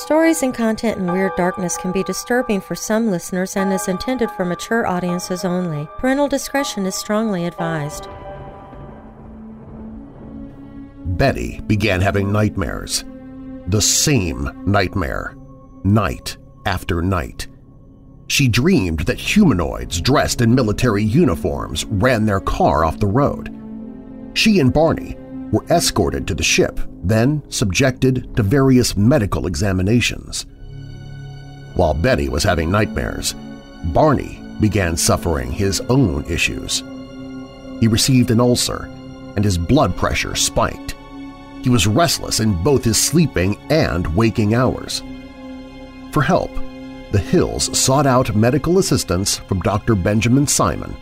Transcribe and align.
Stories 0.00 0.42
and 0.42 0.54
content 0.54 0.96
in 0.96 1.12
Weird 1.12 1.36
Darkness 1.36 1.76
can 1.76 1.92
be 1.92 2.02
disturbing 2.02 2.62
for 2.62 2.74
some 2.74 3.10
listeners 3.10 3.54
and 3.54 3.70
is 3.70 3.86
intended 3.86 4.30
for 4.30 4.46
mature 4.46 4.86
audiences 4.86 5.44
only. 5.44 5.86
Parental 5.98 6.26
discretion 6.26 6.86
is 6.86 6.94
strongly 6.94 7.44
advised. 7.44 8.08
Betty 11.18 11.60
began 11.66 12.00
having 12.00 12.32
nightmares. 12.32 13.04
The 13.66 13.82
same 13.82 14.50
nightmare, 14.64 15.36
night 15.84 16.38
after 16.64 17.02
night. 17.02 17.48
She 18.28 18.48
dreamed 18.48 19.00
that 19.00 19.20
humanoids 19.20 20.00
dressed 20.00 20.40
in 20.40 20.54
military 20.54 21.04
uniforms 21.04 21.84
ran 21.84 22.24
their 22.24 22.40
car 22.40 22.86
off 22.86 23.00
the 23.00 23.06
road. 23.06 23.54
She 24.32 24.60
and 24.60 24.72
Barney 24.72 25.18
were 25.52 25.64
escorted 25.70 26.26
to 26.26 26.34
the 26.34 26.42
ship, 26.42 26.80
then 27.02 27.42
subjected 27.48 28.36
to 28.36 28.42
various 28.42 28.96
medical 28.96 29.46
examinations. 29.46 30.46
While 31.74 31.94
Betty 31.94 32.28
was 32.28 32.44
having 32.44 32.70
nightmares, 32.70 33.34
Barney 33.86 34.40
began 34.60 34.96
suffering 34.96 35.50
his 35.50 35.80
own 35.82 36.24
issues. 36.24 36.82
He 37.80 37.88
received 37.88 38.30
an 38.30 38.40
ulcer, 38.40 38.84
and 39.36 39.44
his 39.44 39.56
blood 39.56 39.96
pressure 39.96 40.34
spiked. 40.34 40.94
He 41.62 41.70
was 41.70 41.86
restless 41.86 42.40
in 42.40 42.62
both 42.62 42.84
his 42.84 42.98
sleeping 42.98 43.56
and 43.70 44.06
waking 44.14 44.54
hours. 44.54 45.02
For 46.12 46.22
help, 46.22 46.50
the 47.12 47.18
Hills 47.18 47.76
sought 47.76 48.06
out 48.06 48.34
medical 48.36 48.78
assistance 48.78 49.38
from 49.38 49.60
Dr. 49.60 49.94
Benjamin 49.94 50.46
Simon, 50.46 50.96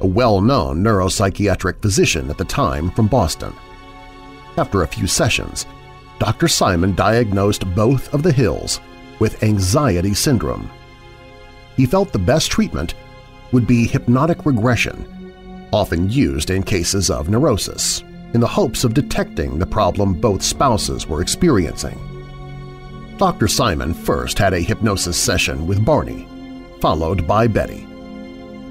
a 0.00 0.06
well-known 0.06 0.82
neuropsychiatric 0.82 1.80
physician 1.80 2.30
at 2.30 2.38
the 2.38 2.44
time 2.44 2.90
from 2.92 3.06
Boston. 3.06 3.54
After 4.58 4.82
a 4.82 4.88
few 4.88 5.06
sessions, 5.06 5.66
Dr. 6.18 6.48
Simon 6.48 6.92
diagnosed 6.96 7.64
both 7.76 8.12
of 8.12 8.24
the 8.24 8.32
Hills 8.32 8.80
with 9.20 9.40
anxiety 9.44 10.14
syndrome. 10.14 10.68
He 11.76 11.86
felt 11.86 12.12
the 12.12 12.18
best 12.18 12.50
treatment 12.50 12.94
would 13.52 13.68
be 13.68 13.86
hypnotic 13.86 14.44
regression, 14.44 15.68
often 15.72 16.10
used 16.10 16.50
in 16.50 16.64
cases 16.64 17.08
of 17.08 17.28
neurosis, 17.28 18.02
in 18.34 18.40
the 18.40 18.48
hopes 18.48 18.82
of 18.82 18.94
detecting 18.94 19.60
the 19.60 19.66
problem 19.66 20.12
both 20.12 20.42
spouses 20.42 21.06
were 21.06 21.22
experiencing. 21.22 21.96
Dr. 23.16 23.46
Simon 23.46 23.94
first 23.94 24.40
had 24.40 24.54
a 24.54 24.60
hypnosis 24.60 25.16
session 25.16 25.68
with 25.68 25.84
Barney, 25.84 26.26
followed 26.80 27.28
by 27.28 27.46
Betty. 27.46 27.86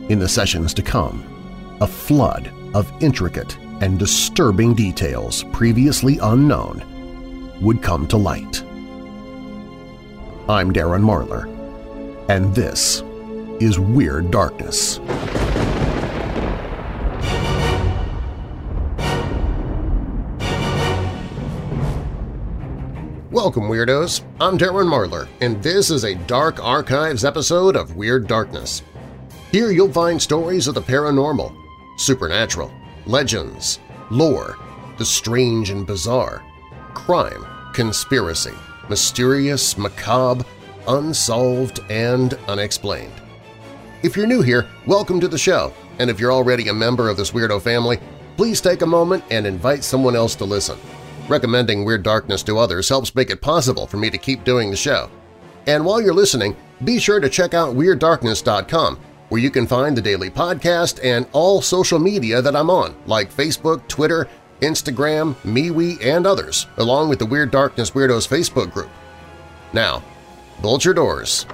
In 0.10 0.20
the 0.20 0.28
sessions 0.28 0.74
to 0.74 0.82
come, 0.82 1.24
a 1.80 1.88
flood 1.88 2.52
of 2.74 2.92
intricate 3.02 3.58
and 3.82 4.00
disturbing 4.00 4.74
details 4.74 5.44
previously 5.52 6.18
unknown 6.22 6.84
would 7.62 7.82
come 7.82 8.08
to 8.08 8.18
light. 8.18 8.64
I'm 10.50 10.72
Darren 10.72 11.04
Marlar, 11.04 11.46
and 12.30 12.54
this 12.56 13.04
is 13.60 13.80
Weird 13.80 14.32
Darkness. 14.32 15.00
Welcome, 23.30 23.64
Weirdos! 23.64 24.24
I'm 24.42 24.58
Darren 24.58 24.88
Marlar, 24.88 25.28
and 25.42 25.62
this 25.62 25.92
is 25.92 26.06
a 26.06 26.16
Dark 26.16 26.64
Archives 26.64 27.24
episode 27.24 27.76
of 27.76 27.96
Weird 27.96 28.26
Darkness. 28.26 28.82
Here 29.52 29.72
you'll 29.72 29.92
find 29.92 30.20
stories 30.20 30.68
of 30.68 30.74
the 30.74 30.82
paranormal, 30.82 31.56
supernatural, 31.98 32.72
legends, 33.08 33.80
lore, 34.12 34.58
the 34.98 35.06
strange 35.06 35.70
and 35.70 35.88
bizarre, 35.88 36.44
crime, 36.94 37.46
conspiracy, 37.74 38.54
mysterious, 38.90 39.78
macabre, 39.78 40.46
unsolved, 40.88 41.80
and 41.90 42.34
unexplained. 42.48 43.14
If 44.04 44.18
you're 44.18 44.28
new 44.28 44.42
here, 44.42 44.68
welcome 44.86 45.20
to 45.22 45.28
the 45.28 45.38
show, 45.38 45.74
and 46.00 46.10
if 46.10 46.20
you're 46.20 46.34
already 46.34 46.68
a 46.68 46.74
member 46.74 47.10
of 47.10 47.18
this 47.18 47.32
weirdo 47.32 47.62
family, 47.62 48.00
please 48.36 48.60
take 48.60 48.82
a 48.82 48.86
moment 48.86 49.24
and 49.32 49.48
invite 49.48 49.84
someone 49.84 50.16
else 50.16 50.36
to 50.36 50.46
listen. 50.46 50.78
Recommending 51.30 51.86
Weird 51.86 52.04
Darkness 52.04 52.44
to 52.44 52.58
others 52.58 52.90
helps 52.90 53.16
make 53.16 53.30
it 53.30 53.42
possible 53.42 53.88
for 53.88 53.98
me 53.98 54.10
to 54.10 54.18
keep 54.18 54.44
doing 54.44 54.70
the 54.70 54.78
show. 54.78 55.10
And 55.66 55.84
while 55.84 56.02
you're 56.02 56.14
listening, 56.14 56.56
be 56.84 57.00
sure 57.00 57.20
to 57.20 57.30
check 57.30 57.54
out 57.54 57.76
WeirdDarkness.com 57.76 59.00
where 59.30 59.42
you 59.42 59.50
can 59.52 59.68
find 59.68 59.96
the 59.96 60.02
daily 60.02 60.30
podcast 60.30 61.00
and 61.04 61.28
all 61.32 61.62
social 61.62 62.00
media 62.00 62.42
that 62.42 62.56
I'm 62.56 62.70
on, 62.70 62.96
like 63.06 63.34
Facebook, 63.34 63.88
Twitter, 63.88 64.28
Instagram, 64.62 65.36
MeWe, 65.44 66.04
and 66.04 66.26
others, 66.26 66.68
along 66.78 67.10
with 67.10 67.20
the 67.20 67.26
Weird 67.26 67.52
Darkness 67.52 67.92
Weirdos 67.92 68.28
Facebook 68.28 68.72
group. 68.72 68.90
Now, 69.74 70.04
bolt 70.62 70.86
your 70.86 70.94
doors, 70.94 71.46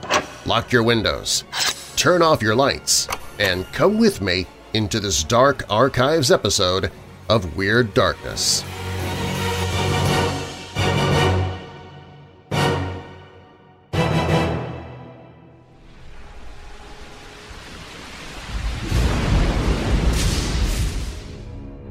lock 0.46 0.72
your 0.72 0.84
windows, 0.84 1.44
turn 1.96 2.22
off 2.22 2.42
your 2.42 2.56
lights, 2.56 3.08
and 3.40 3.66
come 3.74 3.98
with 3.98 4.22
me 4.22 4.46
into 4.74 5.00
this 5.00 5.24
Dark 5.24 5.64
Archives 5.70 6.32
episode 6.32 6.92
of 7.30 7.58
Weird 7.58 7.94
Darkness. 7.94 8.64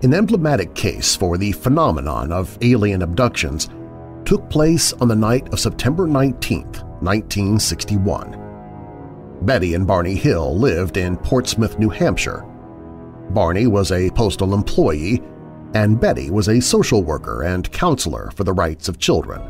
An 0.02 0.14
emblematic 0.14 0.74
case 0.74 1.14
for 1.14 1.38
the 1.38 1.52
phenomenon 1.52 2.32
of 2.32 2.58
alien 2.60 3.02
abductions 3.02 3.68
took 4.24 4.50
place 4.50 4.92
on 4.94 5.06
the 5.06 5.14
night 5.14 5.52
of 5.52 5.60
September 5.60 6.08
19, 6.08 6.64
1961. 6.64 9.38
Betty 9.42 9.74
and 9.74 9.86
Barney 9.86 10.16
Hill 10.16 10.58
lived 10.58 10.96
in 10.96 11.16
Portsmouth, 11.16 11.78
New 11.78 11.88
Hampshire. 11.88 12.44
Barney 13.30 13.68
was 13.68 13.92
a 13.92 14.10
postal 14.10 14.54
employee 14.54 15.22
and 15.74 16.00
Betty 16.00 16.30
was 16.30 16.48
a 16.48 16.60
social 16.60 17.04
worker 17.04 17.44
and 17.44 17.70
counselor 17.70 18.32
for 18.32 18.42
the 18.42 18.52
rights 18.52 18.88
of 18.88 18.98
children. 18.98 19.40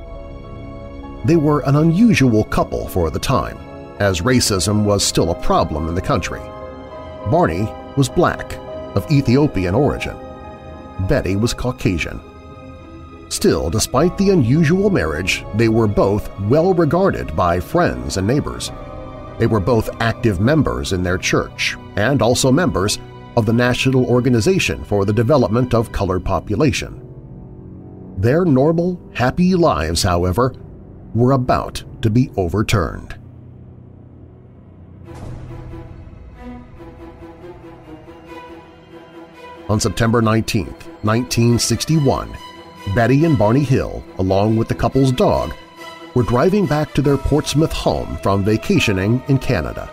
They 1.24 1.36
were 1.36 1.60
an 1.60 1.76
unusual 1.76 2.44
couple 2.44 2.88
for 2.88 3.10
the 3.10 3.18
time, 3.18 3.56
as 4.00 4.20
racism 4.20 4.84
was 4.84 5.02
still 5.02 5.30
a 5.30 5.42
problem 5.42 5.88
in 5.88 5.94
the 5.94 6.02
country. 6.02 6.42
Barney 7.30 7.66
was 7.96 8.10
black, 8.10 8.52
of 8.94 9.10
Ethiopian 9.10 9.74
origin. 9.74 10.14
Betty 11.00 11.36
was 11.36 11.54
Caucasian. 11.54 12.20
Still, 13.28 13.70
despite 13.70 14.18
the 14.18 14.30
unusual 14.30 14.90
marriage, 14.90 15.44
they 15.54 15.68
were 15.68 15.86
both 15.86 16.30
well 16.40 16.74
regarded 16.74 17.34
by 17.34 17.60
friends 17.60 18.18
and 18.18 18.26
neighbors. 18.26 18.70
They 19.38 19.46
were 19.46 19.60
both 19.60 20.00
active 20.00 20.38
members 20.38 20.92
in 20.92 21.02
their 21.02 21.18
church 21.18 21.76
and 21.96 22.20
also 22.20 22.52
members 22.52 22.98
of 23.36 23.46
the 23.46 23.52
National 23.52 24.04
Organization 24.04 24.84
for 24.84 25.04
the 25.04 25.12
Development 25.12 25.72
of 25.72 25.92
Colored 25.92 26.24
Population. 26.24 26.98
Their 28.18 28.44
normal, 28.44 29.00
happy 29.14 29.54
lives, 29.54 30.02
however, 30.02 30.54
were 31.14 31.32
about 31.32 31.82
to 32.02 32.10
be 32.10 32.30
overturned. 32.36 33.18
On 39.68 39.80
September 39.80 40.20
19, 40.20 40.74
1961, 41.02 42.36
Betty 42.94 43.24
and 43.24 43.36
Barney 43.36 43.64
Hill, 43.64 44.04
along 44.18 44.56
with 44.56 44.68
the 44.68 44.74
couple's 44.74 45.10
dog, 45.10 45.52
were 46.14 46.22
driving 46.22 46.64
back 46.66 46.94
to 46.94 47.02
their 47.02 47.16
Portsmouth 47.16 47.72
home 47.72 48.16
from 48.22 48.44
vacationing 48.44 49.22
in 49.28 49.38
Canada. 49.38 49.90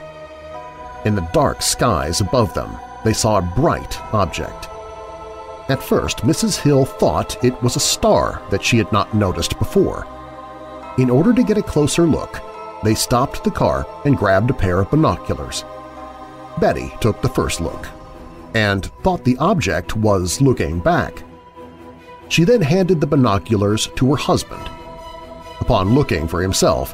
In 1.05 1.15
the 1.15 1.27
dark 1.33 1.61
skies 1.61 2.21
above 2.21 2.53
them, 2.53 2.77
they 3.03 3.13
saw 3.13 3.37
a 3.37 3.53
bright 3.55 3.99
object. 4.13 4.67
At 5.69 5.81
first, 5.81 6.19
Mrs. 6.19 6.59
Hill 6.59 6.85
thought 6.85 7.43
it 7.43 7.59
was 7.63 7.75
a 7.75 7.79
star 7.79 8.41
that 8.51 8.63
she 8.63 8.77
had 8.77 8.91
not 8.91 9.13
noticed 9.15 9.57
before. 9.57 10.05
In 10.99 11.09
order 11.09 11.33
to 11.33 11.43
get 11.43 11.57
a 11.57 11.63
closer 11.63 12.03
look, 12.03 12.39
they 12.83 12.95
stopped 12.95 13.43
the 13.43 13.51
car 13.51 13.87
and 14.05 14.17
grabbed 14.17 14.51
a 14.51 14.53
pair 14.53 14.79
of 14.79 14.91
binoculars. 14.91 15.63
Betty 16.59 16.93
took 16.99 17.21
the 17.21 17.29
first 17.29 17.61
look 17.61 17.87
and 18.53 18.85
thought 19.03 19.23
the 19.23 19.37
object 19.37 19.95
was 19.95 20.41
looking 20.41 20.79
back. 20.79 21.23
She 22.29 22.43
then 22.43 22.61
handed 22.61 23.01
the 23.01 23.07
binoculars 23.07 23.87
to 23.95 24.11
her 24.11 24.17
husband. 24.17 24.69
Upon 25.59 25.93
looking 25.93 26.27
for 26.27 26.41
himself, 26.41 26.93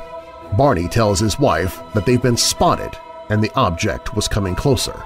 Barney 0.58 0.88
tells 0.88 1.20
his 1.20 1.40
wife 1.40 1.82
that 1.94 2.06
they've 2.06 2.22
been 2.22 2.38
spotted 2.38 2.92
and 3.30 3.44
the 3.44 3.54
object 3.56 4.16
was 4.16 4.28
coming 4.28 4.56
closer. 4.56 5.04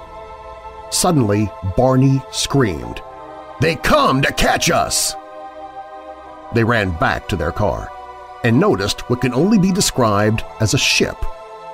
Suddenly, 0.91 1.51
Barney 1.77 2.21
screamed, 2.31 3.01
"'They 3.61 3.75
come 3.77 4.21
to 4.21 4.33
catch 4.33 4.69
us!' 4.69 5.15
They 6.53 6.63
ran 6.63 6.91
back 6.97 7.27
to 7.29 7.35
their 7.35 7.51
car 7.51 7.89
and 8.43 8.59
noticed 8.59 9.09
what 9.09 9.21
can 9.21 9.33
only 9.33 9.59
be 9.59 9.71
described 9.71 10.43
as 10.59 10.73
a 10.73 10.77
ship 10.77 11.17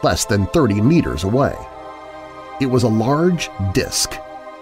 less 0.04 0.26
than 0.26 0.46
30 0.48 0.82
meters 0.82 1.24
away. 1.24 1.56
It 2.60 2.68
was 2.68 2.84
a 2.84 2.88
large 2.88 3.50
disk 3.74 4.14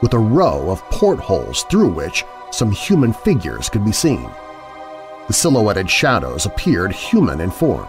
with 0.04 0.14
a 0.14 0.20
row 0.20 0.70
of 0.70 0.84
portholes 0.92 1.64
through 1.64 1.88
which 1.88 2.26
some 2.52 2.72
human 2.72 3.14
figures 3.14 3.70
could 3.70 3.86
be 3.86 3.92
seen. 3.94 4.30
The 5.28 5.34
silhouetted 5.34 5.90
shadows 5.90 6.46
appeared 6.46 6.92
human 6.92 7.40
in 7.40 7.50
form, 7.50 7.88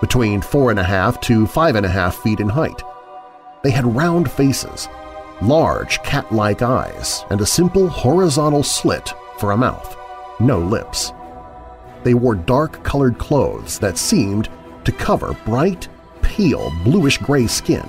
between 0.00 0.42
four 0.42 0.70
and 0.70 0.80
a 0.80 0.84
half 0.84 1.20
to 1.22 1.46
five 1.46 1.76
and 1.76 1.86
a 1.86 1.88
half 1.88 2.16
feet 2.16 2.40
in 2.40 2.48
height. 2.48 2.82
They 3.62 3.70
had 3.70 3.86
round 3.86 4.28
faces, 4.28 4.88
large 5.40 6.02
cat-like 6.02 6.60
eyes, 6.60 7.24
and 7.30 7.40
a 7.40 7.46
simple 7.46 7.88
horizontal 7.88 8.64
slit 8.64 9.14
for 9.38 9.52
a 9.52 9.56
mouth, 9.56 9.96
no 10.40 10.58
lips. 10.58 11.12
They 12.02 12.14
wore 12.14 12.34
dark-colored 12.34 13.18
clothes 13.18 13.78
that 13.78 13.96
seemed 13.96 14.48
to 14.84 14.90
cover 14.90 15.38
bright, 15.46 15.86
pale, 16.20 16.72
bluish-gray 16.82 17.46
skin. 17.46 17.88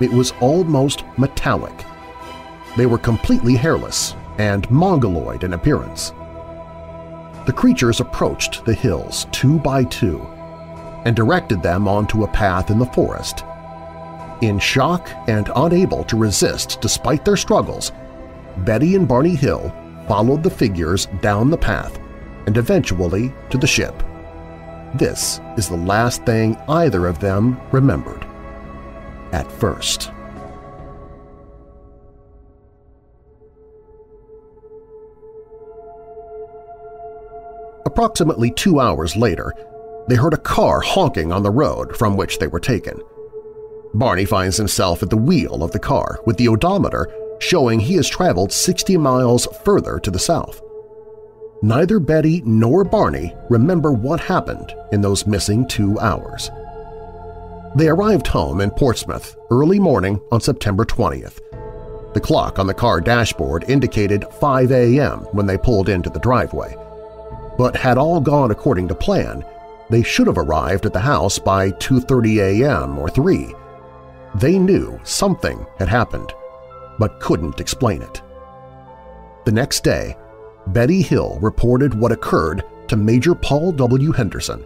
It 0.00 0.10
was 0.10 0.32
almost 0.40 1.04
metallic. 1.16 1.84
They 2.76 2.86
were 2.86 2.98
completely 2.98 3.56
hairless 3.56 4.14
and 4.38 4.70
mongoloid 4.70 5.44
in 5.44 5.54
appearance. 5.54 6.12
The 7.46 7.54
creatures 7.54 8.00
approached 8.00 8.64
the 8.64 8.74
Hills 8.74 9.26
two 9.32 9.58
by 9.58 9.84
two 9.84 10.20
and 11.04 11.16
directed 11.16 11.62
them 11.62 11.88
onto 11.88 12.24
a 12.24 12.28
path 12.28 12.70
in 12.70 12.78
the 12.78 12.86
forest. 12.86 13.44
In 14.42 14.58
shock 14.58 15.10
and 15.28 15.50
unable 15.56 16.04
to 16.04 16.16
resist 16.16 16.80
despite 16.80 17.24
their 17.24 17.36
struggles, 17.36 17.92
Betty 18.58 18.94
and 18.94 19.08
Barney 19.08 19.34
Hill 19.34 19.72
followed 20.06 20.42
the 20.42 20.50
figures 20.50 21.06
down 21.20 21.50
the 21.50 21.56
path 21.56 21.98
and 22.46 22.56
eventually 22.56 23.32
to 23.50 23.58
the 23.58 23.66
ship. 23.66 24.02
This 24.94 25.40
is 25.56 25.68
the 25.68 25.76
last 25.76 26.24
thing 26.24 26.56
either 26.68 27.06
of 27.06 27.20
them 27.20 27.60
remembered. 27.70 28.26
At 29.32 29.50
first. 29.50 30.10
Approximately 38.00 38.52
two 38.52 38.80
hours 38.80 39.14
later, 39.14 39.52
they 40.08 40.14
heard 40.14 40.32
a 40.32 40.38
car 40.38 40.80
honking 40.80 41.32
on 41.32 41.42
the 41.42 41.50
road 41.50 41.94
from 41.94 42.16
which 42.16 42.38
they 42.38 42.46
were 42.46 42.58
taken. 42.58 42.98
Barney 43.92 44.24
finds 44.24 44.56
himself 44.56 45.02
at 45.02 45.10
the 45.10 45.18
wheel 45.18 45.62
of 45.62 45.72
the 45.72 45.78
car 45.78 46.18
with 46.24 46.38
the 46.38 46.48
odometer 46.48 47.12
showing 47.40 47.78
he 47.78 47.96
has 47.96 48.08
traveled 48.08 48.52
60 48.52 48.96
miles 48.96 49.46
further 49.66 49.98
to 49.98 50.10
the 50.10 50.18
south. 50.18 50.62
Neither 51.60 52.00
Betty 52.00 52.40
nor 52.46 52.84
Barney 52.84 53.34
remember 53.50 53.92
what 53.92 54.18
happened 54.18 54.74
in 54.92 55.02
those 55.02 55.26
missing 55.26 55.68
two 55.68 56.00
hours. 56.00 56.50
They 57.76 57.88
arrived 57.88 58.28
home 58.28 58.62
in 58.62 58.70
Portsmouth 58.70 59.36
early 59.50 59.78
morning 59.78 60.22
on 60.32 60.40
September 60.40 60.86
20th. 60.86 61.38
The 62.14 62.20
clock 62.20 62.58
on 62.58 62.66
the 62.66 62.72
car 62.72 63.02
dashboard 63.02 63.68
indicated 63.68 64.24
5 64.40 64.72
a.m. 64.72 65.18
when 65.32 65.44
they 65.44 65.58
pulled 65.58 65.90
into 65.90 66.08
the 66.08 66.18
driveway. 66.18 66.74
But 67.60 67.76
had 67.76 67.98
all 67.98 68.22
gone 68.22 68.52
according 68.52 68.88
to 68.88 68.94
plan, 68.94 69.44
they 69.90 70.02
should 70.02 70.26
have 70.28 70.38
arrived 70.38 70.86
at 70.86 70.94
the 70.94 70.98
house 70.98 71.38
by 71.38 71.72
2.30 71.72 72.62
a.m. 72.62 72.98
or 72.98 73.10
3. 73.10 73.54
They 74.36 74.58
knew 74.58 74.98
something 75.04 75.66
had 75.78 75.86
happened, 75.86 76.32
but 76.98 77.20
couldn't 77.20 77.60
explain 77.60 78.00
it. 78.00 78.22
The 79.44 79.52
next 79.52 79.84
day, 79.84 80.16
Betty 80.68 81.02
Hill 81.02 81.38
reported 81.42 81.92
what 81.92 82.12
occurred 82.12 82.64
to 82.88 82.96
Major 82.96 83.34
Paul 83.34 83.72
W. 83.72 84.10
Henderson, 84.10 84.64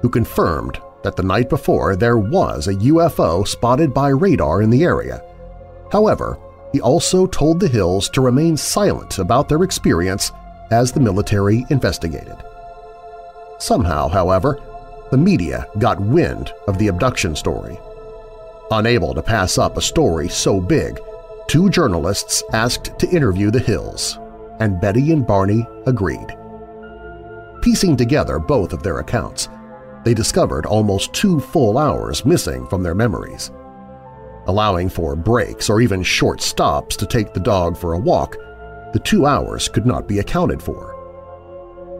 who 0.00 0.08
confirmed 0.08 0.80
that 1.02 1.16
the 1.16 1.24
night 1.24 1.48
before 1.48 1.96
there 1.96 2.18
was 2.18 2.68
a 2.68 2.74
UFO 2.74 3.44
spotted 3.44 3.92
by 3.92 4.10
radar 4.10 4.62
in 4.62 4.70
the 4.70 4.84
area. 4.84 5.20
However, 5.90 6.38
he 6.70 6.80
also 6.80 7.26
told 7.26 7.58
the 7.58 7.66
Hills 7.66 8.08
to 8.10 8.20
remain 8.20 8.56
silent 8.56 9.18
about 9.18 9.48
their 9.48 9.64
experience 9.64 10.30
as 10.70 10.92
the 10.92 11.00
military 11.00 11.66
investigated. 11.70 12.36
Somehow, 13.58 14.08
however, 14.08 14.58
the 15.10 15.18
media 15.18 15.66
got 15.78 16.00
wind 16.00 16.52
of 16.68 16.78
the 16.78 16.88
abduction 16.88 17.34
story. 17.34 17.78
Unable 18.70 19.14
to 19.14 19.22
pass 19.22 19.58
up 19.58 19.76
a 19.76 19.82
story 19.82 20.28
so 20.28 20.60
big, 20.60 21.00
two 21.48 21.68
journalists 21.68 22.42
asked 22.52 22.98
to 22.98 23.10
interview 23.10 23.50
the 23.50 23.58
Hills, 23.58 24.18
and 24.60 24.80
Betty 24.80 25.12
and 25.12 25.26
Barney 25.26 25.66
agreed. 25.86 26.36
Piecing 27.62 27.96
together 27.96 28.38
both 28.38 28.72
of 28.72 28.82
their 28.82 29.00
accounts, 29.00 29.48
they 30.04 30.14
discovered 30.14 30.64
almost 30.64 31.12
two 31.12 31.40
full 31.40 31.76
hours 31.76 32.24
missing 32.24 32.66
from 32.68 32.82
their 32.82 32.94
memories. 32.94 33.50
Allowing 34.46 34.88
for 34.88 35.14
breaks 35.14 35.68
or 35.68 35.80
even 35.80 36.02
short 36.02 36.40
stops 36.40 36.96
to 36.96 37.06
take 37.06 37.34
the 37.34 37.40
dog 37.40 37.76
for 37.76 37.92
a 37.92 37.98
walk, 37.98 38.36
the 38.92 39.00
two 39.00 39.26
hours 39.26 39.68
could 39.68 39.86
not 39.86 40.08
be 40.08 40.18
accounted 40.18 40.62
for. 40.62 40.96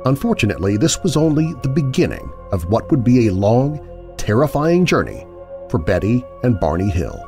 Unfortunately, 0.07 0.77
this 0.77 1.03
was 1.03 1.17
only 1.17 1.53
the 1.63 1.69
beginning 1.69 2.33
of 2.53 2.65
what 2.67 2.91
would 2.91 3.05
be 3.05 3.27
a 3.27 3.33
long, 3.35 4.15
terrifying 4.17 4.85
journey 4.87 5.27
for 5.69 5.79
Betty 5.79 6.25
and 6.43 6.59
Barney 6.59 6.91
Hill. 6.91 7.27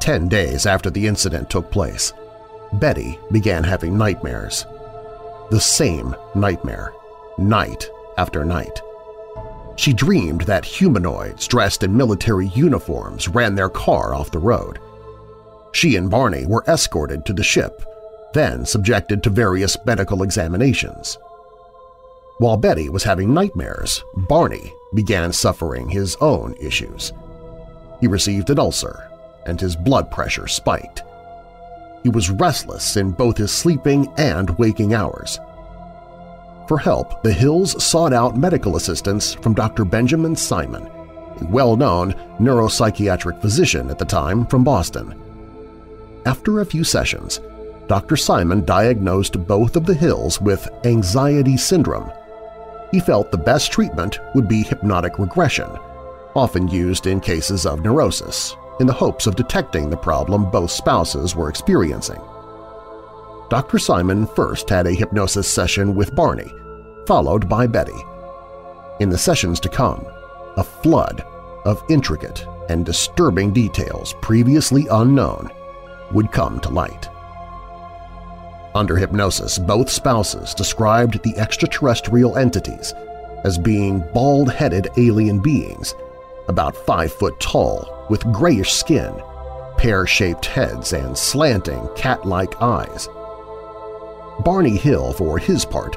Ten 0.00 0.28
days 0.28 0.64
after 0.64 0.90
the 0.90 1.06
incident 1.06 1.50
took 1.50 1.70
place, 1.70 2.12
Betty 2.74 3.18
began 3.30 3.62
having 3.62 3.96
nightmares. 3.96 4.66
The 5.50 5.60
same 5.60 6.14
nightmare, 6.34 6.92
night 7.38 7.88
after 8.16 8.44
night. 8.44 8.80
She 9.76 9.92
dreamed 9.92 10.42
that 10.42 10.64
humanoids 10.64 11.46
dressed 11.46 11.82
in 11.82 11.96
military 11.96 12.48
uniforms 12.48 13.28
ran 13.28 13.54
their 13.54 13.68
car 13.68 14.14
off 14.14 14.30
the 14.30 14.38
road. 14.38 14.80
She 15.72 15.96
and 15.96 16.10
Barney 16.10 16.46
were 16.46 16.64
escorted 16.66 17.24
to 17.26 17.32
the 17.32 17.44
ship, 17.44 17.84
then 18.34 18.64
subjected 18.64 19.22
to 19.22 19.30
various 19.30 19.76
medical 19.84 20.22
examinations. 20.22 21.18
While 22.38 22.56
Betty 22.56 22.88
was 22.88 23.02
having 23.02 23.34
nightmares, 23.34 24.04
Barney 24.14 24.72
began 24.94 25.32
suffering 25.32 25.88
his 25.88 26.16
own 26.20 26.54
issues. 26.60 27.12
He 28.00 28.06
received 28.06 28.50
an 28.50 28.58
ulcer, 28.58 29.10
and 29.46 29.60
his 29.60 29.74
blood 29.74 30.10
pressure 30.10 30.46
spiked. 30.46 31.02
He 32.04 32.10
was 32.10 32.30
restless 32.30 32.96
in 32.96 33.10
both 33.10 33.36
his 33.36 33.50
sleeping 33.50 34.12
and 34.18 34.56
waking 34.58 34.94
hours. 34.94 35.40
For 36.68 36.78
help, 36.78 37.22
the 37.22 37.32
Hills 37.32 37.82
sought 37.82 38.12
out 38.12 38.36
medical 38.36 38.76
assistance 38.76 39.34
from 39.34 39.54
Dr. 39.54 39.84
Benjamin 39.84 40.36
Simon, 40.36 40.86
a 41.40 41.44
well-known 41.46 42.12
neuropsychiatric 42.38 43.40
physician 43.40 43.90
at 43.90 43.98
the 43.98 44.04
time 44.04 44.46
from 44.46 44.64
Boston. 44.64 45.20
After 46.24 46.60
a 46.60 46.66
few 46.66 46.84
sessions, 46.84 47.40
Dr. 47.88 48.16
Simon 48.16 48.66
diagnosed 48.66 49.46
both 49.46 49.74
of 49.74 49.86
the 49.86 49.94
Hills 49.94 50.42
with 50.42 50.68
anxiety 50.84 51.56
syndrome. 51.56 52.12
He 52.90 53.00
felt 53.00 53.30
the 53.30 53.38
best 53.38 53.72
treatment 53.72 54.20
would 54.34 54.46
be 54.46 54.62
hypnotic 54.62 55.18
regression, 55.18 55.70
often 56.36 56.68
used 56.68 57.06
in 57.06 57.18
cases 57.18 57.64
of 57.64 57.80
neurosis, 57.80 58.54
in 58.78 58.86
the 58.86 58.92
hopes 58.92 59.26
of 59.26 59.36
detecting 59.36 59.88
the 59.88 59.96
problem 59.96 60.50
both 60.50 60.70
spouses 60.70 61.34
were 61.34 61.48
experiencing. 61.48 62.20
Dr. 63.48 63.78
Simon 63.78 64.26
first 64.26 64.68
had 64.68 64.86
a 64.86 64.92
hypnosis 64.92 65.48
session 65.48 65.94
with 65.94 66.14
Barney, 66.14 66.52
followed 67.06 67.48
by 67.48 67.66
Betty. 67.66 68.04
In 69.00 69.08
the 69.08 69.16
sessions 69.16 69.58
to 69.60 69.70
come, 69.70 70.04
a 70.58 70.62
flood 70.62 71.22
of 71.64 71.82
intricate 71.88 72.44
and 72.68 72.84
disturbing 72.84 73.50
details 73.50 74.14
previously 74.20 74.86
unknown 74.90 75.50
would 76.12 76.30
come 76.32 76.60
to 76.60 76.68
light. 76.68 77.08
Under 78.78 78.96
hypnosis, 78.96 79.58
both 79.58 79.90
spouses 79.90 80.54
described 80.54 81.20
the 81.24 81.36
extraterrestrial 81.36 82.38
entities 82.38 82.94
as 83.42 83.58
being 83.58 84.04
bald-headed 84.14 84.86
alien 84.96 85.40
beings, 85.40 85.96
about 86.46 86.76
five 86.76 87.12
foot 87.12 87.40
tall, 87.40 88.06
with 88.08 88.22
grayish 88.32 88.72
skin, 88.72 89.12
pear-shaped 89.78 90.46
heads, 90.46 90.92
and 90.92 91.18
slanting 91.18 91.88
cat-like 91.96 92.62
eyes. 92.62 93.08
Barney 94.44 94.76
Hill, 94.76 95.12
for 95.12 95.38
his 95.38 95.64
part, 95.64 95.96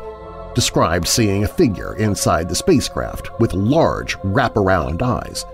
described 0.56 1.08
seeing 1.08 1.44
a 1.44 1.48
figure 1.48 1.96
inside 1.98 2.50
the 2.50 2.56
spacecraft 2.56 3.40
with 3.40 3.54
large 3.54 4.18
wraparound 4.24 5.04
eyes. 5.04 5.46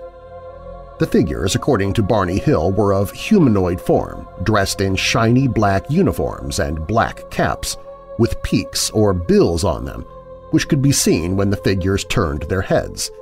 The 0.98 1.06
figures, 1.06 1.54
according 1.54 1.92
to 1.94 2.02
Barney 2.02 2.38
Hill, 2.38 2.72
were 2.72 2.92
of 2.92 3.12
humanoid 3.12 3.80
form, 3.80 4.26
dressed 4.42 4.80
in 4.80 4.96
shiny 4.96 5.46
black 5.46 5.88
uniforms 5.88 6.58
and 6.58 6.86
black 6.88 7.30
caps, 7.30 7.76
with 8.18 8.42
peaks 8.42 8.90
or 8.90 9.14
bills 9.14 9.62
on 9.62 9.84
them, 9.84 10.02
which 10.50 10.68
could 10.68 10.82
be 10.82 10.90
seen 10.90 11.36
when 11.36 11.50
the 11.50 11.56
figures 11.56 12.04
turned 12.04 12.42
their 12.42 12.62
heads. 12.62 13.12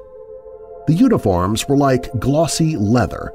The 0.86 0.94
uniforms 0.94 1.68
were 1.68 1.76
like 1.76 2.18
glossy 2.18 2.76
leather. 2.76 3.30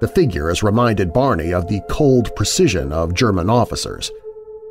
The 0.00 0.08
figures 0.08 0.62
reminded 0.62 1.12
Barney 1.12 1.52
of 1.52 1.66
the 1.66 1.80
cold 1.90 2.34
precision 2.36 2.92
of 2.92 3.14
German 3.14 3.50
officers. 3.50 4.12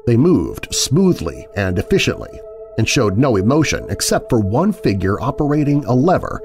They 0.05 0.15
moved 0.15 0.73
smoothly 0.73 1.45
and 1.57 1.77
efficiently 1.77 2.39
and 2.77 2.87
showed 2.87 3.17
no 3.17 3.35
emotion 3.35 3.85
except 3.89 4.29
for 4.29 4.39
one 4.39 4.71
figure 4.71 5.19
operating 5.19 5.83
a 5.85 5.93
lever 5.93 6.41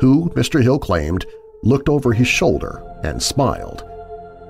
who, 0.00 0.28
Mr. 0.30 0.62
Hill 0.62 0.78
claimed, 0.78 1.24
looked 1.64 1.88
over 1.88 2.12
his 2.12 2.28
shoulder 2.28 2.82
and 3.02 3.22
smiled. 3.22 3.84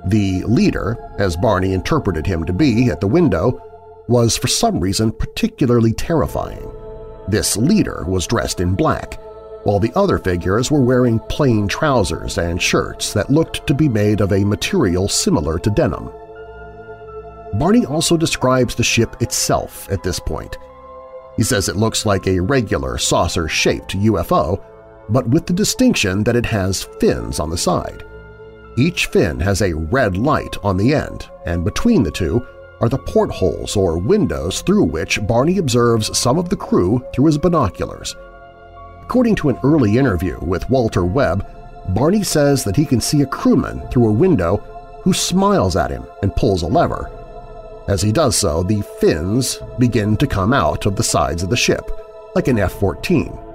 The 0.07 0.43
leader, 0.45 0.99
as 1.19 1.37
Barney 1.37 1.73
interpreted 1.73 2.27
him 2.27 2.45
to 2.45 2.53
be 2.53 2.91
at 2.91 3.01
the 3.01 3.07
window, 3.07 3.61
was 4.09 4.37
for 4.37 4.49
some 4.49 4.81
reason 4.81 5.13
particularly 5.13 5.93
terrifying. 5.93 6.71
This 7.29 7.57
leader 7.57 8.05
was 8.07 8.27
dressed 8.27 8.61
in 8.61 8.75
black, 8.75 9.19
while 9.65 9.81
the 9.81 9.93
other 9.97 10.19
figures 10.19 10.71
were 10.71 10.83
wearing 10.83 11.19
plain 11.31 11.67
trousers 11.67 12.37
and 12.37 12.61
shirts 12.61 13.15
that 13.15 13.31
looked 13.31 13.67
to 13.67 13.73
be 13.73 13.89
made 13.89 14.21
of 14.21 14.33
a 14.33 14.45
material 14.45 15.09
similar 15.09 15.59
to 15.59 15.71
denim. 15.71 16.11
Barney 17.55 17.87
also 17.87 18.17
describes 18.17 18.75
the 18.75 18.83
ship 18.83 19.23
itself 19.23 19.89
at 19.91 20.03
this 20.03 20.19
point. 20.19 20.59
He 21.37 21.43
says 21.43 21.69
it 21.69 21.77
looks 21.77 22.05
like 22.05 22.27
a 22.27 22.41
regular 22.41 22.99
saucer-shaped 22.99 23.97
UFO, 23.97 24.63
but 25.09 25.29
with 25.29 25.47
the 25.47 25.53
distinction 25.53 26.25
that 26.25 26.37
it 26.37 26.47
has 26.47 26.85
fins 27.01 27.41
on 27.41 27.51
the 27.51 27.59
side. 27.59 28.05
Each 28.77 29.07
fin 29.07 29.39
has 29.41 29.63
a 29.63 29.73
red 29.73 30.17
light 30.17 30.57
on 30.65 30.77
the 30.77 30.95
end, 30.95 31.29
and 31.47 31.65
between 31.65 32.03
the 32.03 32.11
two 32.11 32.47
are 32.81 32.89
the 32.89 32.99
portholes 32.99 33.77
or 33.77 33.99
windows 33.99 34.63
through 34.63 34.85
which 34.85 35.25
Barney 35.27 35.59
observes 35.59 36.17
some 36.19 36.39
of 36.39 36.49
the 36.49 36.57
crew 36.57 37.05
through 37.15 37.27
his 37.27 37.39
binoculars. 37.39 38.17
According 39.03 39.37
to 39.37 39.49
an 39.51 39.59
early 39.63 39.97
interview 39.97 40.39
with 40.41 40.69
Walter 40.69 41.05
Webb, 41.05 41.47
Barney 41.91 42.23
says 42.23 42.65
that 42.65 42.77
he 42.77 42.85
can 42.85 43.01
see 43.01 43.23
a 43.23 43.27
crewman 43.27 43.87
through 43.89 44.09
a 44.09 44.13
window 44.13 44.57
who 45.03 45.13
smiles 45.13 45.77
at 45.77 45.91
him 45.91 46.05
and 46.23 46.35
pulls 46.35 46.63
a 46.63 46.67
lever. 46.67 47.11
As 47.87 48.01
he 48.01 48.11
does 48.11 48.37
so, 48.37 48.63
the 48.63 48.83
fins 48.99 49.61
begin 49.79 50.17
to 50.17 50.27
come 50.27 50.53
out 50.53 50.87
of 50.87 50.97
the 50.97 51.03
sides 51.03 51.43
of 51.43 51.51
the 51.51 51.57
ship, 51.57 51.91
like 52.35 52.49
an 52.49 52.59
F-14. 52.59 53.54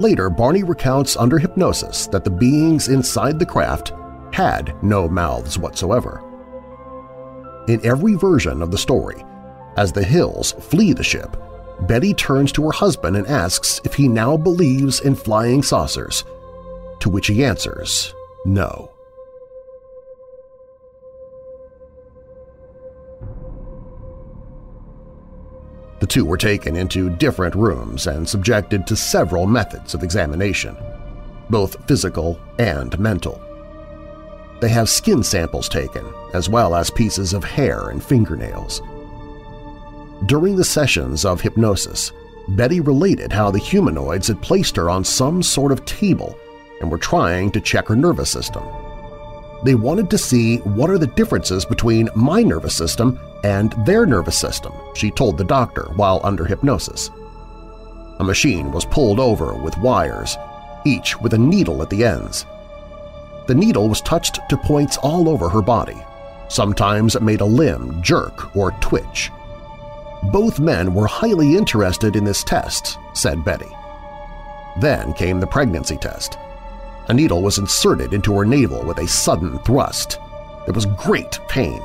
Later, 0.00 0.30
Barney 0.30 0.62
recounts 0.62 1.16
under 1.16 1.38
hypnosis 1.38 2.06
that 2.08 2.24
the 2.24 2.30
beings 2.30 2.88
inside 2.88 3.38
the 3.38 3.46
craft 3.46 3.92
had 4.32 4.74
no 4.82 5.08
mouths 5.08 5.58
whatsoever. 5.58 6.22
In 7.66 7.84
every 7.84 8.14
version 8.14 8.62
of 8.62 8.70
the 8.70 8.78
story, 8.78 9.24
as 9.76 9.92
the 9.92 10.04
Hills 10.04 10.52
flee 10.52 10.92
the 10.92 11.02
ship, 11.02 11.36
Betty 11.82 12.14
turns 12.14 12.52
to 12.52 12.64
her 12.64 12.72
husband 12.72 13.16
and 13.16 13.26
asks 13.26 13.80
if 13.84 13.94
he 13.94 14.08
now 14.08 14.36
believes 14.36 15.00
in 15.00 15.14
flying 15.14 15.62
saucers, 15.62 16.24
to 17.00 17.08
which 17.08 17.26
he 17.26 17.44
answers 17.44 18.14
no. 18.44 18.90
The 26.00 26.06
two 26.06 26.24
were 26.24 26.36
taken 26.36 26.76
into 26.76 27.10
different 27.10 27.54
rooms 27.54 28.06
and 28.06 28.28
subjected 28.28 28.86
to 28.86 28.96
several 28.96 29.46
methods 29.46 29.94
of 29.94 30.02
examination, 30.02 30.76
both 31.50 31.84
physical 31.86 32.40
and 32.58 32.98
mental. 32.98 33.42
They 34.60 34.68
have 34.68 34.88
skin 34.88 35.22
samples 35.22 35.68
taken, 35.68 36.04
as 36.34 36.48
well 36.48 36.74
as 36.74 36.90
pieces 36.90 37.32
of 37.32 37.44
hair 37.44 37.90
and 37.90 38.02
fingernails. 38.02 38.80
During 40.26 40.56
the 40.56 40.64
sessions 40.64 41.24
of 41.24 41.40
hypnosis, 41.40 42.12
Betty 42.48 42.80
related 42.80 43.32
how 43.32 43.50
the 43.50 43.58
humanoids 43.58 44.28
had 44.28 44.40
placed 44.40 44.74
her 44.76 44.90
on 44.90 45.04
some 45.04 45.42
sort 45.42 45.70
of 45.70 45.84
table 45.84 46.36
and 46.80 46.90
were 46.90 46.98
trying 46.98 47.50
to 47.52 47.60
check 47.60 47.88
her 47.88 47.96
nervous 47.96 48.30
system. 48.30 48.64
They 49.64 49.74
wanted 49.74 50.08
to 50.10 50.18
see 50.18 50.58
what 50.58 50.90
are 50.90 50.98
the 50.98 51.06
differences 51.06 51.64
between 51.64 52.08
my 52.14 52.42
nervous 52.42 52.74
system 52.74 53.18
and 53.44 53.74
their 53.84 54.06
nervous 54.06 54.38
system, 54.38 54.72
she 54.94 55.10
told 55.10 55.36
the 55.36 55.44
doctor 55.44 55.84
while 55.96 56.20
under 56.22 56.44
hypnosis. 56.44 57.10
A 58.20 58.24
machine 58.24 58.72
was 58.72 58.84
pulled 58.84 59.20
over 59.20 59.54
with 59.54 59.78
wires, 59.78 60.36
each 60.84 61.20
with 61.20 61.34
a 61.34 61.38
needle 61.38 61.82
at 61.82 61.90
the 61.90 62.04
ends. 62.04 62.46
The 63.46 63.54
needle 63.54 63.88
was 63.88 64.00
touched 64.00 64.40
to 64.48 64.56
points 64.56 64.96
all 64.98 65.28
over 65.28 65.48
her 65.48 65.62
body. 65.62 65.96
Sometimes 66.48 67.14
it 67.14 67.22
made 67.22 67.40
a 67.40 67.46
limb 67.46 68.02
jerk 68.02 68.54
or 68.56 68.72
twitch. 68.80 69.30
Both 70.24 70.60
men 70.60 70.94
were 70.94 71.06
highly 71.06 71.56
interested 71.56 72.16
in 72.16 72.24
this 72.24 72.42
test, 72.42 72.98
said 73.14 73.44
Betty. 73.44 73.70
Then 74.80 75.12
came 75.12 75.40
the 75.40 75.46
pregnancy 75.46 75.96
test. 75.96 76.38
A 77.08 77.14
needle 77.14 77.42
was 77.42 77.58
inserted 77.58 78.12
into 78.12 78.34
her 78.34 78.44
navel 78.44 78.84
with 78.84 78.98
a 78.98 79.08
sudden 79.08 79.58
thrust. 79.60 80.18
There 80.64 80.74
was 80.74 80.86
great 80.86 81.38
pain. 81.48 81.80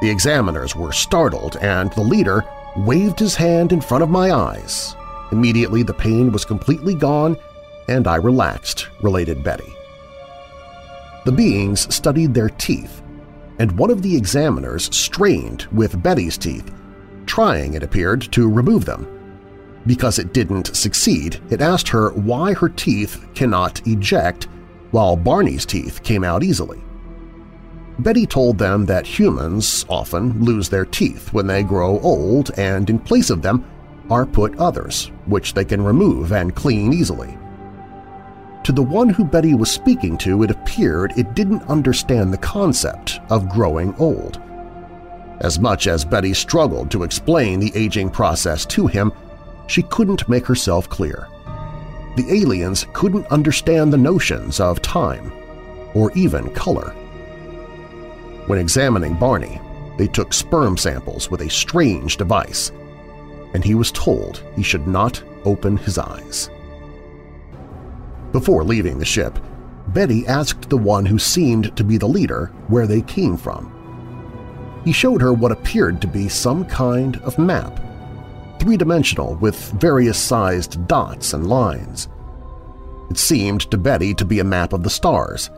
The 0.00 0.10
examiners 0.10 0.76
were 0.76 0.92
startled 0.92 1.56
and 1.62 1.92
the 1.92 2.02
leader 2.02 2.44
waved 2.76 3.18
his 3.18 3.34
hand 3.34 3.72
in 3.72 3.80
front 3.80 4.02
of 4.02 4.10
my 4.10 4.32
eyes. 4.32 4.96
Immediately 5.32 5.82
the 5.82 5.94
pain 5.94 6.30
was 6.30 6.44
completely 6.44 6.94
gone 6.94 7.38
and 7.88 8.06
I 8.06 8.16
relaxed, 8.16 8.88
related 9.02 9.42
Betty. 9.42 9.72
The 11.24 11.32
beings 11.32 11.92
studied 11.94 12.34
their 12.34 12.50
teeth, 12.50 13.02
and 13.58 13.72
one 13.78 13.90
of 13.90 14.02
the 14.02 14.14
examiners 14.14 14.94
strained 14.94 15.66
with 15.72 16.02
Betty's 16.02 16.36
teeth, 16.36 16.70
trying, 17.24 17.74
it 17.74 17.82
appeared, 17.82 18.20
to 18.32 18.50
remove 18.50 18.84
them. 18.84 19.13
Because 19.86 20.18
it 20.18 20.32
didn't 20.32 20.74
succeed, 20.74 21.40
it 21.50 21.60
asked 21.60 21.88
her 21.88 22.10
why 22.10 22.54
her 22.54 22.68
teeth 22.68 23.26
cannot 23.34 23.86
eject 23.86 24.48
while 24.90 25.16
Barney's 25.16 25.66
teeth 25.66 26.02
came 26.02 26.24
out 26.24 26.42
easily. 26.42 26.82
Betty 27.98 28.26
told 28.26 28.58
them 28.58 28.86
that 28.86 29.06
humans 29.06 29.84
often 29.88 30.44
lose 30.44 30.68
their 30.68 30.84
teeth 30.84 31.32
when 31.32 31.46
they 31.46 31.62
grow 31.62 32.00
old 32.00 32.50
and 32.56 32.88
in 32.90 32.98
place 32.98 33.30
of 33.30 33.42
them 33.42 33.64
are 34.10 34.26
put 34.26 34.56
others, 34.58 35.10
which 35.26 35.54
they 35.54 35.64
can 35.64 35.82
remove 35.82 36.32
and 36.32 36.56
clean 36.56 36.92
easily. 36.92 37.38
To 38.64 38.72
the 38.72 38.82
one 38.82 39.10
who 39.10 39.24
Betty 39.24 39.54
was 39.54 39.70
speaking 39.70 40.16
to, 40.18 40.42
it 40.42 40.50
appeared 40.50 41.12
it 41.16 41.34
didn't 41.34 41.62
understand 41.64 42.32
the 42.32 42.38
concept 42.38 43.20
of 43.28 43.48
growing 43.50 43.94
old. 43.96 44.40
As 45.40 45.58
much 45.58 45.86
as 45.86 46.04
Betty 46.04 46.32
struggled 46.32 46.90
to 46.90 47.02
explain 47.02 47.60
the 47.60 47.72
aging 47.74 48.10
process 48.10 48.64
to 48.66 48.86
him, 48.86 49.12
she 49.66 49.82
couldn't 49.82 50.28
make 50.28 50.46
herself 50.46 50.88
clear. 50.88 51.28
The 52.16 52.26
aliens 52.30 52.86
couldn't 52.92 53.26
understand 53.26 53.92
the 53.92 53.98
notions 53.98 54.60
of 54.60 54.80
time 54.82 55.32
or 55.94 56.12
even 56.12 56.50
color. 56.50 56.90
When 58.46 58.58
examining 58.58 59.14
Barney, 59.14 59.60
they 59.96 60.06
took 60.06 60.32
sperm 60.32 60.76
samples 60.76 61.30
with 61.30 61.40
a 61.40 61.50
strange 61.50 62.16
device, 62.16 62.72
and 63.54 63.64
he 63.64 63.74
was 63.74 63.92
told 63.92 64.44
he 64.54 64.62
should 64.62 64.86
not 64.86 65.22
open 65.44 65.76
his 65.76 65.98
eyes. 65.98 66.50
Before 68.32 68.64
leaving 68.64 68.98
the 68.98 69.04
ship, 69.04 69.38
Betty 69.88 70.26
asked 70.26 70.68
the 70.68 70.76
one 70.76 71.06
who 71.06 71.18
seemed 71.18 71.76
to 71.76 71.84
be 71.84 71.96
the 71.98 72.08
leader 72.08 72.46
where 72.68 72.86
they 72.86 73.02
came 73.02 73.36
from. 73.36 73.70
He 74.84 74.92
showed 74.92 75.22
her 75.22 75.32
what 75.32 75.52
appeared 75.52 76.00
to 76.00 76.06
be 76.06 76.28
some 76.28 76.64
kind 76.64 77.16
of 77.18 77.38
map, 77.38 77.80
three-dimensional 78.58 79.36
with 79.36 79.72
various 79.72 80.18
sized 80.18 80.86
dots 80.86 81.32
and 81.32 81.48
lines. 81.48 82.08
It 83.10 83.18
seemed 83.18 83.70
to 83.70 83.76
Betty 83.76 84.14
to 84.14 84.24
be 84.24 84.40
a 84.40 84.44
map 84.44 84.72
of 84.72 84.82
the 84.82 84.90
stars. 84.90 85.50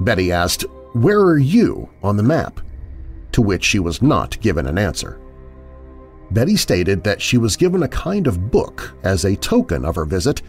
Betty 0.00 0.32
asked, 0.32 0.64
where 0.92 1.20
are 1.20 1.38
you 1.38 1.88
on 2.02 2.16
the 2.16 2.22
map? 2.22 2.60
To 3.32 3.42
which 3.42 3.64
she 3.64 3.78
was 3.78 4.02
not 4.02 4.40
given 4.40 4.66
an 4.66 4.78
answer. 4.78 5.20
Betty 6.30 6.56
stated 6.56 7.02
that 7.04 7.20
she 7.20 7.38
was 7.38 7.56
given 7.56 7.82
a 7.82 7.88
kind 7.88 8.26
of 8.26 8.50
book 8.50 8.94
as 9.02 9.24
a 9.24 9.36
token 9.36 9.84
of 9.84 9.96
her 9.96 10.04
visit, 10.04 10.42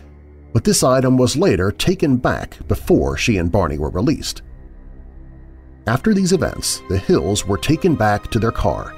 but 0.54 0.64
this 0.64 0.84
item 0.84 1.18
was 1.18 1.36
later 1.36 1.72
taken 1.72 2.18
back 2.18 2.58
before 2.68 3.18
she 3.18 3.38
and 3.38 3.52
Barney 3.52 3.78
were 3.78 3.90
released. 3.90 4.42
After 5.88 6.14
these 6.14 6.34
events, 6.34 6.82
the 6.90 6.98
Hills 6.98 7.46
were 7.46 7.58
taken 7.58 7.96
back 7.96 8.32
to 8.32 8.40
their 8.40 8.52
car, 8.52 8.96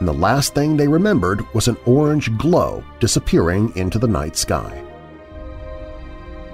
and 0.00 0.08
the 0.08 0.12
last 0.12 0.54
thing 0.54 0.76
they 0.76 0.88
remembered 0.88 1.46
was 1.54 1.68
an 1.68 1.76
orange 1.84 2.36
glow 2.38 2.82
disappearing 2.98 3.72
into 3.76 3.98
the 3.98 4.08
night 4.08 4.34
sky. 4.34 4.82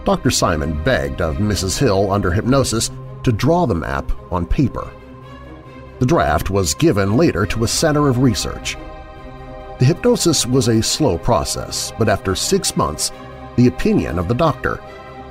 Dr. 0.05 0.31
Simon 0.31 0.83
begged 0.85 1.21
of 1.21 1.37
Mrs. 1.37 1.79
Hill 1.79 2.12
under 2.12 2.31
hypnosis 2.31 2.91
to 3.23 3.33
draw 3.33 3.67
the 3.67 3.75
map 3.75 4.11
on 4.33 4.47
paper. 4.47 4.93
The 6.00 6.07
draft 6.07 6.50
was 6.50 6.75
given 6.75 7.17
later 7.17 7.47
to 7.47 7.65
a 7.65 7.69
center 7.69 8.09
of 8.09 8.19
research. 8.19 8.76
The 9.79 9.85
hypnosis 9.85 10.45
was 10.45 10.69
a 10.69 10.83
slow 10.83 11.17
process, 11.17 11.93
but 11.99 12.09
after 12.09 12.35
six 12.35 12.76
months, 12.76 13.12
the 13.57 13.69
opinion 13.69 14.19
of 14.19 14.29
the 14.29 14.35
doctor 14.35 14.83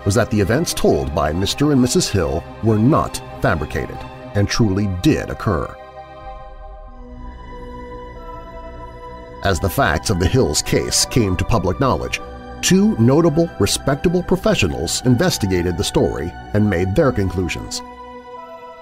was 0.05 0.15
that 0.15 0.31
the 0.31 0.39
events 0.39 0.73
told 0.73 1.13
by 1.13 1.33
Mr. 1.33 1.73
and 1.73 1.83
Mrs. 1.83 2.09
Hill 2.09 2.43
were 2.63 2.79
not 2.79 3.21
fabricated 3.41 3.97
and 4.35 4.47
truly 4.47 4.87
did 5.01 5.29
occur. 5.29 5.75
As 9.45 9.59
the 9.59 9.69
facts 9.69 10.09
of 10.09 10.19
the 10.19 10.27
Hills 10.27 10.63
case 10.63 11.05
came 11.05 11.35
to 11.35 11.45
public 11.45 11.79
knowledge, 11.79 12.19
two 12.61 12.97
notable, 12.97 13.47
respectable 13.59 14.23
professionals 14.23 15.03
investigated 15.05 15.77
the 15.77 15.83
story 15.83 16.33
and 16.55 16.67
made 16.67 16.95
their 16.95 17.11
conclusions. 17.11 17.79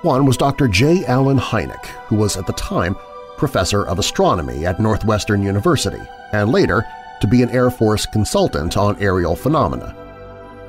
One 0.04 0.26
was 0.26 0.38
Dr. 0.38 0.70
J. 0.70 1.06
Allen 1.06 1.38
Hynek, 1.38 1.86
who 2.08 2.16
was 2.16 2.38
at 2.38 2.48
the 2.48 2.54
time 2.54 2.96
professor 3.36 3.86
of 3.86 4.00
astronomy 4.00 4.66
at 4.66 4.80
Northwestern 4.80 5.44
University 5.44 6.02
and 6.32 6.54
later 6.54 6.86
to 7.20 7.28
be 7.28 7.44
an 7.44 7.50
Air 7.50 7.70
Force 7.70 8.06
consultant 8.06 8.78
on 8.78 8.96
aerial 9.02 9.36
phenomena. 9.36 9.94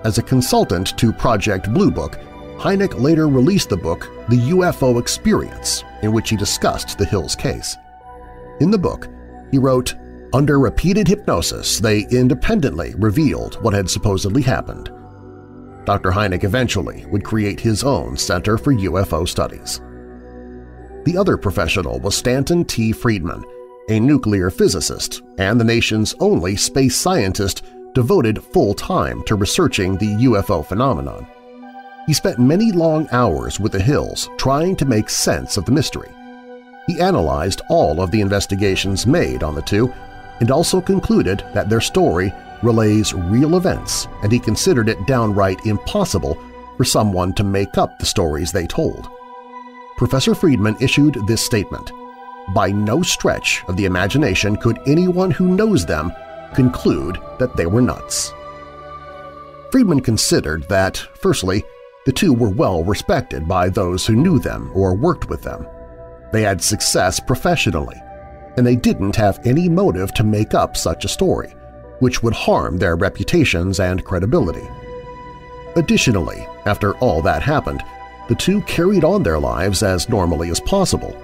As 0.03 0.19
a 0.19 0.25
consultant 0.25 0.99
to 0.99 1.13
Project 1.13 1.73
Blue 1.73 1.93
Book, 1.93 2.19
Hynek 2.59 3.01
later 3.01 3.29
released 3.29 3.69
the 3.69 3.77
book 3.77 4.11
The 4.29 4.51
UFO 4.51 5.01
Experience, 5.01 5.85
in 6.03 6.11
which 6.11 6.31
he 6.31 6.37
discussed 6.37 6.99
the 6.99 7.07
Hills 7.07 7.37
case. 7.37 7.77
In 8.59 8.73
the 8.73 8.79
book, 8.79 9.09
he 9.55 9.59
wrote, 9.59 9.95
under 10.33 10.59
repeated 10.59 11.07
hypnosis, 11.07 11.79
they 11.79 12.09
independently 12.11 12.93
revealed 12.99 13.55
what 13.63 13.73
had 13.73 13.89
supposedly 13.89 14.43
happened. 14.43 14.91
Dr. 15.85 16.11
Hynek 16.11 16.43
eventually 16.43 17.07
would 17.07 17.23
create 17.23 17.61
his 17.61 17.85
own 17.85 18.17
Center 18.17 18.59
for 18.59 18.75
UFO 18.75 19.29
Studies. 19.29 19.81
The 21.05 21.17
other 21.17 21.37
professional 21.37 22.01
was 22.01 22.17
Stanton 22.17 22.65
T. 22.65 22.91
Friedman, 22.91 23.45
a 23.89 24.01
nuclear 24.01 24.51
physicist 24.51 25.23
and 25.39 25.61
the 25.61 25.65
nation's 25.65 26.17
only 26.19 26.57
space 26.57 26.97
scientist 26.97 27.63
devoted 27.95 28.43
full-time 28.43 29.23
to 29.27 29.37
researching 29.37 29.97
the 29.99 30.17
UFO 30.27 30.67
phenomenon. 30.67 31.29
He 32.09 32.13
spent 32.13 32.41
many 32.41 32.73
long 32.73 33.07
hours 33.13 33.61
with 33.61 33.71
the 33.71 33.81
Hills 33.81 34.29
trying 34.37 34.75
to 34.77 34.85
make 34.85 35.09
sense 35.09 35.57
of 35.57 35.65
the 35.65 35.71
mystery. 35.71 36.11
He 36.87 37.01
analyzed 37.01 37.63
all 37.69 38.01
of 38.01 38.11
the 38.11 38.21
investigations 38.21 39.07
made 39.07 39.43
on 39.43 39.55
the 39.55 39.63
two 39.63 39.93
and 40.41 40.51
also 40.51 40.81
concluded 40.81 41.45
that 41.55 41.69
their 41.69 41.81
story 41.81 42.33
relays 42.63 43.15
real 43.15 43.57
events 43.57 44.09
and 44.23 44.33
he 44.33 44.39
considered 44.39 44.89
it 44.89 45.07
downright 45.07 45.65
impossible 45.67 46.39
for 46.77 46.85
someone 46.85 47.33
to 47.35 47.45
make 47.45 47.79
up 47.79 47.99
the 47.99 48.07
stories 48.07 48.53
they 48.53 48.67
told. 48.67 49.09
Professor 49.97 50.35
Friedman 50.35 50.77
issued 50.81 51.17
this 51.27 51.45
statement, 51.45 51.93
By 52.53 52.71
no 52.71 53.03
stretch 53.03 53.63
of 53.69 53.77
the 53.77 53.85
imagination 53.85 54.57
could 54.57 54.79
anyone 54.87 55.31
who 55.31 55.55
knows 55.55 55.87
them 55.87 56.13
conclude 56.55 57.19
that 57.39 57.57
they 57.57 57.67
were 57.67 57.81
nuts. 57.81 58.33
Friedman 59.71 60.01
considered 60.01 60.69
that, 60.69 60.97
firstly, 61.15 61.65
the 62.07 62.13
two 62.13 62.33
were 62.33 62.51
well 62.51 62.85
respected 62.85 63.49
by 63.49 63.69
those 63.69 64.07
who 64.07 64.15
knew 64.15 64.39
them 64.39 64.71
or 64.75 64.95
worked 64.95 65.29
with 65.29 65.43
them. 65.43 65.67
They 66.35 66.43
had 66.43 66.61
success 66.61 67.21
professionally, 67.21 68.03
and 68.57 68.67
they 68.67 68.75
didn't 68.75 69.15
have 69.15 69.39
any 69.47 69.69
motive 69.69 70.13
to 70.15 70.25
make 70.25 70.53
up 70.53 70.77
such 70.77 71.05
a 71.05 71.09
story, 71.09 71.55
which 72.01 72.25
would 72.25 72.35
harm 72.35 72.77
their 72.77 72.97
reputations 72.97 73.79
and 73.79 74.05
credibility. 74.05 74.69
Additionally, 75.77 76.45
after 76.67 76.97
all 76.97 77.23
that 77.23 77.45
happened, 77.45 77.85
the 78.29 78.35
two 78.35 78.63
carried 78.63 79.05
on 79.05 79.23
their 79.23 79.39
lives 79.39 79.85
as 79.85 80.09
normally 80.09 80.51
as 80.51 80.59
possible, 80.59 81.17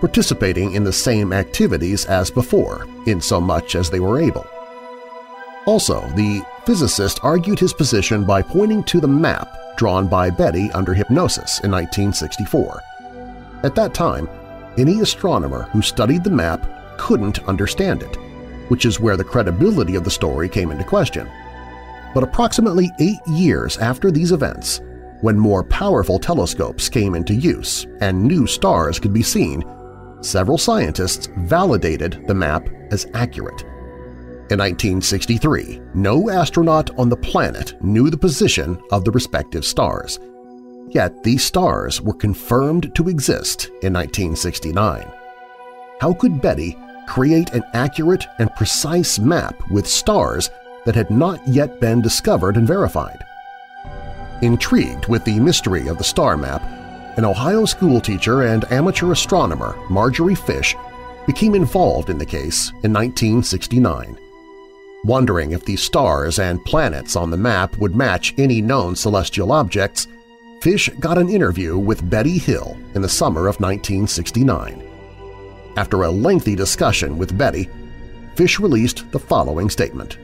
participating 0.00 0.72
in 0.72 0.84
the 0.84 0.92
same 0.92 1.32
activities 1.32 2.04
as 2.04 2.30
before 2.30 2.86
in 3.06 3.22
so 3.22 3.40
much 3.40 3.74
as 3.74 3.88
they 3.88 4.00
were 4.00 4.20
able. 4.20 4.46
Also, 5.64 6.06
the 6.10 6.44
physicist 6.66 7.20
argued 7.22 7.58
his 7.58 7.72
position 7.72 8.26
by 8.26 8.42
pointing 8.42 8.84
to 8.84 9.00
the 9.00 9.08
map 9.08 9.48
drawn 9.78 10.08
by 10.08 10.28
Betty 10.28 10.70
under 10.72 10.92
hypnosis 10.92 11.60
in 11.60 11.70
1964. 11.70 12.82
At 13.64 13.74
that 13.76 13.94
time, 13.94 14.28
any 14.78 15.00
astronomer 15.00 15.64
who 15.72 15.82
studied 15.82 16.24
the 16.24 16.30
map 16.30 16.98
couldn't 16.98 17.46
understand 17.48 18.02
it, 18.02 18.16
which 18.68 18.84
is 18.84 19.00
where 19.00 19.16
the 19.16 19.24
credibility 19.24 19.94
of 19.94 20.04
the 20.04 20.10
story 20.10 20.48
came 20.48 20.70
into 20.70 20.84
question. 20.84 21.28
But 22.14 22.22
approximately 22.22 22.90
eight 22.98 23.20
years 23.26 23.78
after 23.78 24.10
these 24.10 24.32
events, 24.32 24.80
when 25.20 25.38
more 25.38 25.64
powerful 25.64 26.18
telescopes 26.18 26.88
came 26.88 27.14
into 27.14 27.34
use 27.34 27.86
and 28.00 28.22
new 28.22 28.46
stars 28.46 28.98
could 28.98 29.12
be 29.12 29.22
seen, 29.22 29.62
several 30.20 30.58
scientists 30.58 31.28
validated 31.38 32.24
the 32.26 32.34
map 32.34 32.68
as 32.90 33.06
accurate. 33.14 33.62
In 34.50 34.58
1963, 34.58 35.80
no 35.94 36.28
astronaut 36.28 36.90
on 36.98 37.08
the 37.08 37.16
planet 37.16 37.82
knew 37.82 38.10
the 38.10 38.18
position 38.18 38.80
of 38.90 39.04
the 39.04 39.10
respective 39.10 39.64
stars– 39.64 40.18
Yet 40.92 41.22
these 41.22 41.42
stars 41.42 42.02
were 42.02 42.12
confirmed 42.12 42.94
to 42.96 43.08
exist 43.08 43.68
in 43.82 43.94
1969. 43.94 45.10
How 46.00 46.12
could 46.12 46.42
Betty 46.42 46.76
create 47.06 47.50
an 47.54 47.62
accurate 47.72 48.26
and 48.38 48.54
precise 48.54 49.18
map 49.18 49.54
with 49.70 49.86
stars 49.86 50.50
that 50.84 50.94
had 50.94 51.10
not 51.10 51.40
yet 51.48 51.80
been 51.80 52.02
discovered 52.02 52.58
and 52.58 52.66
verified? 52.66 53.24
Intrigued 54.42 55.06
with 55.06 55.24
the 55.24 55.40
mystery 55.40 55.88
of 55.88 55.96
the 55.96 56.04
star 56.04 56.36
map, 56.36 56.62
an 57.16 57.24
Ohio 57.24 57.64
schoolteacher 57.64 58.42
and 58.42 58.70
amateur 58.70 59.12
astronomer, 59.12 59.74
Marjorie 59.88 60.34
Fish, 60.34 60.76
became 61.26 61.54
involved 61.54 62.10
in 62.10 62.18
the 62.18 62.26
case 62.26 62.68
in 62.82 62.92
1969. 62.92 64.18
Wondering 65.04 65.52
if 65.52 65.64
the 65.64 65.76
stars 65.76 66.38
and 66.38 66.64
planets 66.66 67.16
on 67.16 67.30
the 67.30 67.36
map 67.36 67.78
would 67.78 67.96
match 67.96 68.34
any 68.36 68.60
known 68.60 68.94
celestial 68.94 69.52
objects, 69.52 70.06
Fish 70.62 70.88
got 71.00 71.18
an 71.18 71.28
interview 71.28 71.76
with 71.76 72.08
Betty 72.08 72.38
Hill 72.38 72.78
in 72.94 73.02
the 73.02 73.08
summer 73.08 73.48
of 73.48 73.58
1969. 73.58 74.88
After 75.76 76.04
a 76.04 76.08
lengthy 76.08 76.54
discussion 76.54 77.18
with 77.18 77.36
Betty, 77.36 77.68
Fish 78.36 78.60
released 78.60 79.10
the 79.10 79.18
following 79.18 79.68
statement. 79.68 80.18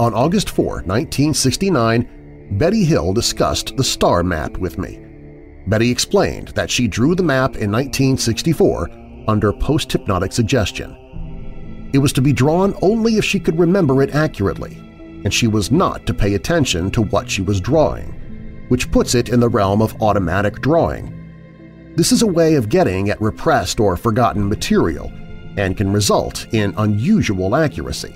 On 0.00 0.12
August 0.12 0.50
4, 0.50 0.82
1969, 0.84 2.48
Betty 2.58 2.82
Hill 2.82 3.12
discussed 3.12 3.76
the 3.76 3.84
star 3.84 4.24
map 4.24 4.58
with 4.58 4.78
me. 4.78 4.98
Betty 5.68 5.92
explained 5.92 6.48
that 6.48 6.72
she 6.72 6.88
drew 6.88 7.14
the 7.14 7.22
map 7.22 7.50
in 7.50 7.70
1964 7.70 8.90
under 9.28 9.52
post-hypnotic 9.52 10.32
suggestion. 10.32 11.90
It 11.92 11.98
was 11.98 12.12
to 12.14 12.20
be 12.20 12.32
drawn 12.32 12.76
only 12.82 13.14
if 13.14 13.24
she 13.24 13.38
could 13.38 13.60
remember 13.60 14.02
it 14.02 14.12
accurately 14.12 14.87
and 15.24 15.32
she 15.32 15.46
was 15.46 15.70
not 15.70 16.06
to 16.06 16.14
pay 16.14 16.34
attention 16.34 16.90
to 16.92 17.02
what 17.02 17.30
she 17.30 17.42
was 17.42 17.60
drawing, 17.60 18.66
which 18.68 18.90
puts 18.90 19.14
it 19.14 19.28
in 19.28 19.40
the 19.40 19.48
realm 19.48 19.82
of 19.82 20.00
automatic 20.02 20.60
drawing. 20.60 21.14
This 21.96 22.12
is 22.12 22.22
a 22.22 22.26
way 22.26 22.54
of 22.54 22.68
getting 22.68 23.10
at 23.10 23.20
repressed 23.20 23.80
or 23.80 23.96
forgotten 23.96 24.48
material 24.48 25.12
and 25.56 25.76
can 25.76 25.92
result 25.92 26.46
in 26.52 26.74
unusual 26.76 27.56
accuracy. 27.56 28.14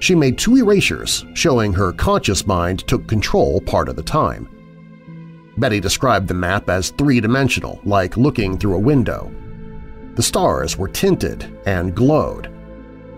She 0.00 0.14
made 0.14 0.38
two 0.38 0.56
erasures 0.56 1.26
showing 1.34 1.74
her 1.74 1.92
conscious 1.92 2.46
mind 2.46 2.86
took 2.86 3.06
control 3.06 3.60
part 3.60 3.88
of 3.88 3.96
the 3.96 4.02
time. 4.02 4.48
Betty 5.58 5.78
described 5.78 6.26
the 6.26 6.34
map 6.34 6.70
as 6.70 6.90
three-dimensional, 6.90 7.80
like 7.84 8.16
looking 8.16 8.56
through 8.56 8.76
a 8.76 8.78
window. 8.78 9.30
The 10.14 10.22
stars 10.22 10.78
were 10.78 10.88
tinted 10.88 11.54
and 11.66 11.94
glowed, 11.94 12.49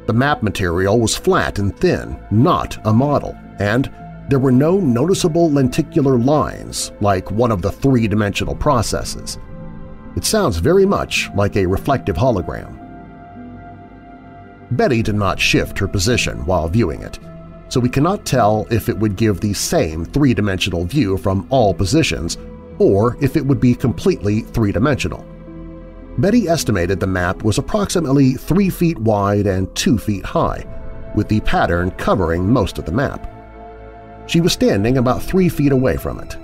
the 0.06 0.12
map 0.12 0.42
material 0.42 0.98
was 0.98 1.16
flat 1.16 1.58
and 1.58 1.76
thin, 1.78 2.20
not 2.30 2.78
a 2.86 2.92
model, 2.92 3.36
and 3.58 3.92
there 4.28 4.38
were 4.38 4.52
no 4.52 4.78
noticeable 4.80 5.50
lenticular 5.50 6.18
lines 6.18 6.92
like 7.00 7.30
one 7.30 7.52
of 7.52 7.62
the 7.62 7.70
three-dimensional 7.70 8.56
processes. 8.56 9.38
It 10.16 10.24
sounds 10.24 10.58
very 10.58 10.86
much 10.86 11.30
like 11.34 11.56
a 11.56 11.66
reflective 11.66 12.16
hologram. 12.16 12.78
Betty 14.72 15.02
did 15.02 15.16
not 15.16 15.40
shift 15.40 15.78
her 15.78 15.88
position 15.88 16.44
while 16.46 16.68
viewing 16.68 17.02
it, 17.02 17.18
so 17.68 17.80
we 17.80 17.88
cannot 17.88 18.24
tell 18.24 18.66
if 18.70 18.88
it 18.88 18.98
would 18.98 19.16
give 19.16 19.40
the 19.40 19.54
same 19.54 20.04
three-dimensional 20.04 20.84
view 20.84 21.16
from 21.18 21.46
all 21.50 21.74
positions 21.74 22.38
or 22.78 23.16
if 23.22 23.36
it 23.36 23.44
would 23.44 23.60
be 23.60 23.74
completely 23.74 24.40
three-dimensional. 24.40 25.26
Betty 26.18 26.46
estimated 26.46 27.00
the 27.00 27.06
map 27.06 27.42
was 27.42 27.56
approximately 27.56 28.34
3 28.34 28.68
feet 28.68 28.98
wide 28.98 29.46
and 29.46 29.74
2 29.74 29.96
feet 29.96 30.24
high, 30.24 30.64
with 31.14 31.28
the 31.28 31.40
pattern 31.40 31.90
covering 31.92 32.46
most 32.46 32.78
of 32.78 32.84
the 32.84 32.92
map. 32.92 33.28
She 34.26 34.40
was 34.40 34.52
standing 34.52 34.98
about 34.98 35.22
3 35.22 35.48
feet 35.48 35.72
away 35.72 35.96
from 35.96 36.20
it. 36.20 36.36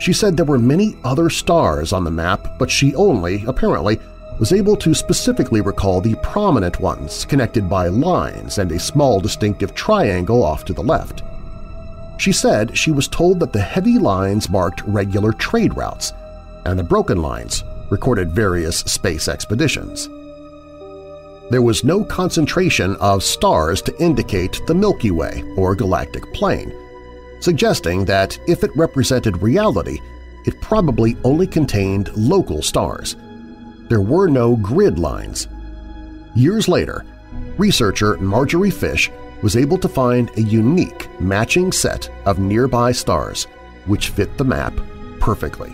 She 0.00 0.12
said 0.12 0.36
there 0.36 0.44
were 0.44 0.58
many 0.58 0.96
other 1.04 1.30
stars 1.30 1.92
on 1.92 2.04
the 2.04 2.10
map, 2.10 2.58
but 2.58 2.70
she 2.70 2.94
only, 2.96 3.44
apparently, 3.46 4.00
was 4.40 4.52
able 4.52 4.76
to 4.76 4.94
specifically 4.94 5.60
recall 5.60 6.00
the 6.00 6.14
prominent 6.16 6.80
ones 6.80 7.24
connected 7.24 7.68
by 7.68 7.88
lines 7.88 8.58
and 8.58 8.70
a 8.72 8.78
small 8.78 9.20
distinctive 9.20 9.74
triangle 9.74 10.42
off 10.42 10.64
to 10.64 10.72
the 10.72 10.82
left. 10.82 11.22
She 12.18 12.32
said 12.32 12.76
she 12.76 12.90
was 12.90 13.06
told 13.06 13.38
that 13.40 13.52
the 13.52 13.60
heavy 13.60 13.98
lines 13.98 14.50
marked 14.50 14.82
regular 14.86 15.32
trade 15.32 15.76
routes, 15.76 16.12
and 16.66 16.78
the 16.78 16.84
broken 16.84 17.22
lines 17.22 17.62
recorded 17.90 18.32
various 18.32 18.80
space 18.80 19.28
expeditions. 19.28 20.08
There 21.50 21.62
was 21.62 21.84
no 21.84 22.04
concentration 22.04 22.96
of 22.96 23.22
stars 23.22 23.80
to 23.82 24.02
indicate 24.02 24.60
the 24.66 24.74
Milky 24.74 25.10
Way 25.10 25.42
or 25.56 25.74
galactic 25.74 26.32
plane, 26.34 26.72
suggesting 27.40 28.04
that 28.04 28.38
if 28.46 28.64
it 28.64 28.76
represented 28.76 29.40
reality, 29.40 29.98
it 30.44 30.60
probably 30.60 31.16
only 31.24 31.46
contained 31.46 32.14
local 32.16 32.62
stars. 32.62 33.16
There 33.88 34.02
were 34.02 34.28
no 34.28 34.56
grid 34.56 34.98
lines. 34.98 35.48
Years 36.34 36.68
later, 36.68 37.04
researcher 37.56 38.18
Marjorie 38.18 38.70
Fish 38.70 39.10
was 39.42 39.56
able 39.56 39.78
to 39.78 39.88
find 39.88 40.30
a 40.36 40.42
unique 40.42 41.08
matching 41.20 41.72
set 41.72 42.10
of 42.26 42.38
nearby 42.38 42.92
stars 42.92 43.44
which 43.86 44.10
fit 44.10 44.36
the 44.36 44.44
map 44.44 44.74
perfectly. 45.20 45.72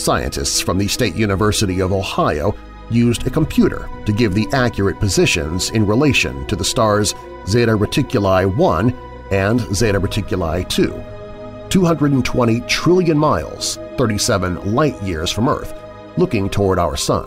Scientists 0.00 0.60
from 0.60 0.78
the 0.78 0.88
State 0.88 1.14
University 1.14 1.80
of 1.80 1.92
Ohio 1.92 2.56
used 2.90 3.26
a 3.26 3.30
computer 3.30 3.86
to 4.06 4.12
give 4.12 4.34
the 4.34 4.48
accurate 4.52 4.98
positions 4.98 5.70
in 5.70 5.86
relation 5.86 6.46
to 6.46 6.56
the 6.56 6.64
stars 6.64 7.14
Zeta 7.46 7.76
Reticuli 7.76 8.46
1 8.56 8.98
and 9.30 9.60
Zeta 9.74 10.00
Reticuli 10.00 10.66
2, 10.70 11.68
220 11.68 12.60
trillion 12.62 13.18
miles 13.18 13.76
37 13.98 14.74
light-years 14.74 15.30
from 15.30 15.48
Earth, 15.48 15.78
looking 16.16 16.48
toward 16.48 16.78
our 16.78 16.96
Sun. 16.96 17.26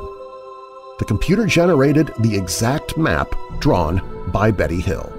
The 0.97 1.05
computer 1.05 1.45
generated 1.45 2.11
the 2.19 2.35
exact 2.35 2.97
map 2.97 3.33
drawn 3.59 4.01
by 4.31 4.49
Betty 4.49 4.81
Hill. 4.81 5.11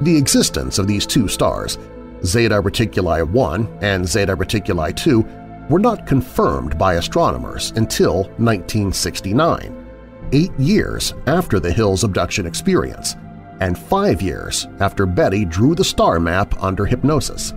The 0.00 0.16
existence 0.16 0.78
of 0.78 0.86
these 0.86 1.06
two 1.06 1.28
stars, 1.28 1.78
Zeta 2.24 2.62
Reticuli 2.62 3.28
1 3.28 3.78
and 3.82 4.08
Zeta 4.08 4.34
Reticuli 4.34 4.96
2, 4.96 5.43
were 5.70 5.78
not 5.78 6.06
confirmed 6.06 6.78
by 6.78 6.94
astronomers 6.94 7.72
until 7.76 8.24
1969, 8.38 9.86
eight 10.32 10.52
years 10.58 11.14
after 11.26 11.60
the 11.60 11.72
Hill's 11.72 12.04
abduction 12.04 12.46
experience, 12.46 13.16
and 13.60 13.78
five 13.78 14.20
years 14.20 14.66
after 14.80 15.06
Betty 15.06 15.44
drew 15.44 15.74
the 15.74 15.84
star 15.84 16.20
map 16.20 16.62
under 16.62 16.84
hypnosis. 16.84 17.54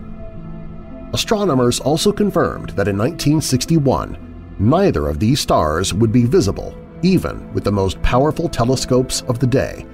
Astronomers 1.13 1.79
also 1.79 2.11
confirmed 2.11 2.69
that 2.71 2.87
in 2.87 2.97
1961 2.97 4.55
neither 4.59 5.07
of 5.07 5.19
these 5.19 5.39
stars 5.39 5.93
would 5.93 6.11
be 6.11 6.25
visible 6.25 6.75
even 7.01 7.51
with 7.53 7.63
the 7.63 7.71
most 7.71 8.01
powerful 8.01 8.49
telescopes 8.49 9.21
of 9.23 9.39
the 9.39 9.47
day, 9.47 9.85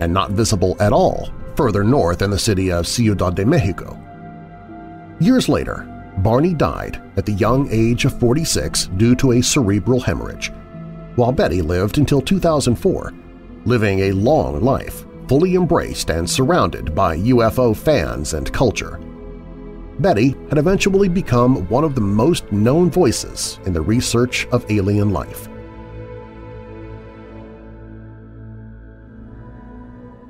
and 0.00 0.12
not 0.12 0.30
visible 0.30 0.76
at 0.80 0.92
all 0.92 1.30
further 1.56 1.82
north 1.82 2.20
in 2.20 2.30
the 2.30 2.38
city 2.38 2.70
of 2.70 2.86
Ciudad 2.86 3.34
de 3.34 3.44
Mexico. 3.44 3.98
Years 5.20 5.48
later, 5.48 5.88
Barney 6.18 6.54
died 6.54 7.02
at 7.16 7.26
the 7.26 7.32
young 7.32 7.68
age 7.70 8.04
of 8.04 8.18
46 8.18 8.86
due 8.96 9.14
to 9.16 9.32
a 9.32 9.42
cerebral 9.42 10.00
hemorrhage, 10.00 10.50
while 11.16 11.32
Betty 11.32 11.62
lived 11.62 11.98
until 11.98 12.20
2004, 12.20 13.12
living 13.64 14.00
a 14.00 14.12
long 14.12 14.62
life 14.62 15.04
fully 15.28 15.56
embraced 15.56 16.10
and 16.10 16.28
surrounded 16.28 16.94
by 16.94 17.18
UFO 17.18 17.76
fans 17.76 18.34
and 18.34 18.52
culture. 18.52 19.00
Betty 19.98 20.36
had 20.48 20.58
eventually 20.58 21.08
become 21.08 21.66
one 21.68 21.84
of 21.84 21.94
the 21.94 22.00
most 22.00 22.50
known 22.52 22.90
voices 22.90 23.58
in 23.64 23.72
the 23.72 23.80
research 23.80 24.46
of 24.48 24.70
alien 24.70 25.10
life. 25.10 25.48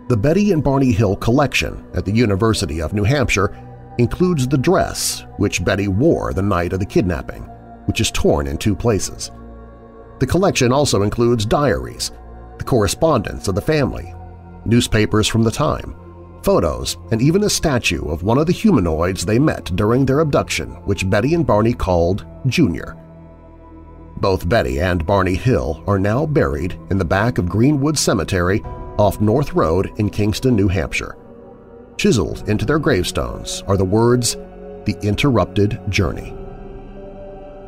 The 0.08 0.16
Betty 0.16 0.52
and 0.52 0.62
Barney 0.62 0.92
Hill 0.92 1.16
collection 1.16 1.84
at 1.94 2.04
the 2.04 2.12
University 2.12 2.80
of 2.80 2.92
New 2.92 3.02
Hampshire 3.02 3.60
includes 3.98 4.46
the 4.46 4.58
dress 4.58 5.24
which 5.38 5.64
Betty 5.64 5.88
wore 5.88 6.32
the 6.32 6.42
night 6.42 6.72
of 6.72 6.80
the 6.80 6.86
kidnapping, 6.86 7.42
which 7.86 8.00
is 8.00 8.10
torn 8.10 8.46
in 8.46 8.58
two 8.58 8.74
places. 8.74 9.30
The 10.18 10.26
collection 10.26 10.72
also 10.72 11.02
includes 11.02 11.44
diaries, 11.44 12.12
the 12.58 12.64
correspondence 12.64 13.48
of 13.48 13.54
the 13.54 13.60
family, 13.60 14.14
newspapers 14.64 15.28
from 15.28 15.42
the 15.42 15.50
time, 15.50 15.94
photos, 16.42 16.96
and 17.10 17.20
even 17.20 17.44
a 17.44 17.50
statue 17.50 18.08
of 18.08 18.22
one 18.22 18.38
of 18.38 18.46
the 18.46 18.52
humanoids 18.52 19.24
they 19.24 19.38
met 19.38 19.64
during 19.76 20.06
their 20.06 20.20
abduction 20.20 20.70
which 20.84 21.08
Betty 21.08 21.34
and 21.34 21.46
Barney 21.46 21.72
called 21.74 22.24
Junior. 22.46 22.96
Both 24.18 24.48
Betty 24.48 24.80
and 24.80 25.04
Barney 25.04 25.34
Hill 25.34 25.84
are 25.86 25.98
now 25.98 26.24
buried 26.24 26.78
in 26.90 26.96
the 26.98 27.04
back 27.04 27.38
of 27.38 27.48
Greenwood 27.48 27.98
Cemetery 27.98 28.62
off 28.98 29.20
North 29.20 29.52
Road 29.52 29.92
in 29.98 30.08
Kingston, 30.08 30.56
New 30.56 30.68
Hampshire. 30.68 31.16
Chiseled 31.96 32.48
into 32.48 32.64
their 32.64 32.78
gravestones 32.78 33.62
are 33.66 33.76
the 33.76 33.84
words, 33.84 34.36
The 34.84 34.96
Interrupted 35.02 35.80
Journey. 35.88 36.34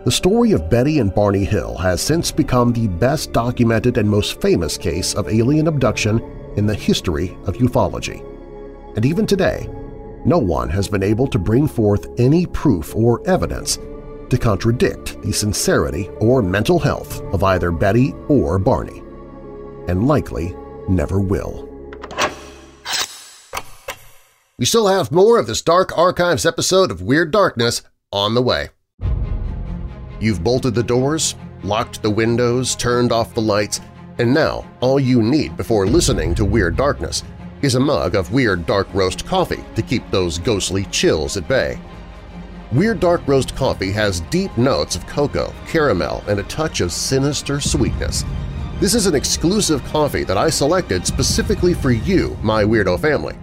The 0.04 0.12
story 0.12 0.52
of 0.52 0.70
Betty 0.70 1.00
and 1.00 1.14
Barney 1.14 1.44
Hill 1.44 1.76
has 1.76 2.00
since 2.00 2.30
become 2.30 2.72
the 2.72 2.88
best 2.88 3.32
documented 3.32 3.98
and 3.98 4.08
most 4.08 4.40
famous 4.40 4.78
case 4.78 5.14
of 5.14 5.28
alien 5.28 5.66
abduction 5.66 6.20
in 6.56 6.66
the 6.66 6.74
history 6.74 7.36
of 7.46 7.56
ufology 7.56 8.24
and 8.98 9.06
even 9.06 9.26
today, 9.26 9.68
no 10.24 10.38
one 10.38 10.68
has 10.70 10.88
been 10.88 11.04
able 11.04 11.28
to 11.28 11.38
bring 11.38 11.68
forth 11.68 12.08
any 12.18 12.46
proof 12.46 12.96
or 12.96 13.24
evidence 13.28 13.78
to 14.28 14.36
contradict 14.36 15.22
the 15.22 15.32
sincerity 15.32 16.08
or 16.18 16.42
mental 16.42 16.80
health 16.80 17.20
of 17.32 17.44
either 17.44 17.70
Betty 17.70 18.12
or 18.28 18.58
Barney, 18.58 18.98
and 19.86 20.08
likely 20.08 20.52
never 20.88 21.20
will. 21.20 21.67
We 24.58 24.64
still 24.64 24.88
have 24.88 25.12
more 25.12 25.38
of 25.38 25.46
this 25.46 25.62
Dark 25.62 25.96
Archives 25.96 26.44
episode 26.44 26.90
of 26.90 27.02
Weird 27.02 27.30
Darkness 27.30 27.82
on 28.12 28.34
the 28.34 28.42
way. 28.42 28.70
You've 30.20 30.42
bolted 30.42 30.74
the 30.74 30.82
doors, 30.82 31.36
locked 31.62 32.02
the 32.02 32.10
windows, 32.10 32.74
turned 32.74 33.12
off 33.12 33.34
the 33.34 33.40
lights, 33.40 33.80
and 34.18 34.34
now 34.34 34.68
all 34.80 34.98
you 34.98 35.22
need 35.22 35.56
before 35.56 35.86
listening 35.86 36.34
to 36.34 36.44
Weird 36.44 36.76
Darkness– 36.76 37.22
is 37.62 37.74
a 37.74 37.80
mug 37.80 38.14
of 38.14 38.32
Weird 38.32 38.66
Dark 38.66 38.86
Roast 38.94 39.26
coffee 39.26 39.64
to 39.74 39.82
keep 39.82 40.08
those 40.10 40.38
ghostly 40.38 40.84
chills 40.86 41.36
at 41.36 41.48
bay. 41.48 41.78
Weird 42.70 43.00
Dark 43.00 43.26
Roast 43.26 43.56
coffee 43.56 43.90
has 43.92 44.20
deep 44.20 44.56
notes 44.56 44.94
of 44.94 45.06
cocoa, 45.06 45.52
caramel, 45.66 46.22
and 46.28 46.38
a 46.38 46.44
touch 46.44 46.80
of 46.80 46.92
sinister 46.92 47.60
sweetness. 47.60 48.24
This 48.80 48.94
is 48.94 49.06
an 49.06 49.14
exclusive 49.14 49.82
coffee 49.86 50.24
that 50.24 50.38
I 50.38 50.50
selected 50.50 51.06
specifically 51.06 51.74
for 51.74 51.90
you, 51.90 52.36
my 52.42 52.62
Weirdo 52.62 53.00
family. 53.00 53.36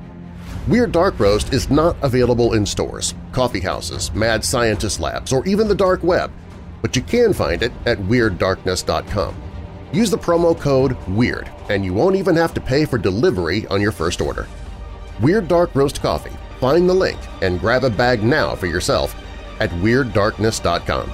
Weird 0.67 0.91
Dark 0.91 1.19
Roast 1.19 1.54
is 1.54 1.69
not 1.69 1.95
available 2.01 2.54
in 2.54 2.65
stores, 2.65 3.13
coffee 3.32 3.60
houses, 3.60 4.12
mad 4.15 4.43
scientist 4.43 4.99
labs, 4.99 5.32
or 5.32 5.45
even 5.45 5.67
the 5.67 5.75
dark 5.75 6.01
web, 6.01 6.32
but 6.82 6.95
you 6.95 7.04
can 7.04 7.34
find 7.34 7.62
it 7.62 7.71
at 7.86 7.99
WeirdDarkness.com. 7.99 9.36
Use 9.93 10.10
the 10.10 10.17
promo 10.17 10.60
code 10.60 10.97
WEIRD 11.08 11.51
and 11.69 11.86
you 11.86 11.93
won't 11.93 12.15
even 12.15 12.36
have 12.36 12.54
to 12.56 12.62
pay 12.62 12.84
for 12.84 12.97
delivery 12.97 13.67
on 13.67 13.80
your 13.80 13.91
first 13.91 14.21
order. 14.21 14.47
Weird 15.21 15.47
Dark 15.47 15.75
Roast 15.75 16.01
Coffee. 16.01 16.36
Find 16.60 16.89
the 16.89 16.93
link 16.95 17.19
and 17.43 17.60
grab 17.60 17.84
a 17.84 17.89
bag 17.89 18.23
now 18.23 18.56
for 18.56 18.65
yourself 18.65 19.15
at 19.60 19.69
WeirdDarkness.com. 19.69 21.13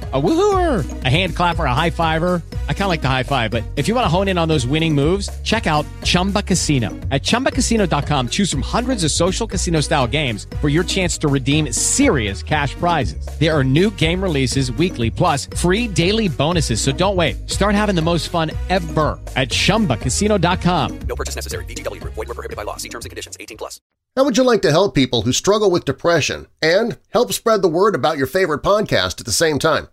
A 0.13 0.19
woohooer, 0.19 1.05
a 1.05 1.09
hand 1.09 1.35
clapper, 1.35 1.65
a 1.65 1.75
high 1.75 1.91
fiver. 1.91 2.41
I 2.67 2.73
kind 2.73 2.83
of 2.83 2.87
like 2.89 3.01
the 3.03 3.07
high 3.07 3.23
five, 3.23 3.51
but 3.51 3.63
if 3.75 3.87
you 3.87 3.93
want 3.93 4.03
to 4.05 4.09
hone 4.09 4.27
in 4.27 4.37
on 4.37 4.47
those 4.49 4.65
winning 4.65 4.93
moves, 4.93 5.29
check 5.43 5.67
out 5.67 5.85
Chumba 6.03 6.41
Casino. 6.41 6.89
At 7.11 7.21
ChumbaCasino.com, 7.21 8.29
choose 8.29 8.49
from 8.51 8.61
hundreds 8.61 9.03
of 9.05 9.11
social 9.11 9.45
casino 9.47 9.79
style 9.79 10.07
games 10.07 10.47
for 10.59 10.67
your 10.67 10.83
chance 10.83 11.17
to 11.19 11.29
redeem 11.29 11.71
serious 11.71 12.43
cash 12.43 12.73
prizes. 12.75 13.25
There 13.39 13.57
are 13.57 13.63
new 13.63 13.89
game 13.91 14.21
releases 14.21 14.69
weekly, 14.73 15.09
plus 15.09 15.45
free 15.45 15.87
daily 15.87 16.27
bonuses. 16.27 16.81
So 16.81 16.91
don't 16.91 17.15
wait. 17.15 17.49
Start 17.49 17.75
having 17.75 17.95
the 17.95 18.01
most 18.01 18.27
fun 18.27 18.51
ever 18.69 19.17
at 19.37 19.49
ChumbaCasino.com. 19.49 20.99
No 21.07 21.15
purchase 21.15 21.37
necessary. 21.37 21.63
VGW. 21.65 22.03
Void 22.03 22.17
were 22.17 22.25
prohibited 22.25 22.57
by 22.57 22.63
law. 22.63 22.75
See 22.75 22.89
terms 22.89 23.05
and 23.05 23.11
conditions. 23.11 23.37
18 23.39 23.55
plus. 23.55 23.79
How 24.17 24.25
would 24.25 24.35
you 24.35 24.43
like 24.43 24.61
to 24.63 24.71
help 24.71 24.93
people 24.93 25.21
who 25.21 25.31
struggle 25.31 25.71
with 25.71 25.85
depression 25.85 26.47
and 26.61 26.97
help 27.11 27.31
spread 27.31 27.61
the 27.61 27.69
word 27.69 27.95
about 27.95 28.17
your 28.17 28.27
favorite 28.27 28.61
podcast 28.61 29.21
at 29.21 29.25
the 29.25 29.31
same 29.31 29.57
time? 29.57 29.87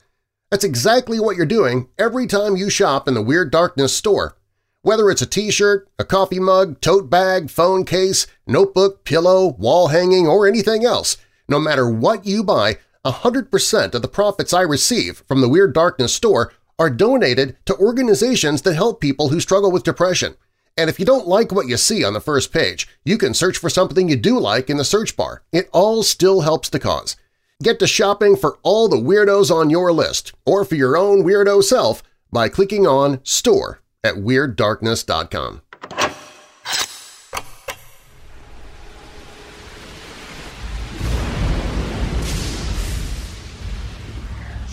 That's 0.51 0.65
exactly 0.65 1.21
what 1.21 1.37
you're 1.37 1.45
doing 1.45 1.89
every 1.99 2.27
time 2.27 2.57
you 2.57 2.71
shop 2.71 3.07
in 3.07 3.13
the 3.13 3.23
Weird 3.23 3.51
Darkness 3.51 3.95
store. 3.95 4.39
Whether 4.81 5.11
it's 5.11 5.21
a 5.21 5.27
t-shirt, 5.27 5.87
a 5.99 6.05
coffee 6.05 6.41
mug, 6.41 6.81
tote 6.81 7.11
bag, 7.11 7.51
phone 7.51 7.85
case, 7.85 8.27
notebook, 8.47 9.05
pillow, 9.05 9.49
wall 9.59 9.89
hanging, 9.89 10.27
or 10.27 10.47
anything 10.47 10.87
else, 10.87 11.19
no 11.49 11.59
matter 11.59 11.91
what 11.91 12.25
you 12.25 12.43
buy, 12.43 12.79
100% 13.05 13.95
of 13.95 14.01
the 14.01 14.09
profits 14.09 14.55
I 14.55 14.63
receive 14.63 15.23
from 15.29 15.43
the 15.43 15.49
Weird 15.51 15.75
Darkness 15.75 16.15
store 16.15 16.53
are 16.79 16.89
donated 16.89 17.57
to 17.67 17.77
organizations 17.77 18.63
that 18.63 18.75
help 18.75 19.03
people 19.03 19.29
who 19.29 19.41
struggle 19.41 19.71
with 19.71 19.85
depression. 19.85 20.35
And 20.79 20.89
if 20.89 20.99
you 20.99 21.05
don't 21.05 21.27
like 21.27 21.53
what 21.53 21.69
you 21.69 21.77
see 21.77 22.03
on 22.05 22.15
the 22.15 22.21
first 22.21 22.55
page, 22.55 22.89
you 23.05 23.19
can 23.19 23.35
search 23.35 23.59
for 23.59 23.69
something 23.69 24.09
you 24.09 24.17
do 24.17 24.39
like 24.39 24.71
in 24.71 24.79
the 24.79 24.85
search 24.85 25.15
bar. 25.15 25.43
It 25.53 25.69
all 25.73 26.03
still 26.03 26.41
helps 26.41 26.71
the 26.71 26.79
cause. 26.79 27.17
Get 27.61 27.81
to 27.81 27.89
shopping 27.89 28.37
for 28.37 28.61
all 28.63 28.89
the 28.89 28.97
weirdos 28.97 29.51
on 29.51 29.69
your 29.69 29.93
list 29.93 30.33
or 30.47 30.65
for 30.65 30.77
your 30.77 30.97
own 30.97 31.25
weirdo 31.25 31.65
self 31.65 32.05
by 32.31 32.49
clicking 32.49 32.87
on 32.87 33.19
Store 33.25 33.81
at 34.05 34.15
WeirdDarkness.com. 34.15 35.63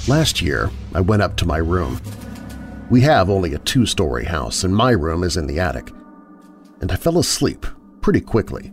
Last 0.07 0.39
year, 0.43 0.69
I 0.93 1.01
went 1.01 1.23
up 1.23 1.35
to 1.37 1.47
my 1.47 1.57
room. 1.57 1.99
We 2.91 3.01
have 3.01 3.31
only 3.31 3.55
a 3.55 3.59
two-story 3.59 4.25
house, 4.25 4.63
and 4.63 4.75
my 4.75 4.91
room 4.91 5.23
is 5.23 5.37
in 5.37 5.47
the 5.47 5.59
attic. 5.59 5.89
And 6.81 6.91
I 6.91 6.97
fell 6.97 7.17
asleep 7.17 7.65
pretty 8.01 8.21
quickly. 8.21 8.71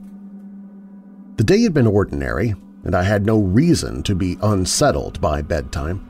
The 1.37 1.45
day 1.45 1.63
had 1.63 1.73
been 1.73 1.87
ordinary, 1.87 2.55
and 2.85 2.95
I 2.95 3.03
had 3.03 3.25
no 3.25 3.39
reason 3.39 4.03
to 4.05 4.15
be 4.15 4.39
unsettled 4.43 5.21
by 5.21 5.43
bedtime. 5.43 6.09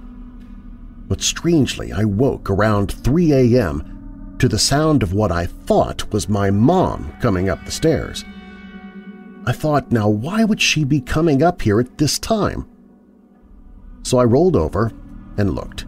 But 1.08 1.20
strangely, 1.20 1.92
I 1.92 2.04
woke 2.04 2.48
around 2.48 2.92
3 2.92 3.32
a.m. 3.32 4.36
to 4.38 4.48
the 4.48 4.58
sound 4.58 5.02
of 5.02 5.12
what 5.12 5.30
I 5.30 5.46
thought 5.46 6.10
was 6.12 6.28
my 6.28 6.50
mom 6.50 7.12
coming 7.20 7.48
up 7.48 7.64
the 7.64 7.70
stairs. 7.70 8.24
I 9.44 9.52
thought, 9.52 9.92
now 9.92 10.08
why 10.08 10.44
would 10.44 10.60
she 10.60 10.84
be 10.84 11.00
coming 11.00 11.42
up 11.42 11.60
here 11.60 11.80
at 11.80 11.98
this 11.98 12.18
time? 12.18 12.66
So 14.04 14.18
I 14.18 14.24
rolled 14.24 14.56
over 14.56 14.92
and 15.36 15.54
looked. 15.54 15.84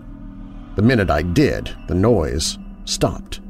The 0.77 0.83
minute 0.83 1.09
I 1.09 1.23
did, 1.23 1.75
the 1.87 1.95
noise 1.95 2.59
stopped. 2.85 3.41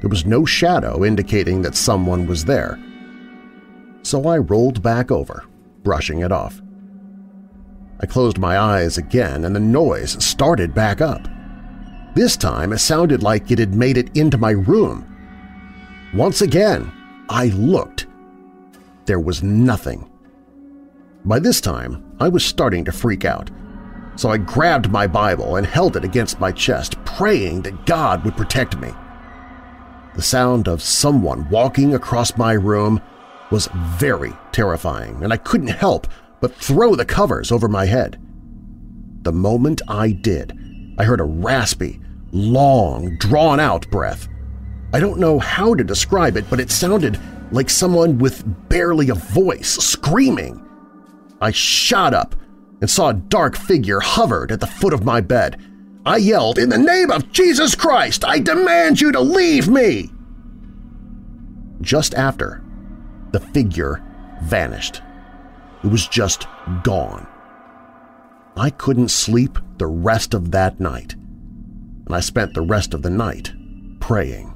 There 0.00 0.10
was 0.10 0.26
no 0.26 0.44
shadow 0.44 1.04
indicating 1.04 1.62
that 1.62 1.74
someone 1.74 2.26
was 2.26 2.44
there. 2.44 2.78
So 4.02 4.28
I 4.28 4.38
rolled 4.38 4.82
back 4.82 5.10
over 5.10 5.44
brushing 5.86 6.18
it 6.18 6.32
off. 6.32 6.60
I 8.00 8.06
closed 8.06 8.38
my 8.38 8.58
eyes 8.58 8.98
again 8.98 9.44
and 9.44 9.54
the 9.54 9.60
noise 9.60 10.22
started 10.22 10.74
back 10.74 11.00
up. 11.00 11.28
This 12.16 12.36
time 12.36 12.72
it 12.72 12.78
sounded 12.78 13.22
like 13.22 13.52
it 13.52 13.60
had 13.60 13.72
made 13.72 13.96
it 13.96 14.16
into 14.16 14.36
my 14.36 14.50
room. 14.50 15.06
Once 16.12 16.40
again, 16.40 16.90
I 17.28 17.46
looked. 17.50 18.08
There 19.04 19.20
was 19.20 19.44
nothing. 19.44 20.10
By 21.24 21.38
this 21.38 21.60
time, 21.60 22.16
I 22.18 22.30
was 22.30 22.44
starting 22.44 22.84
to 22.86 22.90
freak 22.90 23.24
out, 23.24 23.48
so 24.16 24.28
I 24.28 24.38
grabbed 24.38 24.90
my 24.90 25.06
Bible 25.06 25.54
and 25.54 25.64
held 25.64 25.96
it 25.96 26.02
against 26.02 26.40
my 26.40 26.50
chest, 26.50 26.96
praying 27.04 27.62
that 27.62 27.86
God 27.86 28.24
would 28.24 28.36
protect 28.36 28.76
me. 28.76 28.90
The 30.16 30.22
sound 30.22 30.66
of 30.66 30.82
someone 30.82 31.48
walking 31.48 31.94
across 31.94 32.36
my 32.36 32.54
room 32.54 33.00
was 33.50 33.68
very 33.74 34.32
terrifying, 34.52 35.22
and 35.22 35.32
I 35.32 35.36
couldn't 35.36 35.68
help 35.68 36.06
but 36.40 36.54
throw 36.54 36.94
the 36.94 37.04
covers 37.04 37.50
over 37.50 37.68
my 37.68 37.86
head. 37.86 38.20
The 39.22 39.32
moment 39.32 39.82
I 39.88 40.10
did, 40.10 40.56
I 40.98 41.04
heard 41.04 41.20
a 41.20 41.24
raspy, 41.24 42.00
long, 42.32 43.16
drawn-out 43.16 43.90
breath. 43.90 44.28
I 44.92 45.00
don't 45.00 45.18
know 45.18 45.38
how 45.38 45.74
to 45.74 45.84
describe 45.84 46.36
it, 46.36 46.48
but 46.48 46.60
it 46.60 46.70
sounded 46.70 47.18
like 47.50 47.70
someone 47.70 48.18
with 48.18 48.44
barely 48.68 49.08
a 49.08 49.14
voice 49.14 49.70
screaming. 49.70 50.64
I 51.40 51.50
shot 51.50 52.14
up 52.14 52.34
and 52.80 52.90
saw 52.90 53.08
a 53.08 53.14
dark 53.14 53.56
figure 53.56 54.00
hovered 54.00 54.52
at 54.52 54.60
the 54.60 54.66
foot 54.66 54.92
of 54.92 55.04
my 55.04 55.20
bed. 55.20 55.60
I 56.04 56.18
yelled, 56.18 56.58
"In 56.58 56.68
the 56.68 56.78
name 56.78 57.10
of 57.10 57.32
Jesus 57.32 57.74
Christ, 57.74 58.24
I 58.24 58.38
demand 58.38 59.00
you 59.00 59.12
to 59.12 59.20
leave 59.20 59.68
me!" 59.68 60.12
Just 61.80 62.14
after, 62.14 62.62
the 63.36 63.46
figure 63.48 64.02
vanished. 64.44 65.02
It 65.84 65.88
was 65.88 66.08
just 66.08 66.46
gone. 66.82 67.26
I 68.56 68.70
couldn't 68.70 69.10
sleep 69.10 69.58
the 69.76 69.86
rest 69.86 70.32
of 70.32 70.52
that 70.52 70.80
night, 70.80 71.12
and 72.06 72.14
I 72.14 72.20
spent 72.20 72.54
the 72.54 72.62
rest 72.62 72.94
of 72.94 73.02
the 73.02 73.10
night 73.10 73.52
praying. 74.00 74.54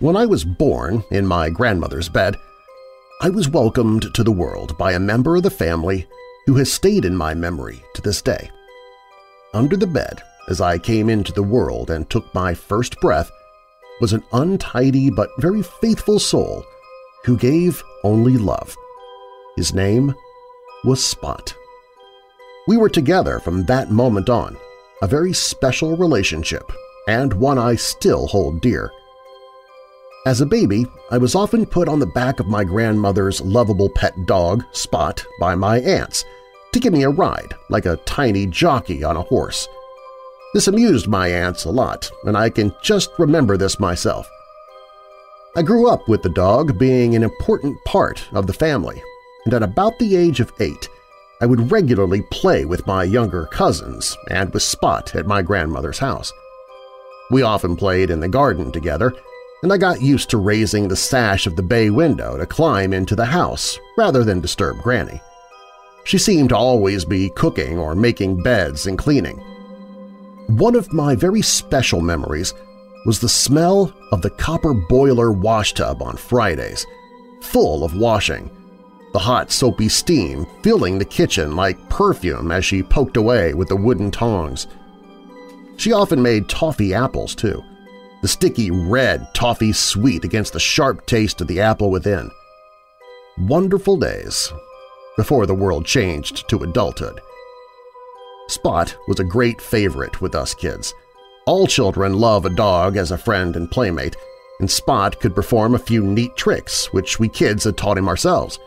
When 0.00 0.16
I 0.16 0.26
was 0.26 0.44
born 0.44 1.02
in 1.10 1.24
my 1.24 1.48
grandmother's 1.48 2.10
bed, 2.10 2.36
I 3.24 3.30
was 3.30 3.48
welcomed 3.48 4.12
to 4.14 4.24
the 4.24 4.32
world 4.32 4.76
by 4.76 4.94
a 4.94 4.98
member 4.98 5.36
of 5.36 5.44
the 5.44 5.50
family 5.50 6.08
who 6.46 6.56
has 6.56 6.72
stayed 6.72 7.04
in 7.04 7.16
my 7.16 7.34
memory 7.34 7.80
to 7.94 8.02
this 8.02 8.20
day. 8.20 8.50
Under 9.54 9.76
the 9.76 9.86
bed, 9.86 10.20
as 10.48 10.60
I 10.60 10.76
came 10.76 11.08
into 11.08 11.32
the 11.32 11.44
world 11.44 11.88
and 11.88 12.10
took 12.10 12.34
my 12.34 12.52
first 12.52 13.00
breath, 13.00 13.30
was 14.00 14.12
an 14.12 14.24
untidy 14.32 15.08
but 15.08 15.30
very 15.38 15.62
faithful 15.62 16.18
soul 16.18 16.64
who 17.24 17.36
gave 17.36 17.80
only 18.02 18.36
love. 18.36 18.74
His 19.54 19.72
name 19.72 20.12
was 20.84 21.00
Spot. 21.00 21.54
We 22.66 22.76
were 22.76 22.90
together 22.90 23.38
from 23.38 23.66
that 23.66 23.92
moment 23.92 24.30
on, 24.30 24.56
a 25.00 25.06
very 25.06 25.32
special 25.32 25.96
relationship 25.96 26.72
and 27.06 27.32
one 27.34 27.56
I 27.56 27.76
still 27.76 28.26
hold 28.26 28.60
dear. 28.60 28.90
As 30.24 30.40
a 30.40 30.46
baby, 30.46 30.86
I 31.10 31.18
was 31.18 31.34
often 31.34 31.66
put 31.66 31.88
on 31.88 31.98
the 31.98 32.06
back 32.06 32.38
of 32.38 32.46
my 32.46 32.62
grandmother's 32.62 33.40
lovable 33.40 33.88
pet 33.88 34.24
dog, 34.24 34.62
Spot, 34.70 35.24
by 35.40 35.56
my 35.56 35.80
aunts 35.80 36.24
to 36.72 36.78
give 36.78 36.92
me 36.92 37.02
a 37.02 37.10
ride, 37.10 37.54
like 37.68 37.86
a 37.86 37.96
tiny 38.06 38.46
jockey 38.46 39.02
on 39.02 39.16
a 39.16 39.22
horse. 39.22 39.66
This 40.54 40.68
amused 40.68 41.08
my 41.08 41.26
aunts 41.26 41.64
a 41.64 41.70
lot, 41.70 42.08
and 42.24 42.36
I 42.36 42.50
can 42.50 42.72
just 42.82 43.10
remember 43.18 43.56
this 43.56 43.80
myself. 43.80 44.30
I 45.56 45.62
grew 45.62 45.88
up 45.88 46.08
with 46.08 46.22
the 46.22 46.28
dog 46.28 46.78
being 46.78 47.16
an 47.16 47.24
important 47.24 47.76
part 47.84 48.24
of 48.32 48.46
the 48.46 48.52
family, 48.52 49.02
and 49.44 49.52
at 49.52 49.62
about 49.64 49.98
the 49.98 50.14
age 50.14 50.38
of 50.38 50.52
eight, 50.60 50.88
I 51.40 51.46
would 51.46 51.72
regularly 51.72 52.22
play 52.30 52.64
with 52.64 52.86
my 52.86 53.02
younger 53.02 53.46
cousins 53.46 54.16
and 54.30 54.54
with 54.54 54.62
Spot 54.62 55.16
at 55.16 55.26
my 55.26 55.42
grandmother's 55.42 55.98
house. 55.98 56.32
We 57.32 57.42
often 57.42 57.74
played 57.74 58.08
in 58.08 58.20
the 58.20 58.28
garden 58.28 58.70
together, 58.70 59.12
and 59.62 59.72
I 59.72 59.76
got 59.76 60.02
used 60.02 60.30
to 60.30 60.38
raising 60.38 60.88
the 60.88 60.96
sash 60.96 61.46
of 61.46 61.56
the 61.56 61.62
bay 61.62 61.90
window 61.90 62.36
to 62.36 62.46
climb 62.46 62.92
into 62.92 63.14
the 63.14 63.24
house 63.24 63.78
rather 63.96 64.24
than 64.24 64.40
disturb 64.40 64.82
Granny. 64.82 65.20
She 66.04 66.18
seemed 66.18 66.48
to 66.48 66.56
always 66.56 67.04
be 67.04 67.30
cooking 67.30 67.78
or 67.78 67.94
making 67.94 68.42
beds 68.42 68.86
and 68.86 68.98
cleaning. 68.98 69.38
One 70.48 70.74
of 70.74 70.92
my 70.92 71.14
very 71.14 71.42
special 71.42 72.00
memories 72.00 72.52
was 73.06 73.20
the 73.20 73.28
smell 73.28 73.92
of 74.10 74.22
the 74.22 74.30
copper 74.30 74.74
boiler 74.74 75.30
washtub 75.30 76.02
on 76.02 76.16
Fridays, 76.16 76.84
full 77.40 77.84
of 77.84 77.96
washing, 77.96 78.50
the 79.12 79.18
hot 79.18 79.52
soapy 79.52 79.88
steam 79.88 80.46
filling 80.62 80.98
the 80.98 81.04
kitchen 81.04 81.54
like 81.54 81.88
perfume 81.88 82.50
as 82.50 82.64
she 82.64 82.82
poked 82.82 83.16
away 83.16 83.54
with 83.54 83.68
the 83.68 83.76
wooden 83.76 84.10
tongs. 84.10 84.66
She 85.76 85.92
often 85.92 86.22
made 86.22 86.48
toffee 86.48 86.94
apples, 86.94 87.34
too, 87.34 87.62
the 88.22 88.28
sticky 88.28 88.70
red 88.70 89.26
toffee 89.34 89.72
sweet 89.72 90.24
against 90.24 90.52
the 90.52 90.60
sharp 90.60 91.04
taste 91.06 91.40
of 91.40 91.48
the 91.48 91.60
apple 91.60 91.90
within. 91.90 92.30
Wonderful 93.36 93.96
days 93.96 94.52
before 95.16 95.44
the 95.44 95.54
world 95.54 95.84
changed 95.84 96.48
to 96.48 96.62
adulthood. 96.62 97.20
Spot 98.48 98.96
was 99.08 99.18
a 99.20 99.24
great 99.24 99.60
favorite 99.60 100.20
with 100.20 100.34
us 100.34 100.54
kids. 100.54 100.94
All 101.46 101.66
children 101.66 102.14
love 102.14 102.44
a 102.46 102.50
dog 102.50 102.96
as 102.96 103.10
a 103.10 103.18
friend 103.18 103.56
and 103.56 103.70
playmate, 103.70 104.16
and 104.60 104.70
Spot 104.70 105.18
could 105.18 105.34
perform 105.34 105.74
a 105.74 105.78
few 105.78 106.02
neat 106.02 106.36
tricks 106.36 106.92
which 106.92 107.18
we 107.18 107.28
kids 107.28 107.64
had 107.64 107.76
taught 107.76 107.98
him 107.98 108.08
ourselves. 108.08 108.58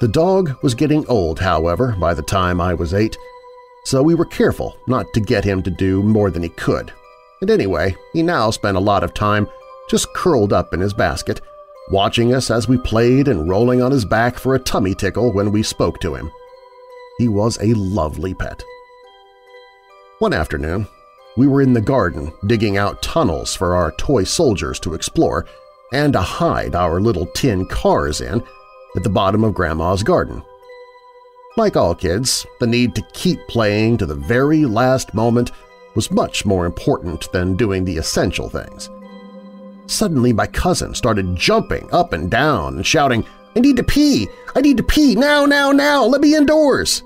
The 0.00 0.08
dog 0.08 0.62
was 0.62 0.74
getting 0.74 1.06
old, 1.08 1.40
however, 1.40 1.96
by 1.98 2.14
the 2.14 2.22
time 2.22 2.60
I 2.60 2.74
was 2.74 2.92
eight, 2.92 3.16
so 3.84 4.02
we 4.02 4.14
were 4.14 4.26
careful 4.26 4.76
not 4.86 5.06
to 5.14 5.20
get 5.20 5.44
him 5.44 5.62
to 5.62 5.70
do 5.70 6.02
more 6.02 6.30
than 6.30 6.42
he 6.42 6.50
could. 6.50 6.92
And 7.40 7.50
anyway, 7.50 7.96
he 8.12 8.22
now 8.22 8.50
spent 8.50 8.76
a 8.76 8.80
lot 8.80 9.04
of 9.04 9.14
time 9.14 9.48
just 9.88 10.12
curled 10.14 10.52
up 10.52 10.74
in 10.74 10.80
his 10.80 10.92
basket, 10.92 11.40
watching 11.90 12.34
us 12.34 12.50
as 12.50 12.68
we 12.68 12.76
played 12.78 13.28
and 13.28 13.48
rolling 13.48 13.80
on 13.80 13.90
his 13.90 14.04
back 14.04 14.38
for 14.38 14.54
a 14.54 14.58
tummy 14.58 14.94
tickle 14.94 15.32
when 15.32 15.52
we 15.52 15.62
spoke 15.62 16.00
to 16.00 16.14
him. 16.14 16.30
He 17.18 17.28
was 17.28 17.58
a 17.60 17.74
lovely 17.74 18.34
pet. 18.34 18.62
One 20.18 20.32
afternoon, 20.32 20.86
we 21.36 21.46
were 21.46 21.62
in 21.62 21.72
the 21.72 21.80
garden 21.80 22.32
digging 22.46 22.76
out 22.76 23.02
tunnels 23.02 23.54
for 23.54 23.76
our 23.76 23.92
toy 23.92 24.24
soldiers 24.24 24.80
to 24.80 24.94
explore 24.94 25.46
and 25.92 26.12
to 26.12 26.20
hide 26.20 26.74
our 26.74 27.00
little 27.00 27.26
tin 27.26 27.66
cars 27.66 28.20
in 28.20 28.42
at 28.96 29.04
the 29.04 29.08
bottom 29.08 29.44
of 29.44 29.54
Grandma's 29.54 30.02
garden. 30.02 30.42
Like 31.56 31.76
all 31.76 31.94
kids, 31.94 32.46
the 32.60 32.66
need 32.66 32.94
to 32.94 33.06
keep 33.12 33.38
playing 33.48 33.98
to 33.98 34.06
the 34.06 34.14
very 34.14 34.64
last 34.64 35.14
moment 35.14 35.52
was 35.94 36.10
much 36.10 36.44
more 36.44 36.66
important 36.66 37.30
than 37.32 37.56
doing 37.56 37.84
the 37.84 37.96
essential 37.96 38.48
things. 38.48 38.90
Suddenly 39.86 40.32
my 40.32 40.46
cousin 40.46 40.94
started 40.94 41.34
jumping 41.34 41.88
up 41.92 42.12
and 42.12 42.30
down 42.30 42.76
and 42.76 42.86
shouting, 42.86 43.24
I 43.56 43.60
need 43.60 43.76
to 43.78 43.82
pee! 43.82 44.28
I 44.54 44.60
need 44.60 44.76
to 44.76 44.82
pee! 44.82 45.14
Now, 45.14 45.46
now, 45.46 45.72
now! 45.72 46.04
Let 46.04 46.20
me 46.20 46.36
indoors! 46.36 47.02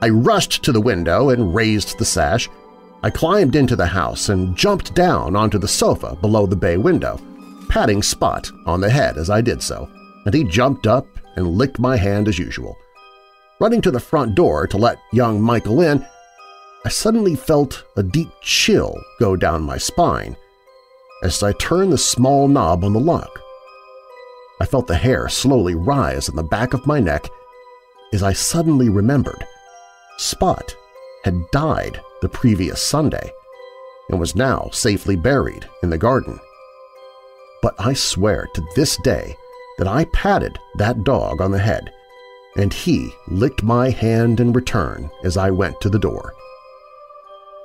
I 0.00 0.08
rushed 0.08 0.64
to 0.64 0.72
the 0.72 0.80
window 0.80 1.30
and 1.30 1.54
raised 1.54 1.98
the 1.98 2.04
sash. 2.04 2.48
I 3.04 3.10
climbed 3.10 3.54
into 3.54 3.76
the 3.76 3.86
house 3.86 4.30
and 4.30 4.56
jumped 4.56 4.94
down 4.94 5.36
onto 5.36 5.58
the 5.58 5.68
sofa 5.68 6.16
below 6.20 6.46
the 6.46 6.56
bay 6.56 6.76
window, 6.76 7.20
patting 7.68 8.02
Spot 8.02 8.50
on 8.66 8.80
the 8.80 8.90
head 8.90 9.16
as 9.18 9.30
I 9.30 9.40
did 9.40 9.62
so, 9.62 9.88
and 10.24 10.34
he 10.34 10.44
jumped 10.44 10.86
up 10.86 11.06
and 11.36 11.46
licked 11.46 11.78
my 11.78 11.96
hand 11.96 12.26
as 12.26 12.38
usual. 12.38 12.76
Running 13.60 13.80
to 13.82 13.90
the 13.90 14.00
front 14.00 14.34
door 14.34 14.66
to 14.66 14.76
let 14.76 14.98
young 15.12 15.40
Michael 15.40 15.82
in, 15.82 16.04
I 16.84 16.88
suddenly 16.88 17.36
felt 17.36 17.84
a 17.96 18.02
deep 18.02 18.30
chill 18.40 19.00
go 19.20 19.36
down 19.36 19.62
my 19.62 19.78
spine 19.78 20.36
as 21.22 21.42
I 21.42 21.52
turned 21.52 21.92
the 21.92 21.98
small 21.98 22.48
knob 22.48 22.84
on 22.84 22.92
the 22.92 23.00
lock. 23.00 23.40
I 24.60 24.66
felt 24.66 24.88
the 24.88 24.96
hair 24.96 25.28
slowly 25.28 25.74
rise 25.74 26.28
on 26.28 26.36
the 26.36 26.42
back 26.42 26.74
of 26.74 26.86
my 26.86 26.98
neck 26.98 27.28
as 28.12 28.22
I 28.22 28.32
suddenly 28.32 28.88
remembered 28.88 29.46
Spot 30.18 30.76
had 31.24 31.50
died 31.50 32.00
the 32.20 32.28
previous 32.28 32.82
Sunday 32.82 33.32
and 34.08 34.20
was 34.20 34.36
now 34.36 34.68
safely 34.72 35.16
buried 35.16 35.68
in 35.82 35.90
the 35.90 35.98
garden. 35.98 36.38
But 37.62 37.74
I 37.78 37.94
swear 37.94 38.48
to 38.54 38.64
this 38.76 38.96
day 38.98 39.36
that 39.78 39.88
I 39.88 40.04
patted 40.06 40.58
that 40.76 41.04
dog 41.04 41.40
on 41.40 41.50
the 41.50 41.58
head, 41.58 41.92
and 42.56 42.72
he 42.72 43.12
licked 43.28 43.62
my 43.62 43.90
hand 43.90 44.38
in 44.38 44.52
return 44.52 45.10
as 45.24 45.36
I 45.36 45.50
went 45.50 45.80
to 45.80 45.88
the 45.88 45.98
door. 45.98 46.34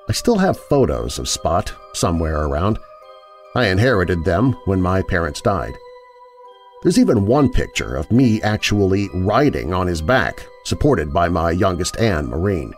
I 0.10 0.14
still 0.14 0.38
have 0.38 0.58
photos 0.58 1.20
of 1.20 1.28
Spot 1.28 1.74
somewhere 1.94 2.44
around. 2.44 2.80
I 3.56 3.68
inherited 3.68 4.24
them 4.24 4.54
when 4.66 4.82
my 4.82 5.02
parents 5.02 5.42
died. 5.42 5.78
There's 6.82 7.00
even 7.00 7.26
one 7.26 7.52
picture 7.52 7.96
of 7.96 8.12
me 8.12 8.42
actually 8.42 9.10
riding 9.14 9.74
on 9.74 9.88
his 9.88 10.02
back, 10.02 10.48
supported 10.64 11.12
by 11.12 11.28
my 11.28 11.52
youngest 11.52 12.00
Anne 12.00 12.28
Marine. 12.28 12.74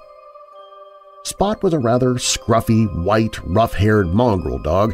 Spot 1.23 1.61
was 1.61 1.73
a 1.73 1.79
rather 1.79 2.15
scruffy, 2.15 2.87
white, 3.03 3.37
rough-haired 3.45 4.07
mongrel 4.07 4.57
dog 4.57 4.93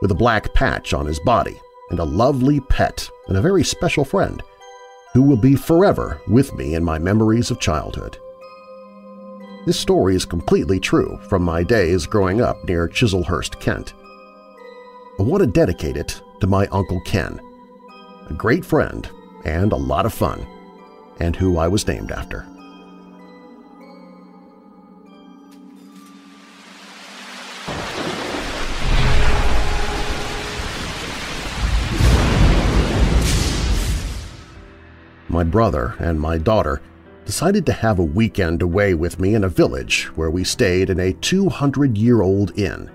with 0.00 0.10
a 0.10 0.14
black 0.14 0.54
patch 0.54 0.94
on 0.94 1.04
his 1.04 1.20
body 1.20 1.60
and 1.90 1.98
a 1.98 2.04
lovely 2.04 2.60
pet 2.60 3.10
and 3.28 3.36
a 3.36 3.42
very 3.42 3.64
special 3.64 4.04
friend 4.04 4.42
who 5.12 5.22
will 5.22 5.36
be 5.36 5.56
forever 5.56 6.20
with 6.28 6.54
me 6.54 6.74
in 6.74 6.84
my 6.84 6.98
memories 6.98 7.50
of 7.50 7.60
childhood. 7.60 8.18
This 9.66 9.80
story 9.80 10.14
is 10.14 10.24
completely 10.24 10.78
true 10.78 11.18
from 11.28 11.42
my 11.42 11.64
days 11.64 12.06
growing 12.06 12.40
up 12.40 12.64
near 12.64 12.86
Chislehurst, 12.86 13.58
Kent. 13.58 13.94
I 15.18 15.24
want 15.24 15.40
to 15.40 15.48
dedicate 15.48 15.96
it 15.96 16.22
to 16.40 16.46
my 16.46 16.68
Uncle 16.68 17.00
Ken, 17.00 17.40
a 18.30 18.32
great 18.32 18.64
friend 18.64 19.10
and 19.44 19.72
a 19.72 19.76
lot 19.76 20.06
of 20.06 20.14
fun, 20.14 20.46
and 21.18 21.34
who 21.34 21.58
I 21.58 21.66
was 21.66 21.84
named 21.88 22.12
after. 22.12 22.46
My 35.28 35.42
brother 35.42 35.96
and 35.98 36.20
my 36.20 36.38
daughter 36.38 36.80
decided 37.26 37.66
to 37.66 37.72
have 37.72 37.98
a 37.98 38.04
weekend 38.04 38.62
away 38.62 38.94
with 38.94 39.18
me 39.18 39.34
in 39.34 39.44
a 39.44 39.48
village 39.48 40.04
where 40.14 40.30
we 40.30 40.44
stayed 40.44 40.88
in 40.88 41.00
a 41.00 41.12
200-year-old 41.12 42.56
inn. 42.56 42.88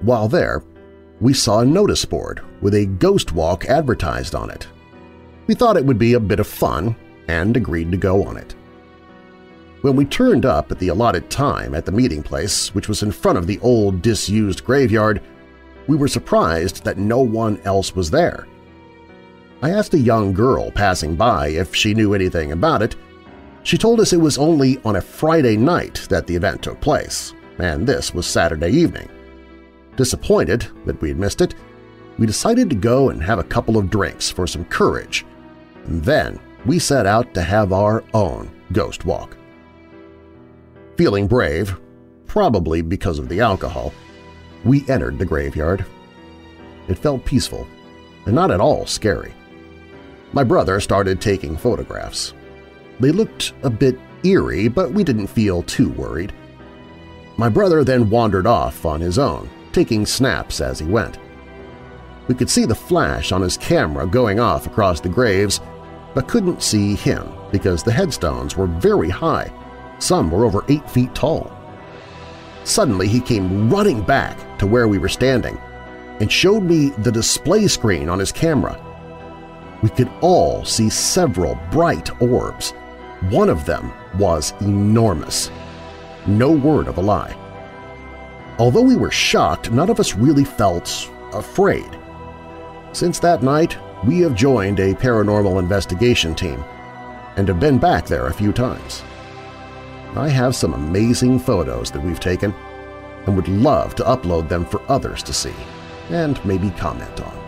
While 0.00 0.28
there, 0.28 0.64
we 1.20 1.32
saw 1.32 1.60
a 1.60 1.64
notice 1.64 2.04
board 2.04 2.42
with 2.60 2.74
a 2.74 2.86
ghost 2.86 3.32
walk 3.32 3.64
advertised 3.66 4.34
on 4.34 4.50
it. 4.50 4.66
We 5.46 5.54
thought 5.54 5.76
it 5.76 5.84
would 5.84 5.98
be 5.98 6.14
a 6.14 6.20
bit 6.20 6.40
of 6.40 6.46
fun 6.48 6.96
and 7.28 7.56
agreed 7.56 7.92
to 7.92 7.96
go 7.96 8.24
on 8.24 8.36
it. 8.36 8.54
When 9.82 9.94
we 9.94 10.04
turned 10.04 10.44
up 10.44 10.72
at 10.72 10.80
the 10.80 10.88
allotted 10.88 11.30
time 11.30 11.74
at 11.74 11.86
the 11.86 11.92
meeting 11.92 12.24
place, 12.24 12.74
which 12.74 12.88
was 12.88 13.04
in 13.04 13.12
front 13.12 13.38
of 13.38 13.46
the 13.46 13.60
old 13.60 14.02
disused 14.02 14.64
graveyard, 14.64 15.22
we 15.86 15.96
were 15.96 16.08
surprised 16.08 16.82
that 16.82 16.98
no 16.98 17.20
one 17.20 17.60
else 17.64 17.94
was 17.94 18.10
there. 18.10 18.48
I 19.62 19.70
asked 19.70 19.94
a 19.94 19.98
young 19.98 20.32
girl 20.32 20.72
passing 20.72 21.14
by 21.14 21.48
if 21.48 21.74
she 21.74 21.94
knew 21.94 22.12
anything 22.12 22.50
about 22.50 22.82
it, 22.82 22.96
she 23.66 23.76
told 23.76 23.98
us 23.98 24.12
it 24.12 24.20
was 24.20 24.38
only 24.38 24.78
on 24.84 24.94
a 24.94 25.00
Friday 25.00 25.56
night 25.56 26.06
that 26.08 26.24
the 26.28 26.36
event 26.36 26.62
took 26.62 26.80
place, 26.80 27.34
and 27.58 27.84
this 27.84 28.14
was 28.14 28.24
Saturday 28.24 28.70
evening. 28.70 29.08
Disappointed 29.96 30.68
that 30.84 31.00
we 31.00 31.08
had 31.08 31.18
missed 31.18 31.40
it, 31.40 31.56
we 32.16 32.26
decided 32.26 32.70
to 32.70 32.76
go 32.76 33.10
and 33.10 33.20
have 33.20 33.40
a 33.40 33.44
couple 33.44 33.76
of 33.76 33.90
drinks 33.90 34.30
for 34.30 34.46
some 34.46 34.64
courage, 34.66 35.26
and 35.86 36.00
then 36.04 36.38
we 36.64 36.78
set 36.78 37.06
out 37.06 37.34
to 37.34 37.42
have 37.42 37.72
our 37.72 38.04
own 38.14 38.48
ghost 38.70 39.04
walk. 39.04 39.36
Feeling 40.96 41.26
brave, 41.26 41.76
probably 42.28 42.82
because 42.82 43.18
of 43.18 43.28
the 43.28 43.40
alcohol, 43.40 43.92
we 44.64 44.88
entered 44.88 45.18
the 45.18 45.26
graveyard. 45.26 45.84
It 46.86 46.98
felt 46.98 47.24
peaceful 47.24 47.66
and 48.26 48.34
not 48.36 48.52
at 48.52 48.60
all 48.60 48.86
scary. 48.86 49.34
My 50.32 50.44
brother 50.44 50.78
started 50.78 51.20
taking 51.20 51.56
photographs. 51.56 52.32
They 53.00 53.12
looked 53.12 53.52
a 53.62 53.70
bit 53.70 53.98
eerie, 54.24 54.68
but 54.68 54.92
we 54.92 55.04
didn't 55.04 55.26
feel 55.26 55.62
too 55.62 55.90
worried. 55.90 56.32
My 57.36 57.48
brother 57.48 57.84
then 57.84 58.08
wandered 58.08 58.46
off 58.46 58.86
on 58.86 59.00
his 59.00 59.18
own, 59.18 59.50
taking 59.72 60.06
snaps 60.06 60.60
as 60.60 60.78
he 60.78 60.86
went. 60.86 61.18
We 62.28 62.34
could 62.34 62.50
see 62.50 62.64
the 62.64 62.74
flash 62.74 63.30
on 63.30 63.42
his 63.42 63.56
camera 63.56 64.06
going 64.06 64.40
off 64.40 64.66
across 64.66 65.00
the 65.00 65.08
graves, 65.08 65.60
but 66.14 66.28
couldn't 66.28 66.62
see 66.62 66.94
him 66.94 67.28
because 67.52 67.82
the 67.82 67.92
headstones 67.92 68.56
were 68.56 68.66
very 68.66 69.10
high, 69.10 69.52
some 69.98 70.30
were 70.30 70.44
over 70.44 70.64
eight 70.68 70.88
feet 70.90 71.14
tall. 71.14 71.52
Suddenly 72.64 73.06
he 73.06 73.20
came 73.20 73.70
running 73.70 74.02
back 74.02 74.58
to 74.58 74.66
where 74.66 74.88
we 74.88 74.98
were 74.98 75.08
standing 75.08 75.56
and 76.20 76.32
showed 76.32 76.62
me 76.62 76.90
the 76.90 77.12
display 77.12 77.68
screen 77.68 78.08
on 78.08 78.18
his 78.18 78.32
camera. 78.32 78.82
We 79.82 79.90
could 79.90 80.10
all 80.20 80.64
see 80.64 80.88
several 80.88 81.58
bright 81.70 82.10
orbs, 82.20 82.72
one 83.30 83.48
of 83.48 83.64
them 83.64 83.92
was 84.18 84.52
enormous. 84.60 85.50
No 86.26 86.50
word 86.50 86.88
of 86.88 86.98
a 86.98 87.02
lie. 87.02 87.34
Although 88.58 88.82
we 88.82 88.96
were 88.96 89.10
shocked, 89.10 89.70
none 89.70 89.90
of 89.90 90.00
us 90.00 90.14
really 90.14 90.44
felt 90.44 91.10
afraid. 91.32 91.98
Since 92.92 93.18
that 93.20 93.42
night, 93.42 93.76
we 94.04 94.20
have 94.20 94.34
joined 94.34 94.80
a 94.80 94.94
paranormal 94.94 95.58
investigation 95.58 96.34
team 96.34 96.62
and 97.36 97.48
have 97.48 97.60
been 97.60 97.78
back 97.78 98.06
there 98.06 98.26
a 98.26 98.34
few 98.34 98.52
times. 98.52 99.02
I 100.14 100.28
have 100.28 100.56
some 100.56 100.72
amazing 100.72 101.38
photos 101.38 101.90
that 101.90 102.02
we've 102.02 102.20
taken, 102.20 102.54
and 103.26 103.36
would 103.36 103.48
love 103.48 103.94
to 103.96 104.04
upload 104.04 104.48
them 104.48 104.64
for 104.64 104.80
others 104.90 105.22
to 105.24 105.32
see 105.32 105.54
and 106.10 106.42
maybe 106.44 106.70
comment 106.70 107.20
on. 107.20 107.45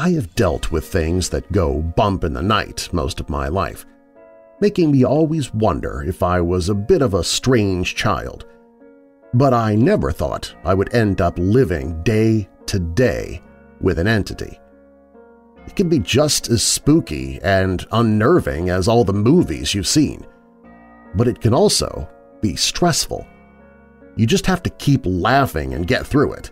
I 0.00 0.12
have 0.12 0.34
dealt 0.34 0.70
with 0.72 0.86
things 0.86 1.28
that 1.28 1.52
go 1.52 1.82
bump 1.82 2.24
in 2.24 2.32
the 2.32 2.40
night 2.40 2.88
most 2.90 3.20
of 3.20 3.28
my 3.28 3.48
life, 3.48 3.84
making 4.58 4.90
me 4.90 5.04
always 5.04 5.52
wonder 5.52 6.02
if 6.02 6.22
I 6.22 6.40
was 6.40 6.70
a 6.70 6.74
bit 6.74 7.02
of 7.02 7.12
a 7.12 7.22
strange 7.22 7.96
child. 7.96 8.46
But 9.34 9.52
I 9.52 9.74
never 9.74 10.10
thought 10.10 10.54
I 10.64 10.72
would 10.72 10.94
end 10.94 11.20
up 11.20 11.38
living 11.38 12.02
day 12.02 12.48
to 12.64 12.78
day 12.78 13.42
with 13.82 13.98
an 13.98 14.06
entity. 14.06 14.58
It 15.66 15.76
can 15.76 15.90
be 15.90 15.98
just 15.98 16.48
as 16.48 16.62
spooky 16.62 17.38
and 17.42 17.86
unnerving 17.92 18.70
as 18.70 18.88
all 18.88 19.04
the 19.04 19.12
movies 19.12 19.74
you've 19.74 19.86
seen, 19.86 20.26
but 21.14 21.28
it 21.28 21.42
can 21.42 21.52
also 21.52 22.08
be 22.40 22.56
stressful. 22.56 23.26
You 24.16 24.26
just 24.26 24.46
have 24.46 24.62
to 24.62 24.70
keep 24.70 25.02
laughing 25.04 25.74
and 25.74 25.86
get 25.86 26.06
through 26.06 26.32
it. 26.32 26.50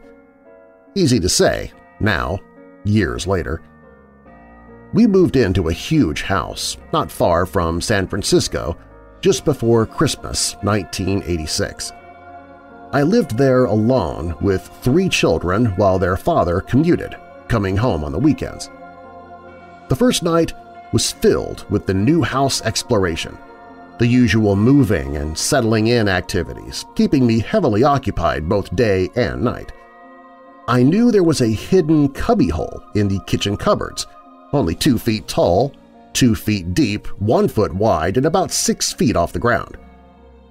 Easy 0.95 1.19
to 1.19 1.31
say, 1.31 1.73
now, 1.99 2.41
years 2.85 3.27
later. 3.27 3.63
We 4.93 5.07
moved 5.07 5.37
into 5.37 5.69
a 5.69 5.73
huge 5.73 6.23
house 6.23 6.77
not 6.93 7.11
far 7.11 7.45
from 7.45 7.81
San 7.81 8.07
Francisco 8.07 8.77
just 9.21 9.45
before 9.45 9.85
Christmas 9.85 10.55
1986. 10.63 11.93
I 12.93 13.03
lived 13.03 13.37
there 13.37 13.67
alone 13.67 14.35
with 14.41 14.71
three 14.81 15.11
children 15.11 15.67
while 15.77 15.99
their 15.99 16.17
father 16.17 16.61
commuted, 16.63 17.17
coming 17.47 17.77
home 17.77 18.03
on 18.03 18.13
the 18.13 18.19
weekends. 18.19 18.71
The 19.89 19.97
first 19.97 20.23
night 20.23 20.55
was 20.93 21.13
filled 21.13 21.67
with 21.71 21.85
the 21.85 21.93
new 21.93 22.23
house 22.23 22.63
exploration, 22.63 23.37
the 23.99 24.07
usual 24.07 24.57
moving 24.57 25.17
and 25.19 25.37
settling 25.37 25.89
in 25.89 26.09
activities, 26.09 26.87
keeping 26.95 27.27
me 27.27 27.41
heavily 27.41 27.85
occupied 27.85 28.49
both 28.49 28.75
day 28.75 29.11
and 29.17 29.43
night. 29.43 29.73
I 30.69 30.83
knew 30.83 31.11
there 31.11 31.25
was 31.25 31.41
a 31.41 31.49
hidden 31.49 32.11
cubbyhole 32.11 32.83
in 32.95 33.09
the 33.09 33.21
kitchen 33.21 33.57
cupboards, 33.57 34.07
only 34.53 34.75
two 34.75 34.99
feet 34.99 35.27
tall, 35.27 35.73
two 36.13 36.35
feet 36.35 36.75
deep, 36.75 37.07
one 37.23 37.49
foot 37.49 37.73
wide, 37.73 38.19
and 38.19 38.27
about 38.27 38.53
six 38.53 38.93
feet 38.93 39.17
off 39.17 39.33
the 39.33 39.39
ground. 39.39 39.79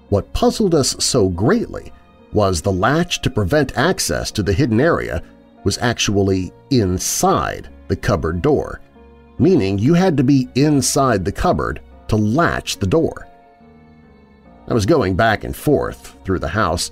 What 0.09 0.33
puzzled 0.33 0.73
us 0.73 0.95
so 1.05 1.29
greatly 1.29 1.93
was 2.33 2.63
the 2.63 2.71
latch 2.71 3.21
to 3.21 3.29
prevent 3.29 3.77
access 3.77 4.31
to 4.31 4.41
the 4.41 4.53
hidden 4.53 4.81
area 4.81 5.21
was 5.63 5.77
actually 5.77 6.51
inside 6.71 7.69
the 7.87 7.95
cupboard 7.95 8.41
door, 8.41 8.81
meaning 9.37 9.77
you 9.77 9.93
had 9.93 10.17
to 10.17 10.23
be 10.23 10.49
inside 10.55 11.25
the 11.25 11.31
cupboard 11.31 11.79
to 12.07 12.15
latch 12.15 12.77
the 12.77 12.87
door. 12.87 13.27
I 14.67 14.73
was 14.73 14.87
going 14.87 15.15
back 15.15 15.43
and 15.43 15.55
forth 15.55 16.17
through 16.25 16.39
the 16.39 16.47
house, 16.47 16.89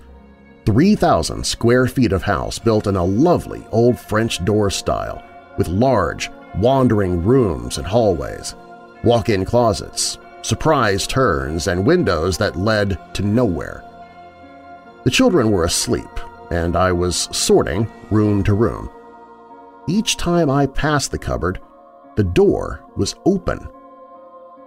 3,000 0.66 1.46
square 1.46 1.88
feet 1.88 2.12
of 2.12 2.24
house 2.24 2.58
built 2.58 2.88
in 2.88 2.96
a 2.96 3.06
lovely 3.06 3.66
old 3.72 4.00
French 4.00 4.44
door 4.46 4.70
style 4.70 5.24
with 5.58 5.68
large, 5.68 6.32
wandering 6.58 7.24
rooms 7.24 7.78
and 7.78 7.86
hallways, 7.86 8.56
walk-in 9.04 9.46
closets, 9.46 10.18
surprise 10.42 11.06
turns, 11.06 11.68
and 11.68 11.86
windows 11.86 12.38
that 12.38 12.56
led 12.56 13.00
to 13.14 13.24
nowhere. 13.24 13.84
The 15.04 15.12
children 15.12 15.52
were 15.52 15.66
asleep, 15.66 16.10
and 16.50 16.76
I 16.76 16.92
was 16.92 17.30
sorting 17.32 17.88
room 18.10 18.44
to 18.44 18.54
room. 18.54 18.90
Each 19.88 20.18
time 20.18 20.50
I 20.50 20.66
passed 20.66 21.12
the 21.12 21.20
cupboard, 21.20 21.62
the 22.16 22.24
door 22.24 22.84
was 22.96 23.16
open. 23.26 23.68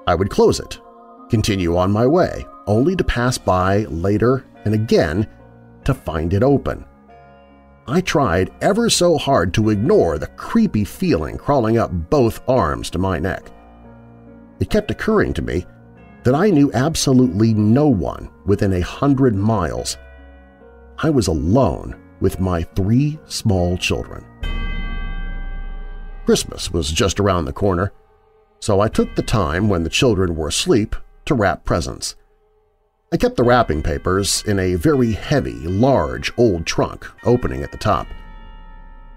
I 0.06 0.14
would 0.14 0.30
close 0.30 0.60
it, 0.60 0.80
continue 1.28 1.76
on 1.76 1.90
my 1.90 2.06
way, 2.06 2.46
only 2.68 2.94
to 2.94 3.04
pass 3.04 3.36
by 3.36 3.78
later 3.86 4.44
and 4.64 4.74
again 4.74 5.26
to 5.88 5.94
find 5.94 6.34
it 6.34 6.42
open. 6.42 6.84
I 7.86 8.02
tried 8.02 8.52
ever 8.60 8.90
so 8.90 9.16
hard 9.16 9.54
to 9.54 9.70
ignore 9.70 10.18
the 10.18 10.26
creepy 10.26 10.84
feeling 10.84 11.38
crawling 11.38 11.78
up 11.78 11.90
both 12.10 12.46
arms 12.46 12.90
to 12.90 12.98
my 12.98 13.18
neck. 13.18 13.50
It 14.60 14.68
kept 14.68 14.90
occurring 14.90 15.32
to 15.32 15.42
me 15.42 15.64
that 16.24 16.34
I 16.34 16.50
knew 16.50 16.70
absolutely 16.74 17.54
no 17.54 17.88
one 17.88 18.28
within 18.44 18.74
a 18.74 18.82
hundred 18.82 19.34
miles. 19.34 19.96
I 20.98 21.08
was 21.08 21.26
alone 21.26 21.96
with 22.20 22.38
my 22.38 22.64
three 22.64 23.18
small 23.26 23.78
children. 23.78 24.26
Christmas 26.26 26.70
was 26.70 26.92
just 26.92 27.18
around 27.18 27.46
the 27.46 27.52
corner, 27.54 27.94
so 28.60 28.80
I 28.80 28.88
took 28.88 29.14
the 29.14 29.22
time 29.22 29.70
when 29.70 29.84
the 29.84 29.88
children 29.88 30.36
were 30.36 30.48
asleep 30.48 30.94
to 31.24 31.34
wrap 31.34 31.64
presents. 31.64 32.14
I 33.10 33.16
kept 33.16 33.36
the 33.36 33.42
wrapping 33.42 33.82
papers 33.82 34.44
in 34.46 34.58
a 34.58 34.74
very 34.74 35.12
heavy, 35.12 35.66
large, 35.66 36.30
old 36.36 36.66
trunk 36.66 37.06
opening 37.24 37.62
at 37.62 37.72
the 37.72 37.78
top. 37.78 38.06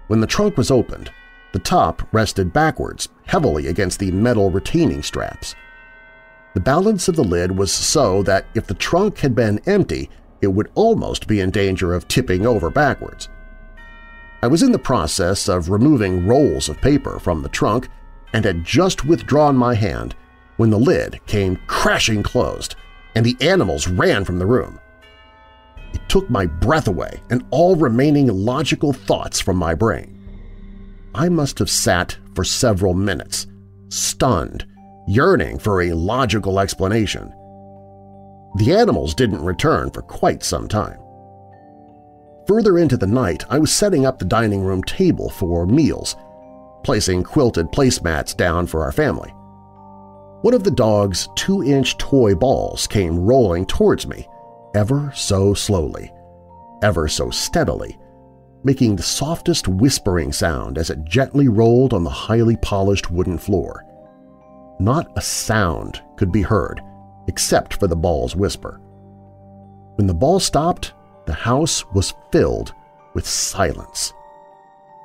When 0.06 0.20
the 0.20 0.26
trunk 0.26 0.56
was 0.56 0.70
opened, 0.70 1.12
the 1.52 1.58
top 1.58 2.02
rested 2.10 2.54
backwards, 2.54 3.10
heavily 3.26 3.66
against 3.66 3.98
the 3.98 4.10
metal 4.10 4.50
retaining 4.50 5.02
straps. 5.02 5.54
The 6.54 6.60
balance 6.60 7.06
of 7.06 7.16
the 7.16 7.24
lid 7.24 7.58
was 7.58 7.70
so 7.70 8.22
that 8.22 8.46
if 8.54 8.66
the 8.66 8.72
trunk 8.72 9.18
had 9.18 9.34
been 9.34 9.60
empty, 9.66 10.08
it 10.40 10.46
would 10.46 10.70
almost 10.74 11.26
be 11.26 11.40
in 11.40 11.50
danger 11.50 11.92
of 11.92 12.08
tipping 12.08 12.46
over 12.46 12.70
backwards. 12.70 13.28
I 14.42 14.46
was 14.46 14.62
in 14.62 14.72
the 14.72 14.78
process 14.78 15.50
of 15.50 15.68
removing 15.68 16.26
rolls 16.26 16.70
of 16.70 16.80
paper 16.80 17.18
from 17.18 17.42
the 17.42 17.50
trunk 17.50 17.90
and 18.32 18.46
had 18.46 18.64
just 18.64 19.04
withdrawn 19.04 19.54
my 19.54 19.74
hand 19.74 20.14
when 20.56 20.70
the 20.70 20.78
lid 20.78 21.20
came 21.26 21.60
crashing 21.66 22.22
closed 22.22 22.74
and 23.14 23.24
the 23.24 23.36
animals 23.40 23.88
ran 23.88 24.24
from 24.24 24.38
the 24.38 24.46
room. 24.46 24.78
It 25.92 26.00
took 26.08 26.28
my 26.30 26.46
breath 26.46 26.88
away 26.88 27.20
and 27.30 27.44
all 27.50 27.76
remaining 27.76 28.28
logical 28.28 28.92
thoughts 28.92 29.40
from 29.40 29.56
my 29.56 29.74
brain. 29.74 30.18
I 31.14 31.28
must 31.28 31.58
have 31.58 31.70
sat 31.70 32.16
for 32.34 32.44
several 32.44 32.94
minutes, 32.94 33.46
stunned, 33.90 34.66
yearning 35.06 35.58
for 35.58 35.82
a 35.82 35.92
logical 35.92 36.58
explanation. 36.58 37.28
The 38.56 38.74
animals 38.74 39.14
didn't 39.14 39.44
return 39.44 39.90
for 39.90 40.02
quite 40.02 40.42
some 40.42 40.68
time. 40.68 40.98
Further 42.46 42.78
into 42.78 42.96
the 42.96 43.06
night, 43.06 43.44
I 43.50 43.58
was 43.58 43.72
setting 43.72 44.06
up 44.06 44.18
the 44.18 44.24
dining 44.24 44.62
room 44.62 44.82
table 44.82 45.30
for 45.30 45.66
meals, 45.66 46.16
placing 46.82 47.22
quilted 47.22 47.66
placemats 47.66 48.36
down 48.36 48.66
for 48.66 48.82
our 48.82 48.92
family. 48.92 49.32
One 50.42 50.54
of 50.54 50.64
the 50.64 50.72
dog's 50.72 51.28
two-inch 51.36 51.98
toy 51.98 52.34
balls 52.34 52.88
came 52.88 53.18
rolling 53.20 53.64
towards 53.64 54.08
me, 54.08 54.28
ever 54.74 55.12
so 55.14 55.54
slowly, 55.54 56.12
ever 56.82 57.06
so 57.06 57.30
steadily, 57.30 57.96
making 58.64 58.96
the 58.96 59.04
softest 59.04 59.68
whispering 59.68 60.32
sound 60.32 60.78
as 60.78 60.90
it 60.90 61.04
gently 61.04 61.46
rolled 61.46 61.94
on 61.94 62.02
the 62.02 62.10
highly 62.10 62.56
polished 62.56 63.08
wooden 63.08 63.38
floor. 63.38 63.84
Not 64.80 65.12
a 65.16 65.20
sound 65.20 66.02
could 66.16 66.32
be 66.32 66.42
heard 66.42 66.80
except 67.28 67.74
for 67.74 67.86
the 67.86 67.94
ball's 67.94 68.34
whisper. 68.34 68.80
When 69.94 70.08
the 70.08 70.14
ball 70.14 70.40
stopped, 70.40 70.92
the 71.24 71.32
house 71.32 71.84
was 71.94 72.14
filled 72.32 72.74
with 73.14 73.24
silence. 73.24 74.12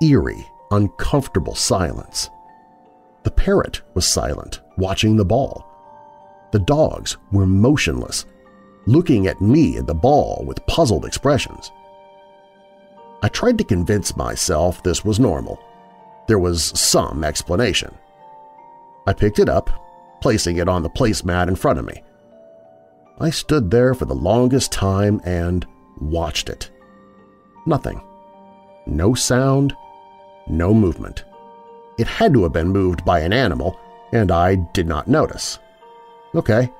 Eerie, 0.02 0.48
uncomfortable 0.72 1.54
silence. 1.54 2.32
The 3.22 3.30
parrot 3.30 3.82
was 3.94 4.08
silent, 4.08 4.62
watching 4.78 5.18
the 5.18 5.26
ball. 5.26 5.66
The 6.52 6.60
dogs 6.60 7.18
were 7.32 7.46
motionless, 7.46 8.26
looking 8.86 9.28
at 9.28 9.42
me 9.42 9.78
and 9.78 9.88
the 9.88 9.94
ball 9.94 10.44
with 10.46 10.66
puzzled 10.66 11.06
expressions. 11.06 11.72
I 13.22 13.30
tried 13.30 13.58
to 13.58 13.64
convince 13.64 14.16
myself 14.16 14.82
this 14.84 15.04
was 15.04 15.20
normal. 15.20 15.60
There 16.28 16.40
was 16.40 16.64
some 16.80 17.24
explanation. 17.24 17.94
I 19.08 19.14
picked 19.14 19.40
it 19.40 19.50
up, 19.50 19.70
placing 20.22 20.58
it 20.58 20.70
on 20.70 20.84
the 20.84 20.90
placemat 20.90 21.48
in 21.48 21.56
front 21.56 21.80
of 21.80 21.86
me. 21.86 22.04
I 23.20 23.30
stood 23.32 23.72
there 23.72 23.94
for 23.94 24.06
the 24.06 24.14
longest 24.14 24.72
time 24.72 25.20
and 25.26 25.66
watched 26.00 26.50
it. 26.50 26.70
Nothing. 27.66 28.02
No 28.86 29.14
sound, 29.16 29.76
no 30.48 30.74
movement. 30.74 31.26
It 31.98 32.08
had 32.08 32.34
to 32.34 32.44
have 32.44 32.54
been 32.54 32.70
moved 32.70 33.04
by 33.04 33.22
an 33.22 33.34
animal, 33.34 33.80
and 34.12 34.32
I 34.32 34.56
did 34.56 34.88
not 34.88 35.08
notice. 35.08 35.60
Okay. 36.36 36.72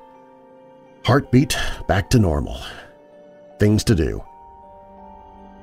Heartbeat 1.04 1.56
back 1.86 2.10
to 2.10 2.18
normal. 2.18 2.60
Things 3.58 3.84
to 3.84 3.94
do. 3.94 4.22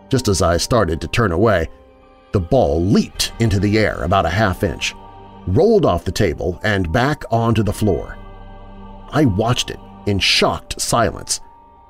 Just 0.09 0.27
as 0.27 0.41
I 0.41 0.57
started 0.57 1.01
to 1.01 1.07
turn 1.07 1.31
away, 1.31 1.67
the 2.31 2.39
ball 2.39 2.83
leaped 2.83 3.31
into 3.39 3.59
the 3.59 3.77
air 3.77 4.03
about 4.03 4.25
a 4.25 4.29
half 4.29 4.63
inch, 4.63 4.93
rolled 5.47 5.85
off 5.85 6.03
the 6.03 6.11
table 6.11 6.59
and 6.63 6.91
back 6.91 7.23
onto 7.31 7.63
the 7.63 7.73
floor. 7.73 8.17
I 9.09 9.25
watched 9.25 9.69
it 9.69 9.79
in 10.05 10.19
shocked 10.19 10.81
silence 10.81 11.41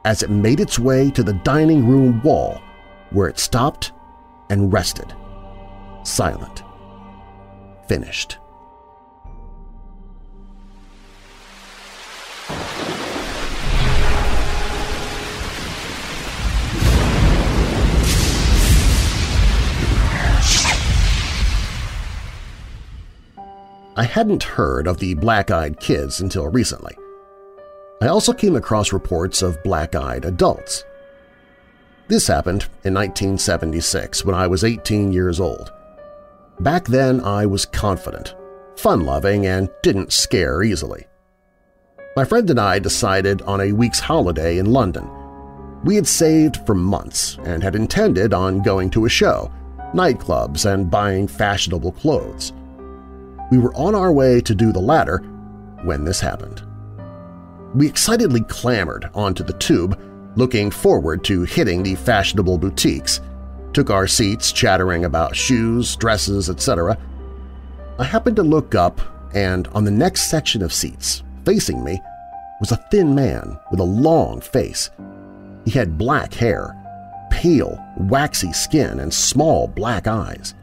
as 0.05 0.21
it 0.21 0.29
made 0.29 0.59
its 0.59 0.77
way 0.77 1.09
to 1.11 1.23
the 1.23 1.33
dining 1.33 1.87
room 1.87 2.21
wall 2.21 2.61
where 3.09 3.27
it 3.27 3.39
stopped 3.39 3.91
and 4.49 4.71
rested, 4.71 5.13
silent. 6.03 6.63
finished. 7.87 8.37
I 23.97 24.03
hadn't 24.03 24.43
heard 24.43 24.87
of 24.87 24.99
the 24.99 25.13
black-eyed 25.13 25.79
kids 25.79 26.19
until 26.19 26.49
recently. 26.49 26.97
I 28.01 28.07
also 28.07 28.33
came 28.33 28.57
across 28.57 28.91
reports 28.91 29.41
of 29.41 29.63
black-eyed 29.63 30.25
adults. 30.25 30.83
This 32.09 32.27
happened 32.27 32.63
in 32.83 32.93
1976 32.93 34.25
when 34.25 34.35
I 34.35 34.47
was 34.47 34.65
18 34.65 35.13
years 35.13 35.39
old. 35.39 35.71
Back 36.59 36.85
then 36.85 37.21
I 37.21 37.45
was 37.45 37.65
confident, 37.65 38.35
fun-loving, 38.75 39.45
and 39.45 39.69
didn't 39.81 40.11
scare 40.11 40.61
easily. 40.61 41.07
My 42.17 42.25
friend 42.25 42.49
and 42.49 42.59
I 42.59 42.79
decided 42.79 43.41
on 43.43 43.61
a 43.61 43.71
week's 43.71 44.01
holiday 44.01 44.57
in 44.57 44.73
London. 44.73 45.09
We 45.85 45.95
had 45.95 46.07
saved 46.07 46.57
for 46.65 46.75
months 46.75 47.37
and 47.45 47.63
had 47.63 47.75
intended 47.75 48.33
on 48.33 48.61
going 48.61 48.89
to 48.89 49.05
a 49.05 49.09
show, 49.09 49.51
nightclubs, 49.93 50.65
and 50.65 50.91
buying 50.91 51.29
fashionable 51.29 51.93
clothes. 51.93 52.51
We 53.51 53.57
were 53.57 53.73
on 53.75 53.95
our 53.95 54.11
way 54.11 54.41
to 54.41 54.55
do 54.55 54.71
the 54.71 54.79
latter 54.79 55.19
when 55.83 56.03
this 56.03 56.19
happened. 56.19 56.63
We 57.75 57.87
excitedly 57.87 58.41
clambered 58.41 59.09
onto 59.13 59.43
the 59.43 59.53
tube, 59.53 59.99
looking 60.35 60.71
forward 60.71 61.23
to 61.25 61.43
hitting 61.43 61.83
the 61.83 61.95
fashionable 61.95 62.57
boutiques, 62.57 63.21
took 63.73 63.89
our 63.89 64.07
seats 64.07 64.51
chattering 64.51 65.05
about 65.05 65.35
shoes, 65.35 65.95
dresses, 65.97 66.49
etc. 66.49 66.97
I 67.99 68.03
happened 68.03 68.37
to 68.37 68.43
look 68.43 68.75
up, 68.75 69.01
and 69.33 69.67
on 69.69 69.83
the 69.83 69.91
next 69.91 70.29
section 70.29 70.61
of 70.61 70.73
seats, 70.73 71.23
facing 71.43 71.83
me, 71.83 72.01
was 72.59 72.71
a 72.71 72.83
thin 72.89 73.13
man 73.13 73.59
with 73.69 73.79
a 73.79 73.83
long 73.83 74.41
face. 74.41 74.89
He 75.65 75.71
had 75.71 75.97
black 75.97 76.33
hair, 76.33 76.75
pale, 77.29 77.83
waxy 77.97 78.53
skin, 78.53 78.99
and 78.99 79.13
small 79.13 79.67
black 79.67 80.07
eyes. 80.07 80.55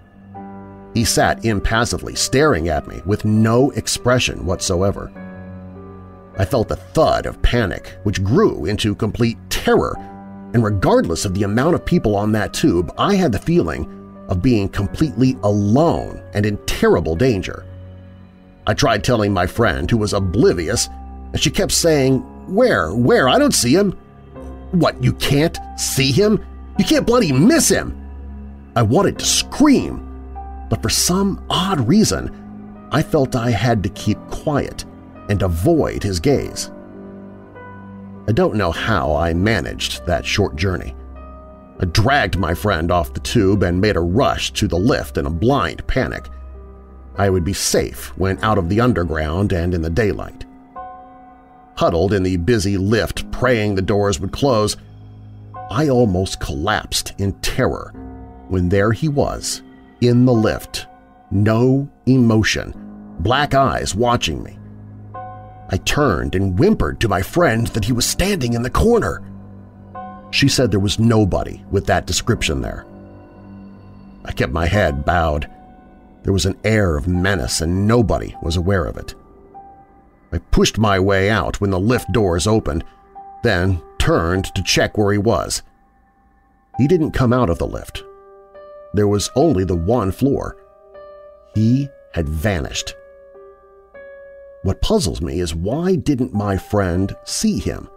He 0.94 1.04
sat 1.04 1.44
impassively 1.44 2.14
staring 2.14 2.68
at 2.68 2.86
me 2.86 3.00
with 3.06 3.24
no 3.24 3.70
expression 3.70 4.44
whatsoever. 4.44 5.10
I 6.38 6.44
felt 6.44 6.70
a 6.70 6.76
thud 6.76 7.26
of 7.26 7.40
panic 7.42 7.96
which 8.04 8.24
grew 8.24 8.66
into 8.66 8.94
complete 8.94 9.38
terror, 9.48 9.94
and 10.54 10.64
regardless 10.64 11.24
of 11.24 11.34
the 11.34 11.44
amount 11.44 11.74
of 11.74 11.84
people 11.84 12.16
on 12.16 12.32
that 12.32 12.52
tube, 12.52 12.92
I 12.98 13.14
had 13.14 13.32
the 13.32 13.38
feeling 13.38 13.86
of 14.28 14.42
being 14.42 14.68
completely 14.68 15.36
alone 15.42 16.22
and 16.34 16.44
in 16.44 16.58
terrible 16.66 17.16
danger. 17.16 17.64
I 18.66 18.74
tried 18.74 19.02
telling 19.02 19.32
my 19.32 19.46
friend, 19.46 19.90
who 19.90 19.96
was 19.96 20.12
oblivious, 20.12 20.88
and 21.32 21.40
she 21.40 21.50
kept 21.50 21.72
saying, 21.72 22.20
Where? 22.54 22.94
Where? 22.94 23.28
I 23.28 23.38
don't 23.38 23.54
see 23.54 23.74
him. 23.74 23.92
What, 24.72 25.02
you 25.02 25.12
can't 25.14 25.58
see 25.76 26.12
him? 26.12 26.44
You 26.78 26.84
can't 26.84 27.06
bloody 27.06 27.32
miss 27.32 27.68
him! 27.68 27.98
I 28.74 28.82
wanted 28.82 29.18
to 29.18 29.24
scream, 29.26 30.11
but 30.72 30.80
for 30.80 30.88
some 30.88 31.44
odd 31.50 31.86
reason, 31.86 32.88
I 32.92 33.02
felt 33.02 33.36
I 33.36 33.50
had 33.50 33.82
to 33.82 33.90
keep 33.90 34.16
quiet 34.30 34.86
and 35.28 35.42
avoid 35.42 36.02
his 36.02 36.18
gaze. 36.18 36.70
I 38.26 38.32
don't 38.32 38.54
know 38.54 38.72
how 38.72 39.14
I 39.14 39.34
managed 39.34 40.06
that 40.06 40.24
short 40.24 40.56
journey. 40.56 40.96
I 41.78 41.84
dragged 41.84 42.38
my 42.38 42.54
friend 42.54 42.90
off 42.90 43.12
the 43.12 43.20
tube 43.20 43.62
and 43.62 43.82
made 43.82 43.96
a 43.96 44.00
rush 44.00 44.50
to 44.52 44.66
the 44.66 44.78
lift 44.78 45.18
in 45.18 45.26
a 45.26 45.30
blind 45.30 45.86
panic. 45.86 46.30
I 47.16 47.28
would 47.28 47.44
be 47.44 47.52
safe 47.52 48.16
when 48.16 48.42
out 48.42 48.56
of 48.56 48.70
the 48.70 48.80
underground 48.80 49.52
and 49.52 49.74
in 49.74 49.82
the 49.82 49.90
daylight. 49.90 50.46
Huddled 51.76 52.14
in 52.14 52.22
the 52.22 52.38
busy 52.38 52.78
lift 52.78 53.30
praying 53.30 53.74
the 53.74 53.82
doors 53.82 54.20
would 54.20 54.32
close, 54.32 54.78
I 55.70 55.90
almost 55.90 56.40
collapsed 56.40 57.12
in 57.18 57.34
terror 57.40 57.92
when 58.48 58.70
there 58.70 58.92
he 58.92 59.08
was 59.08 59.60
in 60.02 60.24
the 60.26 60.32
lift, 60.32 60.88
no 61.30 61.88
emotion, 62.06 62.74
black 63.20 63.54
eyes 63.54 63.94
watching 63.94 64.42
me. 64.42 64.58
I 65.70 65.76
turned 65.84 66.34
and 66.34 66.58
whimpered 66.58 67.00
to 67.00 67.08
my 67.08 67.22
friend 67.22 67.68
that 67.68 67.84
he 67.84 67.92
was 67.92 68.04
standing 68.04 68.52
in 68.52 68.62
the 68.62 68.70
corner. 68.70 69.22
She 70.30 70.48
said 70.48 70.70
there 70.70 70.80
was 70.80 70.98
nobody 70.98 71.64
with 71.70 71.86
that 71.86 72.06
description 72.06 72.60
there. 72.60 72.84
I 74.24 74.32
kept 74.32 74.52
my 74.52 74.66
head 74.66 75.04
bowed. 75.04 75.48
There 76.24 76.32
was 76.32 76.46
an 76.46 76.58
air 76.64 76.96
of 76.96 77.08
menace 77.08 77.60
and 77.60 77.86
nobody 77.86 78.34
was 78.42 78.56
aware 78.56 78.84
of 78.84 78.96
it. 78.96 79.14
I 80.32 80.38
pushed 80.38 80.78
my 80.78 80.98
way 80.98 81.30
out 81.30 81.60
when 81.60 81.70
the 81.70 81.80
lift 81.80 82.10
doors 82.12 82.46
opened, 82.46 82.84
then 83.42 83.80
turned 83.98 84.46
to 84.54 84.62
check 84.62 84.98
where 84.98 85.12
he 85.12 85.18
was. 85.18 85.62
He 86.78 86.88
didn't 86.88 87.12
come 87.12 87.32
out 87.32 87.50
of 87.50 87.58
the 87.58 87.66
lift, 87.66 88.02
there 88.94 89.08
was 89.08 89.30
only 89.34 89.64
the 89.64 89.76
one 89.76 90.12
floor. 90.12 90.56
He 91.54 91.88
had 92.12 92.28
vanished. 92.28 92.94
What 94.62 94.80
puzzles 94.80 95.20
me 95.20 95.40
is 95.40 95.54
why 95.54 95.96
didn't 95.96 96.32
my 96.32 96.56
friend 96.56 97.16
see 97.24 97.58
him? 97.58 97.88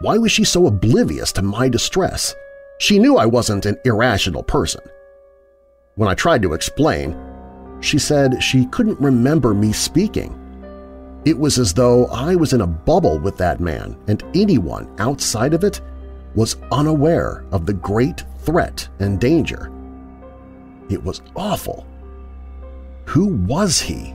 Why 0.00 0.18
was 0.18 0.32
she 0.32 0.44
so 0.44 0.66
oblivious 0.66 1.32
to 1.32 1.42
my 1.42 1.68
distress? 1.68 2.34
She 2.78 2.98
knew 2.98 3.16
I 3.16 3.26
wasn't 3.26 3.66
an 3.66 3.78
irrational 3.84 4.42
person. 4.42 4.82
When 5.94 6.08
I 6.08 6.14
tried 6.14 6.42
to 6.42 6.54
explain, 6.54 7.16
she 7.80 7.98
said 7.98 8.42
she 8.42 8.66
couldn't 8.66 9.00
remember 9.00 9.54
me 9.54 9.72
speaking. 9.72 10.38
It 11.24 11.38
was 11.38 11.58
as 11.58 11.72
though 11.72 12.06
I 12.06 12.34
was 12.34 12.52
in 12.52 12.62
a 12.62 12.66
bubble 12.66 13.18
with 13.18 13.36
that 13.36 13.60
man 13.60 13.96
and 14.08 14.24
anyone 14.34 14.92
outside 14.98 15.54
of 15.54 15.64
it 15.64 15.80
was 16.34 16.56
unaware 16.72 17.44
of 17.52 17.64
the 17.66 17.74
great 17.74 18.24
threat 18.40 18.88
and 18.98 19.20
danger. 19.20 19.70
It 20.88 21.02
was 21.02 21.22
awful. 21.36 21.86
Who 23.06 23.26
was 23.26 23.80
he? 23.80 24.14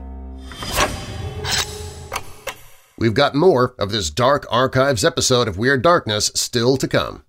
We've 2.99 3.13
got 3.13 3.36
more 3.36 3.76
of 3.78 3.91
this 3.91 4.09
Dark 4.09 4.47
Archives 4.49 5.05
episode 5.05 5.47
of 5.47 5.57
Weird 5.57 5.84
Darkness 5.84 6.32
still 6.34 6.78
to 6.78 6.88
come. 6.88 7.24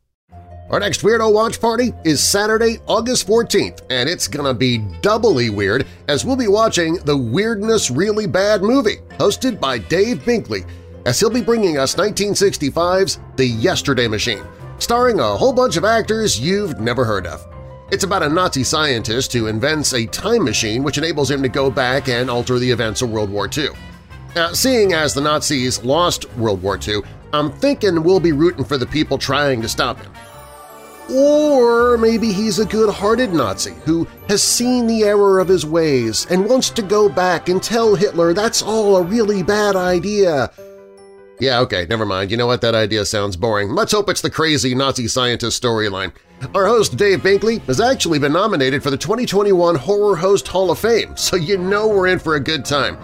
Our 0.71 0.81
next 0.81 1.03
Weirdo 1.03 1.33
Watch 1.33 1.61
Party 1.61 1.93
is 2.05 2.23
Saturday, 2.23 2.79
August 2.87 3.27
14th, 3.27 3.81
and 3.91 4.09
it's 4.09 4.29
gonna 4.29 4.55
be 4.55 4.79
doubly 5.01 5.49
weird 5.51 5.87
as 6.09 6.25
we'll 6.25 6.37
be 6.37 6.49
watching 6.49 6.97
the 7.05 7.17
Weirdness 7.17 7.91
Really 7.91 8.27
Bad 8.27 8.63
movie, 8.63 8.99
hosted 9.19 9.61
by 9.61 9.79
Dave 9.79 10.19
Binkley, 10.25 10.67
as 11.07 11.19
he'll 11.21 11.31
be 11.31 11.41
bringing 11.41 11.79
us 11.79 11.95
1965's 11.97 13.19
The 13.37 13.47
Yesterday 13.47 14.09
Machine, 14.09 14.45
starring 14.79 15.21
a 15.21 15.37
whole 15.37 15.55
bunch 15.55 15.77
of 15.77 15.85
actors 15.85 16.39
you've 16.39 16.81
never 16.81 17.05
heard 17.05 17.27
of. 17.27 17.47
It's 17.91 18.05
about 18.05 18.23
a 18.23 18.29
Nazi 18.29 18.65
scientist 18.65 19.33
who 19.33 19.47
invents 19.47 19.95
a 19.95 20.05
time 20.05 20.45
machine 20.45 20.83
which 20.83 20.99
enables 20.99 21.31
him 21.31 21.43
to 21.43 21.49
go 21.49 21.71
back 21.71 22.09
and 22.09 22.29
alter 22.29 22.59
the 22.59 22.71
events 22.71 23.01
of 23.01 23.11
World 23.11 23.31
War 23.31 23.49
II. 23.57 23.69
Now, 24.37 24.53
seeing 24.53 24.93
as 24.93 25.15
the 25.15 25.23
Nazis 25.23 25.83
lost 25.83 26.31
World 26.37 26.63
War 26.63 26.79
II, 26.87 27.01
I'm 27.33 27.51
thinking 27.51 28.03
we'll 28.03 28.21
be 28.21 28.33
rooting 28.33 28.67
for 28.67 28.77
the 28.77 28.85
people 28.85 29.17
trying 29.17 29.63
to 29.63 29.71
stop 29.71 29.99
him. 30.03 30.13
Or 31.11 31.97
maybe 31.97 32.31
he's 32.31 32.59
a 32.59 32.67
good-hearted 32.67 33.33
Nazi 33.33 33.73
who 33.87 34.07
has 34.29 34.43
seen 34.43 34.87
the 34.87 35.05
error 35.05 35.41
of 35.41 35.49
his 35.49 35.65
ways 35.65 36.27
and 36.29 36.47
wants 36.47 36.69
to 36.69 36.83
go 36.83 37.09
back 37.09 37.49
and 37.49 37.63
tell 37.63 37.95
Hitler 37.95 38.35
that's 38.35 38.61
all 38.61 38.99
a 38.99 39.03
really 39.03 39.43
bad 39.43 39.77
idea. 39.77 40.51
Yeah, 41.41 41.61
okay, 41.61 41.87
never 41.89 42.05
mind. 42.05 42.31
You 42.31 42.37
know 42.37 42.47
what? 42.47 42.61
That 42.63 42.75
idea 42.75 43.05
sounds 43.05 43.37
boring. 43.37 43.71
Let's 43.71 43.93
hope 43.93 44.09
it's 44.09 44.21
the 44.21 44.31
crazy 44.31 44.75
Nazi 44.75 45.07
scientist 45.07 45.63
storyline. 45.63 46.13
Our 46.55 46.67
host, 46.67 46.97
Dave 46.97 47.21
Binkley, 47.21 47.61
has 47.63 47.81
actually 47.81 48.19
been 48.19 48.33
nominated 48.33 48.83
for 48.83 48.91
the 48.91 48.97
2021 48.97 49.75
Horror 49.77 50.17
Host 50.17 50.49
Hall 50.49 50.71
of 50.71 50.79
Fame, 50.79 51.17
so 51.17 51.37
you 51.37 51.59
know 51.59 51.89
we're 51.89 52.09
in 52.09 52.19
for 52.19 52.35
a 52.35 52.41
good 52.41 52.65
time. 52.65 52.99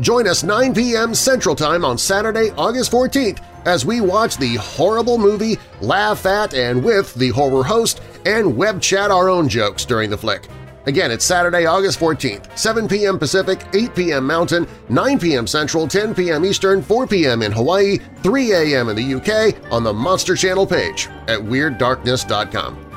Join 0.00 0.28
us 0.28 0.42
9 0.42 0.74
p.m. 0.74 1.14
Central 1.14 1.54
Time 1.54 1.84
on 1.84 1.96
Saturday, 1.96 2.50
August 2.56 2.92
14th 2.92 3.42
as 3.68 3.84
we 3.84 4.00
watch 4.00 4.38
the 4.38 4.56
horrible 4.56 5.18
movie, 5.18 5.58
laugh 5.82 6.24
at 6.24 6.54
and 6.54 6.82
with 6.82 7.14
the 7.14 7.28
horror 7.30 7.62
host, 7.62 8.00
and 8.24 8.56
web 8.56 8.80
chat 8.80 9.10
our 9.10 9.28
own 9.28 9.48
jokes 9.48 9.84
during 9.84 10.08
the 10.08 10.16
flick. 10.16 10.48
Again, 10.88 11.10
it's 11.10 11.22
Saturday, 11.26 11.66
August 11.66 12.00
14th, 12.00 12.56
7 12.58 12.88
p.m. 12.88 13.18
Pacific, 13.18 13.62
8 13.74 13.94
p.m. 13.94 14.26
Mountain, 14.26 14.66
9 14.88 15.18
p.m. 15.18 15.46
Central, 15.46 15.86
10 15.86 16.14
p.m. 16.14 16.46
Eastern, 16.46 16.80
4 16.80 17.06
p.m. 17.06 17.42
in 17.42 17.52
Hawaii, 17.52 17.98
3 18.22 18.52
a.m. 18.52 18.88
in 18.88 18.96
the 18.96 19.14
UK 19.14 19.70
on 19.70 19.84
the 19.84 19.92
Monster 19.92 20.34
Channel 20.34 20.66
page 20.66 21.08
at 21.26 21.40
WeirdDarkness.com. 21.40 22.87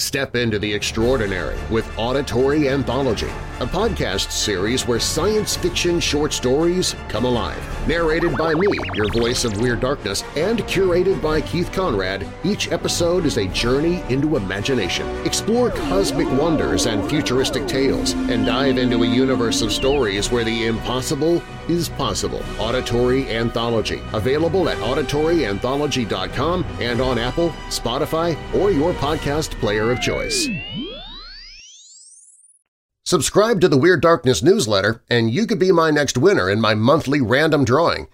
Step 0.00 0.34
into 0.34 0.58
the 0.58 0.72
extraordinary 0.72 1.58
with 1.70 1.86
Auditory 1.98 2.70
Anthology, 2.70 3.28
a 3.60 3.66
podcast 3.66 4.30
series 4.30 4.88
where 4.88 4.98
science 4.98 5.58
fiction 5.58 6.00
short 6.00 6.32
stories 6.32 6.96
come 7.10 7.26
alive. 7.26 7.62
Narrated 7.86 8.34
by 8.38 8.54
me, 8.54 8.66
your 8.94 9.12
voice 9.12 9.44
of 9.44 9.60
Weird 9.60 9.80
Darkness, 9.80 10.24
and 10.36 10.60
curated 10.60 11.20
by 11.20 11.42
Keith 11.42 11.70
Conrad, 11.70 12.26
each 12.44 12.72
episode 12.72 13.26
is 13.26 13.36
a 13.36 13.46
journey 13.48 14.02
into 14.08 14.36
imagination. 14.36 15.06
Explore 15.26 15.68
cosmic 15.68 16.30
wonders 16.32 16.86
and 16.86 17.06
futuristic 17.10 17.68
tales, 17.68 18.14
and 18.14 18.46
dive 18.46 18.78
into 18.78 19.02
a 19.02 19.06
universe 19.06 19.60
of 19.60 19.70
stories 19.70 20.30
where 20.30 20.44
the 20.44 20.64
impossible 20.64 21.42
is 21.70 21.88
possible. 21.88 22.42
Auditory 22.58 23.28
Anthology, 23.30 24.02
available 24.12 24.68
at 24.68 24.78
auditoryanthology.com 24.78 26.64
and 26.80 27.00
on 27.00 27.18
Apple, 27.18 27.50
Spotify, 27.68 28.36
or 28.54 28.70
your 28.70 28.92
podcast 28.94 29.50
player 29.60 29.90
of 29.92 30.00
choice. 30.00 30.48
Subscribe 33.04 33.60
to 33.60 33.68
the 33.68 33.78
Weird 33.78 34.02
Darkness 34.02 34.42
newsletter 34.42 35.02
and 35.08 35.30
you 35.30 35.46
could 35.46 35.58
be 35.58 35.72
my 35.72 35.90
next 35.90 36.18
winner 36.18 36.50
in 36.50 36.60
my 36.60 36.74
monthly 36.74 37.20
random 37.20 37.64
drawing. 37.64 38.08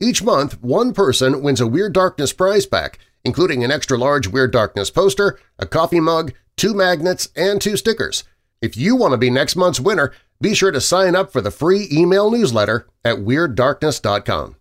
Each 0.00 0.22
month, 0.22 0.62
one 0.62 0.94
person 0.94 1.42
wins 1.42 1.60
a 1.60 1.66
Weird 1.66 1.92
Darkness 1.92 2.32
prize 2.32 2.66
pack, 2.66 2.98
including 3.24 3.64
an 3.64 3.70
extra-large 3.70 4.28
Weird 4.28 4.52
Darkness 4.52 4.90
poster, 4.90 5.38
a 5.58 5.66
coffee 5.66 6.00
mug, 6.00 6.32
two 6.56 6.72
magnets, 6.72 7.28
and 7.34 7.60
two 7.60 7.76
stickers. 7.76 8.24
If 8.60 8.76
you 8.76 8.96
want 8.96 9.12
to 9.12 9.18
be 9.18 9.30
next 9.30 9.54
month's 9.54 9.78
winner, 9.78 10.12
be 10.40 10.52
sure 10.52 10.72
to 10.72 10.80
sign 10.80 11.14
up 11.14 11.32
for 11.32 11.40
the 11.40 11.52
free 11.52 11.88
email 11.92 12.30
newsletter 12.30 12.88
at 13.04 13.18
WeirdDarkness.com. 13.18 14.56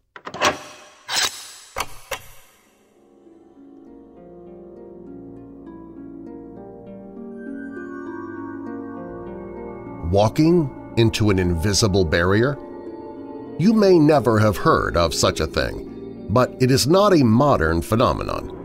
Walking 10.12 10.94
into 10.98 11.32
an 11.32 11.40
invisible 11.40 12.06
barrier? 12.06 12.56
You 13.60 13.74
may 13.74 13.98
never 13.98 14.38
have 14.38 14.58
heard 14.58 14.96
of 14.96 15.14
such 15.14 15.40
a 15.40 15.48
thing, 15.48 16.28
but 16.30 16.52
it 16.62 16.70
is 16.70 16.86
not 16.88 17.14
a 17.14 17.24
modern 17.24 17.82
phenomenon. 17.82 18.57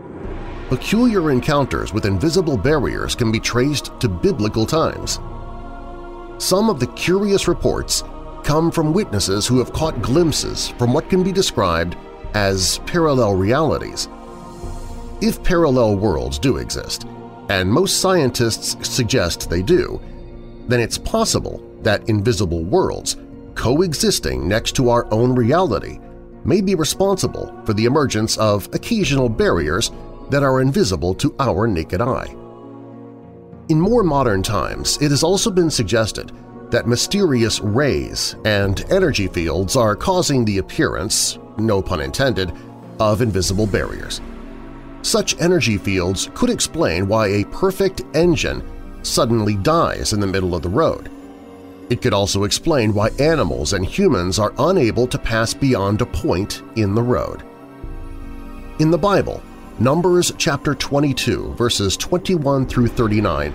Peculiar 0.69 1.29
encounters 1.29 1.93
with 1.93 2.05
invisible 2.05 2.57
barriers 2.57 3.15
can 3.15 3.31
be 3.31 3.39
traced 3.39 3.91
to 3.99 4.07
biblical 4.07 4.65
times. 4.65 5.19
Some 6.37 6.69
of 6.69 6.79
the 6.79 6.87
curious 6.95 7.47
reports 7.47 8.03
come 8.43 8.71
from 8.71 8.93
witnesses 8.93 9.45
who 9.45 9.59
have 9.59 9.73
caught 9.73 10.01
glimpses 10.01 10.69
from 10.69 10.93
what 10.93 11.09
can 11.09 11.21
be 11.21 11.31
described 11.31 11.95
as 12.33 12.79
parallel 12.85 13.35
realities. 13.35 14.07
If 15.21 15.43
parallel 15.43 15.97
worlds 15.97 16.39
do 16.39 16.57
exist, 16.57 17.05
and 17.49 17.71
most 17.71 17.99
scientists 18.01 18.75
suggest 18.87 19.49
they 19.49 19.61
do, 19.61 20.01
then 20.67 20.79
it's 20.79 20.97
possible 20.97 21.61
that 21.81 22.07
invisible 22.09 22.63
worlds 22.63 23.17
coexisting 23.55 24.47
next 24.47 24.75
to 24.77 24.89
our 24.89 25.11
own 25.13 25.35
reality 25.35 25.99
may 26.45 26.61
be 26.61 26.75
responsible 26.75 27.53
for 27.65 27.73
the 27.73 27.85
emergence 27.85 28.37
of 28.37 28.67
occasional 28.73 29.29
barriers 29.29 29.91
that 30.29 30.43
are 30.43 30.61
invisible 30.61 31.13
to 31.15 31.35
our 31.39 31.67
naked 31.67 32.01
eye. 32.01 32.35
In 33.69 33.79
more 33.79 34.03
modern 34.03 34.43
times, 34.43 34.97
it 35.01 35.11
has 35.11 35.23
also 35.23 35.49
been 35.49 35.69
suggested 35.69 36.31
that 36.69 36.87
mysterious 36.87 37.59
rays 37.61 38.35
and 38.45 38.83
energy 38.91 39.27
fields 39.27 39.75
are 39.75 39.95
causing 39.95 40.43
the 40.43 40.57
appearance, 40.57 41.37
no 41.57 41.81
pun 41.81 42.01
intended, 42.01 42.51
of 42.99 43.21
invisible 43.21 43.67
barriers. 43.67 44.21
Such 45.01 45.39
energy 45.39 45.77
fields 45.77 46.29
could 46.33 46.49
explain 46.49 47.07
why 47.07 47.27
a 47.27 47.45
perfect 47.45 48.01
engine 48.13 48.63
suddenly 49.03 49.55
dies 49.55 50.13
in 50.13 50.19
the 50.19 50.27
middle 50.27 50.55
of 50.55 50.61
the 50.61 50.69
road. 50.69 51.09
It 51.89 52.01
could 52.01 52.13
also 52.13 52.45
explain 52.45 52.93
why 52.93 53.09
animals 53.19 53.73
and 53.73 53.85
humans 53.85 54.39
are 54.39 54.53
unable 54.57 55.05
to 55.07 55.17
pass 55.17 55.53
beyond 55.53 56.01
a 56.01 56.05
point 56.05 56.63
in 56.75 56.95
the 56.95 57.03
road. 57.03 57.43
In 58.79 58.89
the 58.89 58.97
Bible, 58.97 59.43
Numbers 59.79 60.31
chapter 60.37 60.75
22, 60.75 61.55
verses 61.55 61.97
21 61.97 62.67
through 62.67 62.89
39, 62.89 63.51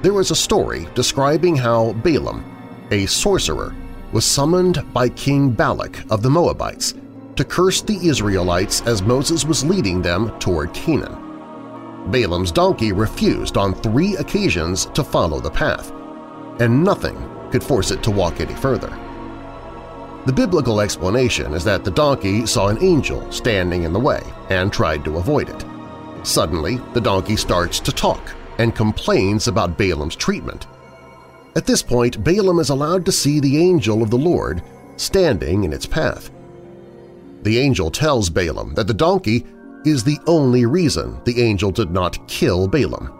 there 0.00 0.20
is 0.20 0.30
a 0.30 0.36
story 0.36 0.86
describing 0.94 1.56
how 1.56 1.92
Balaam, 1.94 2.44
a 2.92 3.04
sorcerer, 3.06 3.74
was 4.12 4.24
summoned 4.24 4.84
by 4.92 5.08
King 5.08 5.50
Balak 5.50 6.08
of 6.08 6.22
the 6.22 6.30
Moabites 6.30 6.94
to 7.34 7.44
curse 7.44 7.82
the 7.82 7.96
Israelites 7.96 8.80
as 8.82 9.02
Moses 9.02 9.44
was 9.44 9.64
leading 9.64 10.00
them 10.00 10.38
toward 10.38 10.72
Canaan. 10.72 11.20
Balaam's 12.12 12.52
donkey 12.52 12.92
refused 12.92 13.56
on 13.56 13.74
three 13.74 14.14
occasions 14.18 14.86
to 14.94 15.02
follow 15.02 15.40
the 15.40 15.50
path, 15.50 15.90
and 16.60 16.84
nothing 16.84 17.16
could 17.50 17.64
force 17.64 17.90
it 17.90 18.04
to 18.04 18.12
walk 18.12 18.40
any 18.40 18.54
further. 18.54 18.96
The 20.26 20.32
biblical 20.32 20.80
explanation 20.80 21.54
is 21.54 21.62
that 21.62 21.84
the 21.84 21.90
donkey 21.92 22.46
saw 22.46 22.66
an 22.66 22.82
angel 22.82 23.30
standing 23.30 23.84
in 23.84 23.92
the 23.92 24.00
way 24.00 24.20
and 24.50 24.72
tried 24.72 25.04
to 25.04 25.18
avoid 25.18 25.48
it. 25.48 25.64
Suddenly, 26.24 26.80
the 26.94 27.00
donkey 27.00 27.36
starts 27.36 27.78
to 27.78 27.92
talk 27.92 28.34
and 28.58 28.74
complains 28.74 29.46
about 29.46 29.78
Balaam's 29.78 30.16
treatment. 30.16 30.66
At 31.54 31.64
this 31.64 31.80
point, 31.80 32.24
Balaam 32.24 32.58
is 32.58 32.70
allowed 32.70 33.04
to 33.06 33.12
see 33.12 33.38
the 33.38 33.56
angel 33.56 34.02
of 34.02 34.10
the 34.10 34.18
Lord 34.18 34.64
standing 34.96 35.62
in 35.62 35.72
its 35.72 35.86
path. 35.86 36.28
The 37.42 37.60
angel 37.60 37.88
tells 37.88 38.28
Balaam 38.28 38.74
that 38.74 38.88
the 38.88 38.94
donkey 38.94 39.46
is 39.84 40.02
the 40.02 40.18
only 40.26 40.66
reason 40.66 41.20
the 41.24 41.40
angel 41.40 41.70
did 41.70 41.92
not 41.92 42.26
kill 42.26 42.66
Balaam. 42.66 43.12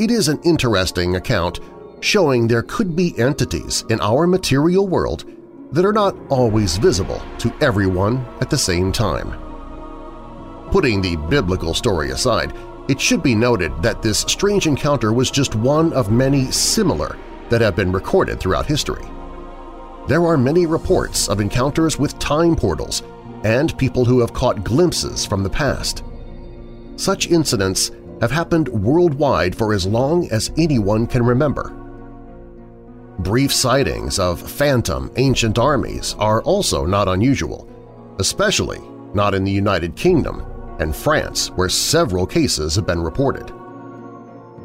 It 0.00 0.10
is 0.10 0.26
an 0.26 0.40
interesting 0.42 1.14
account 1.14 1.60
showing 2.00 2.48
there 2.48 2.64
could 2.64 2.96
be 2.96 3.16
entities 3.20 3.84
in 3.88 4.00
our 4.00 4.26
material 4.26 4.88
world 4.88 5.24
that 5.72 5.84
are 5.84 5.92
not 5.92 6.16
always 6.28 6.76
visible 6.76 7.22
to 7.38 7.52
everyone 7.60 8.24
at 8.40 8.50
the 8.50 8.58
same 8.58 8.92
time. 8.92 9.32
Putting 10.70 11.00
the 11.00 11.16
biblical 11.28 11.74
story 11.74 12.10
aside, 12.10 12.52
it 12.88 13.00
should 13.00 13.22
be 13.22 13.34
noted 13.34 13.72
that 13.82 14.02
this 14.02 14.20
strange 14.20 14.66
encounter 14.66 15.12
was 15.12 15.30
just 15.30 15.54
one 15.54 15.92
of 15.92 16.10
many 16.10 16.50
similar 16.50 17.16
that 17.48 17.60
have 17.60 17.76
been 17.76 17.92
recorded 17.92 18.40
throughout 18.40 18.66
history. 18.66 19.04
There 20.08 20.24
are 20.26 20.36
many 20.36 20.66
reports 20.66 21.28
of 21.28 21.40
encounters 21.40 21.98
with 21.98 22.18
time 22.18 22.56
portals 22.56 23.02
and 23.44 23.76
people 23.78 24.04
who 24.04 24.20
have 24.20 24.32
caught 24.32 24.64
glimpses 24.64 25.24
from 25.24 25.42
the 25.42 25.50
past. 25.50 26.02
Such 26.96 27.28
incidents 27.28 27.92
have 28.20 28.30
happened 28.30 28.68
worldwide 28.68 29.56
for 29.56 29.72
as 29.72 29.86
long 29.86 30.28
as 30.30 30.52
anyone 30.58 31.06
can 31.06 31.24
remember. 31.24 31.79
Brief 33.22 33.52
sightings 33.52 34.18
of 34.18 34.40
phantom 34.40 35.10
ancient 35.16 35.58
armies 35.58 36.16
are 36.18 36.40
also 36.42 36.86
not 36.86 37.06
unusual, 37.06 37.68
especially 38.18 38.80
not 39.12 39.34
in 39.34 39.44
the 39.44 39.50
United 39.50 39.94
Kingdom 39.94 40.42
and 40.78 40.96
France 40.96 41.48
where 41.50 41.68
several 41.68 42.26
cases 42.26 42.74
have 42.74 42.86
been 42.86 43.02
reported. 43.02 43.50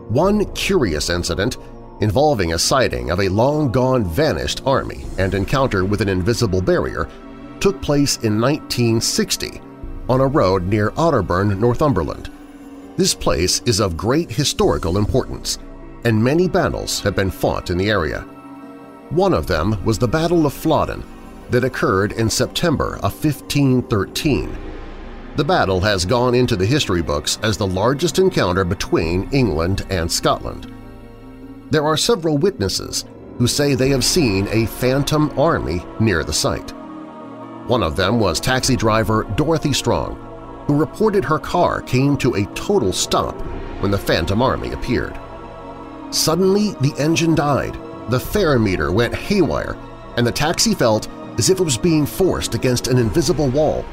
One 0.07 0.45
curious 0.53 1.09
incident 1.09 1.57
involving 1.99 2.53
a 2.53 2.57
sighting 2.57 3.11
of 3.11 3.19
a 3.19 3.27
long-gone 3.27 4.05
vanished 4.05 4.61
army 4.65 5.03
and 5.17 5.33
encounter 5.33 5.83
with 5.83 5.99
an 5.99 6.07
invisible 6.07 6.61
barrier 6.61 7.09
took 7.59 7.81
place 7.81 8.15
in 8.23 8.39
1960 8.39 9.59
on 10.07 10.21
a 10.21 10.27
road 10.27 10.63
near 10.63 10.91
Otterburn, 10.91 11.59
Northumberland. 11.59 12.31
This 12.95 13.13
place 13.13 13.61
is 13.65 13.81
of 13.81 13.97
great 13.97 14.31
historical 14.31 14.97
importance, 14.97 15.59
and 16.05 16.23
many 16.23 16.47
battles 16.47 17.01
have 17.01 17.17
been 17.17 17.31
fought 17.31 17.69
in 17.69 17.77
the 17.77 17.89
area. 17.89 18.25
One 19.15 19.33
of 19.33 19.47
them 19.47 19.81
was 19.85 19.97
the 19.97 20.09
Battle 20.09 20.45
of 20.45 20.51
Flodden 20.51 21.01
that 21.49 21.63
occurred 21.63 22.11
in 22.11 22.29
September 22.29 22.95
of 22.97 23.13
1513. 23.13 24.57
The 25.37 25.43
battle 25.43 25.79
has 25.79 26.03
gone 26.03 26.35
into 26.35 26.57
the 26.57 26.65
history 26.65 27.01
books 27.01 27.39
as 27.41 27.55
the 27.55 27.65
largest 27.65 28.19
encounter 28.19 28.65
between 28.65 29.29
England 29.31 29.85
and 29.89 30.11
Scotland. 30.11 30.69
There 31.71 31.85
are 31.85 31.95
several 31.95 32.37
witnesses 32.37 33.05
who 33.37 33.47
say 33.47 33.73
they 33.73 33.87
have 33.87 34.03
seen 34.03 34.49
a 34.51 34.65
phantom 34.65 35.31
army 35.39 35.81
near 36.01 36.25
the 36.25 36.33
site. 36.33 36.71
One 37.67 37.83
of 37.83 37.95
them 37.95 38.19
was 38.19 38.41
taxi 38.41 38.75
driver 38.75 39.23
Dorothy 39.37 39.71
Strong, 39.71 40.15
who 40.67 40.75
reported 40.75 41.23
her 41.23 41.39
car 41.39 41.81
came 41.81 42.17
to 42.17 42.33
a 42.33 42.45
total 42.47 42.91
stop 42.91 43.39
when 43.79 43.91
the 43.91 43.97
Phantom 43.97 44.41
Army 44.41 44.73
appeared. 44.73 45.17
Suddenly, 46.11 46.71
the 46.81 46.93
engine 46.97 47.33
died, 47.33 47.77
the 48.09 48.19
fare 48.19 48.59
meter 48.59 48.91
went 48.91 49.15
haywire, 49.15 49.77
and 50.17 50.25
the 50.25 50.31
taxi 50.31 50.73
felt 50.73 51.09
as 51.37 51.49
if 51.49 51.59
it 51.59 51.63
was 51.63 51.77
being 51.77 52.05
forced 52.05 52.55
against 52.55 52.87
an 52.87 52.97
invisible 52.97 53.49
wall. 53.49 53.83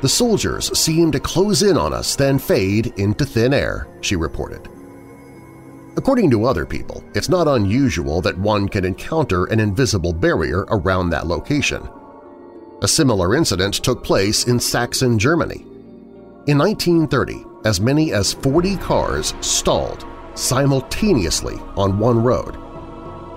The 0.00 0.08
soldiers 0.08 0.76
seemed 0.78 1.14
to 1.14 1.20
close 1.20 1.62
in 1.62 1.78
on 1.78 1.92
us, 1.92 2.14
then 2.14 2.38
fade 2.38 2.92
into 2.98 3.24
thin 3.24 3.54
air, 3.54 3.88
she 4.00 4.16
reported. 4.16 4.68
According 5.96 6.30
to 6.32 6.44
other 6.44 6.66
people, 6.66 7.04
it's 7.14 7.28
not 7.28 7.48
unusual 7.48 8.20
that 8.22 8.36
one 8.36 8.68
can 8.68 8.84
encounter 8.84 9.46
an 9.46 9.60
invisible 9.60 10.12
barrier 10.12 10.66
around 10.68 11.10
that 11.10 11.26
location. 11.26 11.88
A 12.82 12.88
similar 12.88 13.34
incident 13.34 13.74
took 13.74 14.04
place 14.04 14.44
in 14.46 14.60
Saxony, 14.60 15.16
Germany. 15.16 15.64
In 16.46 16.58
1930, 16.58 17.44
as 17.64 17.80
many 17.80 18.12
as 18.12 18.34
40 18.34 18.76
cars 18.76 19.34
stalled 19.40 20.04
simultaneously 20.34 21.54
on 21.76 21.98
one 21.98 22.22
road. 22.22 22.58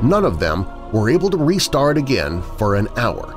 None 0.01 0.25
of 0.25 0.39
them 0.39 0.65
were 0.91 1.09
able 1.09 1.29
to 1.29 1.37
restart 1.37 1.97
again 1.97 2.41
for 2.57 2.75
an 2.75 2.87
hour. 2.97 3.33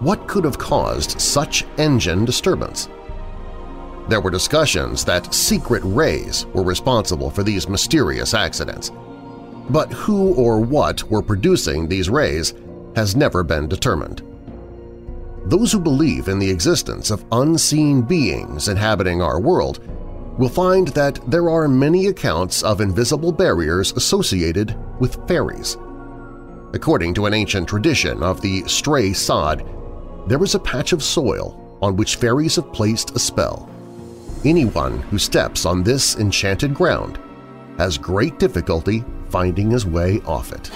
What 0.00 0.26
could 0.26 0.44
have 0.44 0.58
caused 0.58 1.20
such 1.20 1.64
engine 1.78 2.24
disturbance? 2.24 2.88
There 4.08 4.20
were 4.20 4.30
discussions 4.30 5.04
that 5.04 5.34
secret 5.34 5.82
rays 5.84 6.46
were 6.46 6.62
responsible 6.62 7.30
for 7.30 7.42
these 7.42 7.68
mysterious 7.68 8.34
accidents. 8.34 8.92
But 9.70 9.92
who 9.92 10.34
or 10.34 10.60
what 10.60 11.02
were 11.10 11.22
producing 11.22 11.88
these 11.88 12.10
rays 12.10 12.54
has 12.94 13.16
never 13.16 13.42
been 13.42 13.68
determined. 13.68 14.22
Those 15.46 15.72
who 15.72 15.80
believe 15.80 16.28
in 16.28 16.38
the 16.38 16.50
existence 16.50 17.10
of 17.10 17.24
unseen 17.32 18.02
beings 18.02 18.68
inhabiting 18.68 19.22
our 19.22 19.40
world 19.40 19.80
will 20.38 20.48
find 20.48 20.88
that 20.88 21.18
there 21.30 21.48
are 21.48 21.68
many 21.68 22.06
accounts 22.06 22.62
of 22.62 22.80
invisible 22.80 23.32
barriers 23.32 23.92
associated 23.92 24.76
with 25.00 25.26
fairies. 25.26 25.76
According 26.74 27.14
to 27.14 27.26
an 27.26 27.34
ancient 27.34 27.68
tradition 27.68 28.22
of 28.22 28.40
the 28.40 28.62
stray 28.68 29.12
sod, 29.12 29.66
there 30.28 30.42
is 30.42 30.54
a 30.54 30.58
patch 30.58 30.92
of 30.92 31.02
soil 31.02 31.78
on 31.80 31.96
which 31.96 32.16
fairies 32.16 32.56
have 32.56 32.72
placed 32.72 33.14
a 33.16 33.18
spell. 33.18 33.70
Anyone 34.44 34.98
who 35.02 35.18
steps 35.18 35.64
on 35.64 35.82
this 35.82 36.16
enchanted 36.16 36.74
ground 36.74 37.18
has 37.78 37.96
great 37.96 38.38
difficulty 38.38 39.04
finding 39.30 39.70
his 39.70 39.86
way 39.86 40.20
off 40.26 40.52
it. 40.52 40.70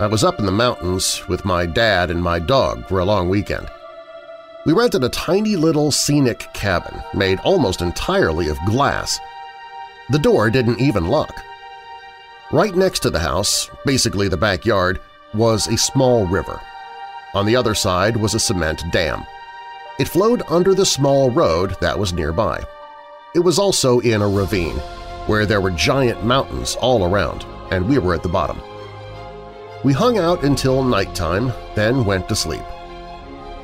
I 0.00 0.06
was 0.06 0.22
up 0.22 0.38
in 0.38 0.46
the 0.46 0.52
mountains 0.52 1.26
with 1.26 1.44
my 1.44 1.66
dad 1.66 2.08
and 2.12 2.22
my 2.22 2.38
dog 2.38 2.86
for 2.86 3.00
a 3.00 3.04
long 3.04 3.28
weekend. 3.28 3.68
We 4.64 4.72
rented 4.72 5.02
a 5.02 5.08
tiny 5.08 5.56
little 5.56 5.90
scenic 5.90 6.46
cabin 6.54 7.02
made 7.14 7.40
almost 7.40 7.82
entirely 7.82 8.48
of 8.48 8.64
glass. 8.64 9.18
The 10.10 10.20
door 10.20 10.50
didn't 10.50 10.80
even 10.80 11.08
lock. 11.08 11.42
Right 12.52 12.76
next 12.76 13.00
to 13.00 13.10
the 13.10 13.18
house, 13.18 13.68
basically 13.84 14.28
the 14.28 14.36
backyard, 14.36 15.00
was 15.34 15.66
a 15.66 15.76
small 15.76 16.28
river. 16.28 16.60
On 17.34 17.44
the 17.44 17.56
other 17.56 17.74
side 17.74 18.16
was 18.16 18.34
a 18.34 18.40
cement 18.40 18.84
dam. 18.92 19.26
It 19.98 20.06
flowed 20.06 20.42
under 20.48 20.74
the 20.74 20.86
small 20.86 21.28
road 21.28 21.74
that 21.80 21.98
was 21.98 22.12
nearby. 22.12 22.62
It 23.34 23.40
was 23.40 23.58
also 23.58 23.98
in 23.98 24.22
a 24.22 24.28
ravine, 24.28 24.78
where 25.26 25.44
there 25.44 25.60
were 25.60 25.72
giant 25.72 26.24
mountains 26.24 26.76
all 26.76 27.04
around, 27.04 27.44
and 27.72 27.88
we 27.88 27.98
were 27.98 28.14
at 28.14 28.22
the 28.22 28.28
bottom. 28.28 28.60
We 29.84 29.92
hung 29.92 30.18
out 30.18 30.42
until 30.42 30.82
nighttime, 30.82 31.52
then 31.76 32.04
went 32.04 32.28
to 32.28 32.34
sleep. 32.34 32.64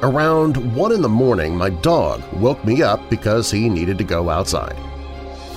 Around 0.03 0.77
1 0.77 0.93
in 0.93 1.03
the 1.03 1.09
morning, 1.09 1.57
my 1.57 1.71
dog 1.71 2.23
woke 2.35 2.65
me 2.65 2.83
up 2.83 3.11
because 3.11 3.51
he 3.51 3.69
needed 3.69 3.99
to 3.99 4.05
go 4.05 4.31
outside. 4.31 4.77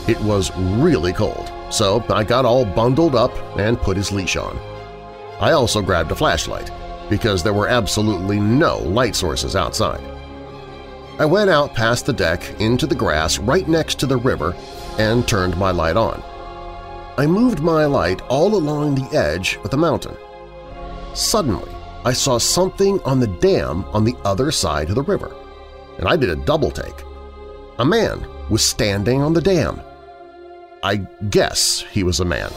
It 0.07 0.19
was 0.21 0.55
really 0.57 1.13
cold, 1.13 1.51
so 1.69 2.03
I 2.09 2.23
got 2.23 2.45
all 2.45 2.65
bundled 2.65 3.13
up 3.13 3.31
and 3.59 3.79
put 3.79 3.97
his 3.97 4.11
leash 4.11 4.35
on. 4.35 4.57
I 5.39 5.51
also 5.51 5.81
grabbed 5.81 6.11
a 6.11 6.15
flashlight, 6.15 6.71
because 7.07 7.43
there 7.43 7.53
were 7.53 7.67
absolutely 7.67 8.39
no 8.39 8.79
light 8.79 9.15
sources 9.15 9.55
outside. 9.55 10.01
I 11.19 11.25
went 11.25 11.51
out 11.51 11.75
past 11.75 12.07
the 12.07 12.13
deck 12.13 12.59
into 12.59 12.87
the 12.87 12.95
grass 12.95 13.37
right 13.37 13.67
next 13.67 13.99
to 13.99 14.07
the 14.07 14.17
river 14.17 14.55
and 14.97 15.27
turned 15.27 15.55
my 15.55 15.69
light 15.69 15.97
on. 15.97 16.23
I 17.17 17.27
moved 17.27 17.59
my 17.59 17.85
light 17.85 18.21
all 18.23 18.55
along 18.55 18.95
the 18.95 19.15
edge 19.15 19.59
of 19.63 19.69
the 19.69 19.77
mountain. 19.77 20.15
Suddenly, 21.17 21.71
I 22.05 22.13
saw 22.13 22.37
something 22.37 22.99
on 23.01 23.19
the 23.19 23.25
dam 23.25 23.85
on 23.85 24.03
the 24.03 24.15
other 24.23 24.51
side 24.51 24.89
of 24.89 24.95
the 24.95 25.01
river, 25.01 25.35
and 25.97 26.07
I 26.07 26.15
did 26.15 26.29
a 26.29 26.35
double 26.35 26.69
take. 26.69 27.03
A 27.79 27.85
man 27.85 28.27
was 28.51 28.63
standing 28.63 29.23
on 29.23 29.33
the 29.33 29.41
dam. 29.41 29.81
I 30.83 30.97
guess 31.31 31.83
he 31.91 32.03
was 32.03 32.19
a 32.19 32.25
man. 32.25 32.51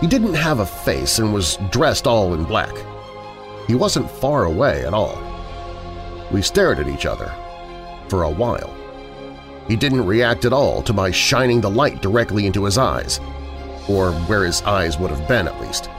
He 0.00 0.06
didn't 0.06 0.32
have 0.32 0.60
a 0.60 0.66
face 0.66 1.18
and 1.18 1.34
was 1.34 1.58
dressed 1.70 2.06
all 2.06 2.32
in 2.32 2.44
black. 2.44 2.74
He 3.66 3.74
wasn't 3.74 4.10
far 4.10 4.44
away 4.44 4.86
at 4.86 4.94
all. 4.94 5.18
We 6.32 6.40
stared 6.40 6.78
at 6.78 6.88
each 6.88 7.04
other 7.04 7.30
for 8.08 8.22
a 8.22 8.30
while. 8.30 8.74
He 9.68 9.76
didn't 9.76 10.06
react 10.06 10.46
at 10.46 10.54
all 10.54 10.80
to 10.84 10.94
my 10.94 11.10
shining 11.10 11.60
the 11.60 11.68
light 11.68 12.00
directly 12.00 12.46
into 12.46 12.64
his 12.64 12.78
eyes, 12.78 13.20
or 13.90 14.12
where 14.22 14.46
his 14.46 14.62
eyes 14.62 14.98
would 14.98 15.10
have 15.10 15.28
been 15.28 15.46
at 15.46 15.60
least. 15.60 15.90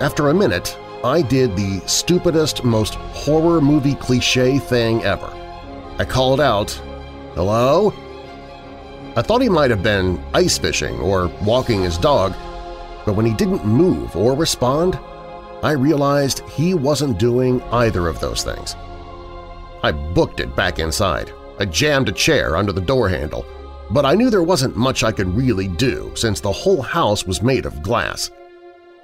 After 0.00 0.28
a 0.28 0.34
minute, 0.34 0.78
I 1.02 1.22
did 1.22 1.56
the 1.56 1.80
stupidest, 1.86 2.62
most 2.62 2.94
horror 2.94 3.60
movie 3.60 3.96
cliche 3.96 4.60
thing 4.60 5.02
ever. 5.02 5.28
I 5.98 6.04
called 6.04 6.40
out, 6.40 6.70
Hello? 7.34 7.92
I 9.16 9.22
thought 9.22 9.42
he 9.42 9.48
might 9.48 9.70
have 9.70 9.82
been 9.82 10.22
ice 10.34 10.56
fishing 10.56 11.00
or 11.00 11.26
walking 11.42 11.82
his 11.82 11.98
dog, 11.98 12.34
but 13.04 13.14
when 13.14 13.26
he 13.26 13.34
didn't 13.34 13.66
move 13.66 14.14
or 14.14 14.34
respond, 14.34 14.96
I 15.64 15.72
realized 15.72 16.48
he 16.50 16.74
wasn't 16.74 17.18
doing 17.18 17.60
either 17.72 18.06
of 18.06 18.20
those 18.20 18.44
things. 18.44 18.76
I 19.82 19.90
booked 19.90 20.38
it 20.38 20.54
back 20.54 20.78
inside. 20.78 21.32
I 21.58 21.64
jammed 21.64 22.08
a 22.08 22.12
chair 22.12 22.56
under 22.56 22.70
the 22.70 22.80
door 22.80 23.08
handle, 23.08 23.44
but 23.90 24.04
I 24.04 24.14
knew 24.14 24.30
there 24.30 24.44
wasn't 24.44 24.76
much 24.76 25.02
I 25.02 25.10
could 25.10 25.34
really 25.34 25.66
do 25.66 26.12
since 26.14 26.38
the 26.38 26.52
whole 26.52 26.82
house 26.82 27.26
was 27.26 27.42
made 27.42 27.66
of 27.66 27.82
glass. 27.82 28.30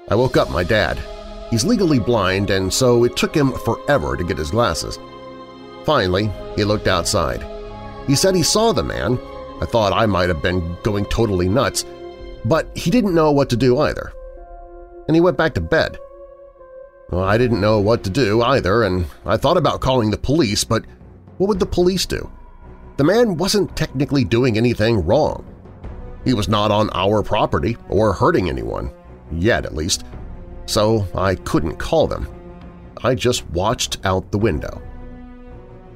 I 0.08 0.14
woke 0.14 0.36
up 0.36 0.50
my 0.50 0.62
dad. 0.62 0.98
He's 1.50 1.64
legally 1.64 1.98
blind 1.98 2.50
and 2.50 2.72
so 2.72 3.04
it 3.04 3.16
took 3.16 3.34
him 3.34 3.52
forever 3.52 4.16
to 4.16 4.24
get 4.24 4.38
his 4.38 4.50
glasses. 4.50 4.98
Finally, 5.84 6.30
he 6.56 6.64
looked 6.64 6.88
outside. 6.88 7.46
He 8.06 8.14
said 8.14 8.34
he 8.34 8.42
saw 8.42 8.72
the 8.72 8.82
man. 8.82 9.18
I 9.60 9.66
thought 9.66 9.92
I 9.92 10.06
might 10.06 10.28
have 10.28 10.42
been 10.42 10.76
going 10.82 11.04
totally 11.06 11.48
nuts, 11.48 11.84
but 12.44 12.66
he 12.76 12.90
didn't 12.90 13.14
know 13.14 13.30
what 13.30 13.48
to 13.50 13.56
do 13.56 13.78
either. 13.78 14.12
And 15.06 15.14
he 15.14 15.20
went 15.20 15.38
back 15.38 15.54
to 15.54 15.60
bed. 15.60 15.98
Well, 17.10 17.24
I 17.24 17.38
didn't 17.38 17.60
know 17.60 17.80
what 17.80 18.02
to 18.04 18.10
do 18.10 18.42
either, 18.42 18.82
and 18.82 19.06
I 19.24 19.36
thought 19.36 19.56
about 19.56 19.80
calling 19.80 20.10
the 20.10 20.18
police, 20.18 20.64
but 20.64 20.84
what 21.38 21.48
would 21.48 21.60
the 21.60 21.66
police 21.66 22.06
do? 22.06 22.30
The 22.96 23.04
man 23.04 23.36
wasn't 23.36 23.76
technically 23.76 24.24
doing 24.24 24.56
anything 24.56 25.04
wrong. 25.04 25.44
He 26.24 26.34
was 26.34 26.48
not 26.48 26.70
on 26.70 26.90
our 26.94 27.22
property 27.22 27.76
or 27.88 28.12
hurting 28.12 28.48
anyone, 28.48 28.90
yet 29.32 29.64
at 29.66 29.74
least, 29.74 30.04
so 30.66 31.06
I 31.14 31.34
couldn't 31.34 31.76
call 31.76 32.06
them. 32.06 32.28
I 33.02 33.14
just 33.14 33.48
watched 33.50 33.98
out 34.04 34.30
the 34.30 34.38
window. 34.38 34.80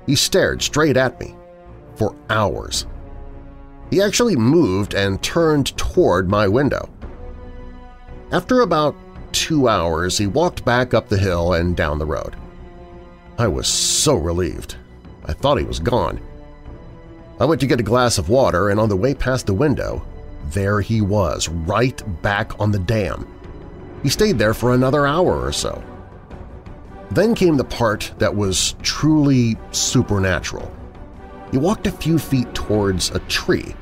He 0.07 0.15
stared 0.15 0.63
straight 0.63 0.97
at 0.97 1.19
me 1.21 1.35
for 1.97 2.15
hours. 2.31 2.87
He 3.91 4.03
actually 4.03 4.37
moved 4.37 4.95
and 4.95 5.23
turned 5.23 5.77
toward 5.77 6.29
my 6.29 6.47
window. 6.47 6.89
After 8.31 8.61
about 8.61 8.95
two 9.33 9.69
hours, 9.69 10.19
he 10.19 10.27
walked 10.27 10.65
back 10.65 10.93
up 10.93 11.09
the 11.09 11.17
hill 11.17 11.55
and 11.55 11.77
down 11.77 11.99
the 11.99 12.07
road. 12.07 12.37
I 13.39 13.49
was 13.49 13.69
so 13.69 14.15
relieved. 14.17 14.77
I 15.25 15.33
thought 15.33 15.59
he 15.59 15.65
was 15.65 15.79
gone. 15.79 16.21
I 17.41 17.45
went 17.45 17.61
to 17.61 17.67
get 17.67 17.81
a 17.81 17.85
glass 17.85 18.19
of 18.19 18.29
water, 18.29 18.71
and 18.71 18.81
on 18.81 18.89
the 18.89 18.97
way 18.97 19.15
past 19.15 19.47
the 19.47 19.55
window, 19.55 20.05
there 20.53 20.81
he 20.81 21.01
was, 21.01 21.49
right 21.49 22.03
back 22.23 22.59
on 22.61 22.71
the 22.71 22.79
dam. 22.79 23.27
He 24.03 24.09
stayed 24.09 24.39
there 24.39 24.55
for 24.55 24.73
another 24.73 25.07
hour 25.07 25.45
or 25.45 25.53
so. 25.53 25.83
Then 27.11 27.35
came 27.35 27.57
the 27.57 27.65
part 27.65 28.13
that 28.19 28.35
was 28.35 28.75
truly 28.83 29.57
supernatural. 29.71 30.71
He 31.51 31.59
walked 31.59 31.87
a 31.87 31.93
few 31.93 32.19
feet 32.19 32.55
towards 32.55 33.11
a 33.11 33.21
tree, 33.21 33.75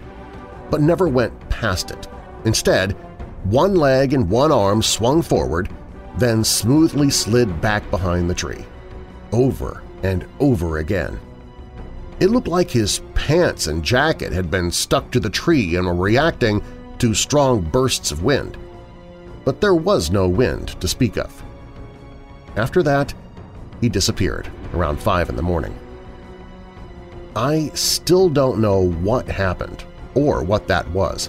but 0.71 0.81
never 0.81 1.09
went 1.09 1.49
past 1.49 1.91
it. 1.91 2.07
Instead, 2.45 2.93
one 3.45 3.75
leg 3.75 4.13
and 4.13 4.31
one 4.31 4.53
arm 4.53 4.83
swung 4.83 5.23
forward, 5.23 5.69
then 6.19 6.45
smoothly 6.45 7.11
slid 7.11 7.61
back 7.61 7.89
behind 7.91 8.31
the 8.31 8.35
tree, 8.35 8.65
over 9.33 9.83
and 10.03 10.27
over 10.41 10.79
again. 10.79 11.19
It 12.19 12.31
looked 12.31 12.49
like 12.49 12.71
his 12.71 13.03
pants 13.15 13.67
and 13.67 13.85
jacket 13.85 14.33
had 14.33 14.51
been 14.51 14.71
stuck 14.71 15.11
to 15.11 15.21
the 15.21 15.29
tree 15.29 15.77
and 15.77 15.87
were 15.87 15.95
reacting 15.95 16.63
to 16.99 17.13
strong 17.13 17.61
bursts 17.61 18.11
of 18.11 18.23
wind. 18.23 18.57
But 19.45 19.61
there 19.61 19.75
was 19.75 20.11
no 20.11 20.27
wind 20.27 20.81
to 20.81 20.89
speak 20.89 21.19
of. 21.19 21.43
After 22.57 22.83
that, 22.83 23.13
he 23.81 23.91
disappeared 23.91 24.49
around 24.73 24.99
5 24.99 25.29
in 25.29 25.37
the 25.37 25.43
morning. 25.43 25.79
I 27.37 27.71
still 27.75 28.31
don't 28.31 28.61
know 28.63 28.89
what 28.89 29.29
happened 29.29 29.85
or 30.15 30.43
what 30.43 30.67
that 30.69 30.91
was. 30.91 31.29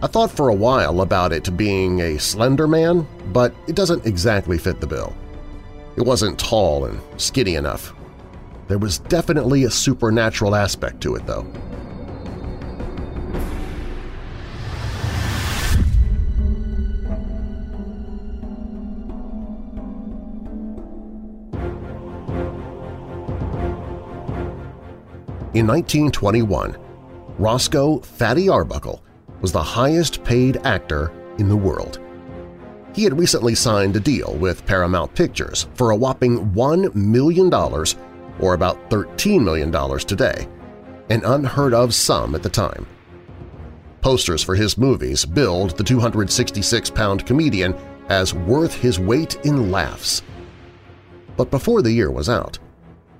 I 0.00 0.06
thought 0.06 0.30
for 0.30 0.50
a 0.50 0.54
while 0.54 1.00
about 1.00 1.32
it 1.32 1.56
being 1.56 2.00
a 2.00 2.18
slender 2.18 2.68
man, 2.68 3.04
but 3.32 3.52
it 3.66 3.74
doesn't 3.74 4.06
exactly 4.06 4.58
fit 4.58 4.80
the 4.80 4.86
bill. 4.86 5.16
It 5.96 6.02
wasn't 6.02 6.38
tall 6.38 6.84
and 6.84 7.00
skinny 7.16 7.56
enough. 7.56 7.94
There 8.68 8.78
was 8.78 8.98
definitely 8.98 9.64
a 9.64 9.70
supernatural 9.70 10.54
aspect 10.54 11.00
to 11.02 11.14
it, 11.14 11.26
though. 11.26 11.46
In 25.54 25.66
1921, 25.66 26.76
Roscoe 27.38 28.00
Fatty 28.00 28.48
Arbuckle 28.50 29.02
was 29.40 29.52
the 29.52 29.62
highest-paid 29.62 30.58
actor 30.64 31.10
in 31.38 31.48
the 31.48 31.56
world. 31.56 31.98
He 32.94 33.04
had 33.04 33.18
recently 33.18 33.54
signed 33.54 33.96
a 33.96 34.00
deal 34.00 34.36
with 34.36 34.66
Paramount 34.66 35.14
Pictures 35.14 35.66
for 35.74 35.92
a 35.92 35.96
whopping 35.96 36.50
$1 36.50 36.94
million 36.94 37.50
or 38.40 38.54
about 38.54 38.90
$13 38.90 39.42
million 39.42 39.70
today, 40.00 40.48
an 41.10 41.24
unheard-of 41.24 41.94
sum 41.94 42.34
at 42.34 42.42
the 42.42 42.48
time. 42.48 42.86
Posters 44.00 44.42
for 44.42 44.54
his 44.54 44.78
movies 44.78 45.24
billed 45.24 45.76
the 45.76 45.84
266-pound 45.84 47.26
comedian 47.26 47.74
as 48.08 48.34
worth 48.34 48.74
his 48.74 49.00
weight 49.00 49.34
in 49.44 49.70
laughs. 49.70 50.22
But 51.36 51.50
before 51.50 51.82
the 51.82 51.92
year 51.92 52.10
was 52.10 52.28
out, 52.28 52.58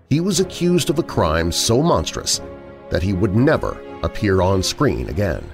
he 0.09 0.21
was 0.21 0.41
accused 0.41 0.91
of 0.91 0.99
a 0.99 1.03
crime 1.03 1.51
so 1.51 1.83
monstrous 1.83 2.41
that 2.91 3.03
he 3.03 3.13
would 3.13 3.35
never 3.35 3.81
appear 4.03 4.41
on 4.41 4.63
screen 4.63 5.09
again. 5.09 5.45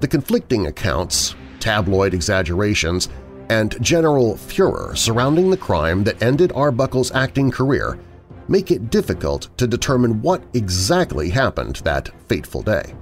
The 0.00 0.08
conflicting 0.08 0.68
accounts 0.68 1.34
tabloid 1.58 2.14
exaggerations, 2.14 3.08
and 3.50 3.80
general 3.82 4.36
furor 4.36 4.94
surrounding 4.94 5.50
the 5.50 5.56
crime 5.56 6.04
that 6.04 6.22
ended 6.22 6.52
Arbuckle's 6.54 7.12
acting 7.12 7.50
career 7.50 7.98
make 8.48 8.70
it 8.70 8.90
difficult 8.90 9.48
to 9.58 9.66
determine 9.66 10.22
what 10.22 10.42
exactly 10.54 11.28
happened 11.28 11.76
that 11.76 12.10
fateful 12.28 12.62
day. 12.62 12.94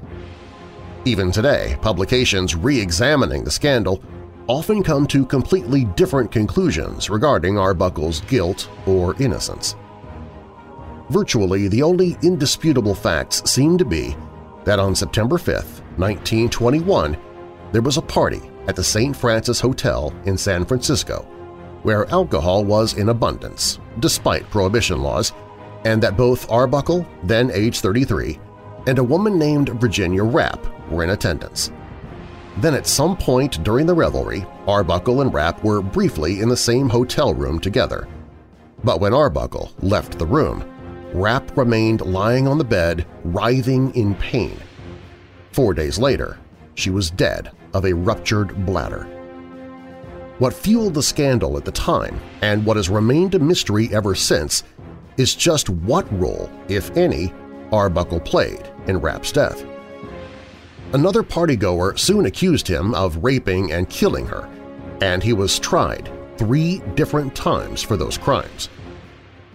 Even 1.05 1.31
today, 1.31 1.77
publications 1.83 2.57
re-examining 2.57 3.45
the 3.45 3.51
scandal 3.51 4.03
often 4.49 4.83
come 4.83 5.07
to 5.07 5.25
completely 5.25 5.85
different 5.97 6.31
conclusions 6.31 7.11
regarding 7.11 7.59
Arbuckle's 7.59 8.21
guilt 8.23 8.69
or 8.87 9.21
innocence. 9.23 9.77
Virtually 11.11 11.69
the 11.69 11.83
only 11.83 12.17
indisputable 12.23 12.95
facts 12.95 13.49
seem 13.49 13.79
to 13.79 13.85
be 13.85 14.17
that 14.65 14.81
on 14.81 14.95
September 14.95 15.39
5, 15.39 15.55
1921, 15.97 17.17
there 17.71 17.83
was 17.83 17.97
a 17.97 18.03
party 18.03 18.43
at 18.69 18.77
the 18.77 18.85
St. 18.85 19.17
Francis 19.17 19.61
Hotel 19.61 20.15
in 20.25 20.37
San 20.37 20.65
Francisco 20.65 21.27
where 21.87 22.11
alcohol 22.11 22.65
was 22.65 22.95
in 22.95 23.11
abundance, 23.11 23.79
despite 24.01 24.51
prohibition 24.51 25.05
laws, 25.05 25.33
and 25.85 26.03
that 26.03 26.17
both 26.17 26.51
Arbuckle, 26.51 27.07
then 27.23 27.49
age 27.53 27.79
33, 27.79 28.41
and 28.89 28.99
a 28.99 29.05
woman 29.05 29.39
named 29.39 29.69
Virginia 29.81 30.25
Rappe 30.25 30.67
were 30.91 31.05
in 31.05 31.11
attendance. 31.11 31.71
Then 32.57 32.75
at 32.75 32.89
some 32.89 33.17
point 33.17 33.63
during 33.63 33.87
the 33.87 33.95
revelry, 33.95 34.45
Arbuckle 34.67 35.21
and 35.21 35.33
Rappe 35.33 35.63
were 35.63 35.81
briefly 35.81 36.41
in 36.41 36.49
the 36.49 36.57
same 36.57 36.89
hotel 36.89 37.33
room 37.33 37.61
together. 37.61 38.09
But 38.83 39.01
when 39.01 39.15
Arbuckle 39.15 39.71
left 39.81 40.19
the 40.19 40.27
room, 40.27 40.65
Rappe 41.15 41.57
remained 41.57 42.01
lying 42.01 42.49
on 42.49 42.59
the 42.59 42.65
bed, 42.65 43.07
writhing 43.23 43.95
in 43.95 44.17
pain. 44.17 44.59
Four 45.53 45.73
days 45.73 46.01
later, 46.01 46.37
she 46.75 46.91
was 46.91 47.13
dead 47.13 47.53
of 47.77 47.85
a 47.85 47.93
ruptured 47.93 48.65
bladder. 48.65 49.05
What 50.39 50.55
fueled 50.55 50.95
the 50.95 51.03
scandal 51.03 51.59
at 51.59 51.67
the 51.67 51.73
time, 51.73 52.19
and 52.41 52.65
what 52.65 52.77
has 52.77 52.89
remained 52.89 53.35
a 53.35 53.39
mystery 53.39 53.89
ever 53.93 54.15
since, 54.15 54.65
is 55.19 55.35
just 55.35 55.69
what 55.69 56.11
role, 56.19 56.51
if 56.69 56.97
any, 56.97 57.33
Arbuckle 57.73 58.21
played 58.21 58.71
in 58.87 58.99
Rappe's 58.99 59.31
death. 59.31 59.65
Another 60.93 61.23
partygoer 61.23 61.99
soon 61.99 62.27
accused 62.27 62.67
him 62.67 62.95
of 62.95 63.23
raping 63.23 63.73
and 63.73 63.91
killing 63.91 64.27
her, 64.27 64.49
and 65.03 65.23
he 65.23 65.35
was 65.35 65.59
tried 65.59 66.11
three 66.39 66.81
different 66.95 67.35
times 67.35 67.83
for 67.83 67.97
those 67.99 68.17
crimes. 68.17 68.71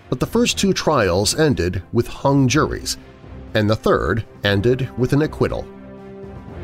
But 0.09 0.19
the 0.19 0.27
first 0.27 0.59
two 0.59 0.73
trials 0.73 1.39
ended 1.39 1.81
with 1.91 2.07
hung 2.07 2.47
juries, 2.47 2.97
and 3.53 3.67
the 3.69 3.75
third 3.75 4.25
ended 4.43 4.89
with 4.97 5.13
an 5.13 5.21
acquittal. 5.21 5.65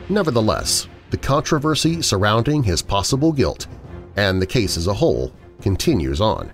Nevertheless, 0.09 0.87
the 1.09 1.17
controversy 1.17 2.01
surrounding 2.01 2.63
his 2.63 2.81
possible 2.81 3.31
guilt 3.31 3.67
and 4.15 4.41
the 4.41 4.45
case 4.45 4.77
as 4.77 4.87
a 4.87 4.93
whole 4.93 5.31
continues 5.61 6.19
on. 6.19 6.51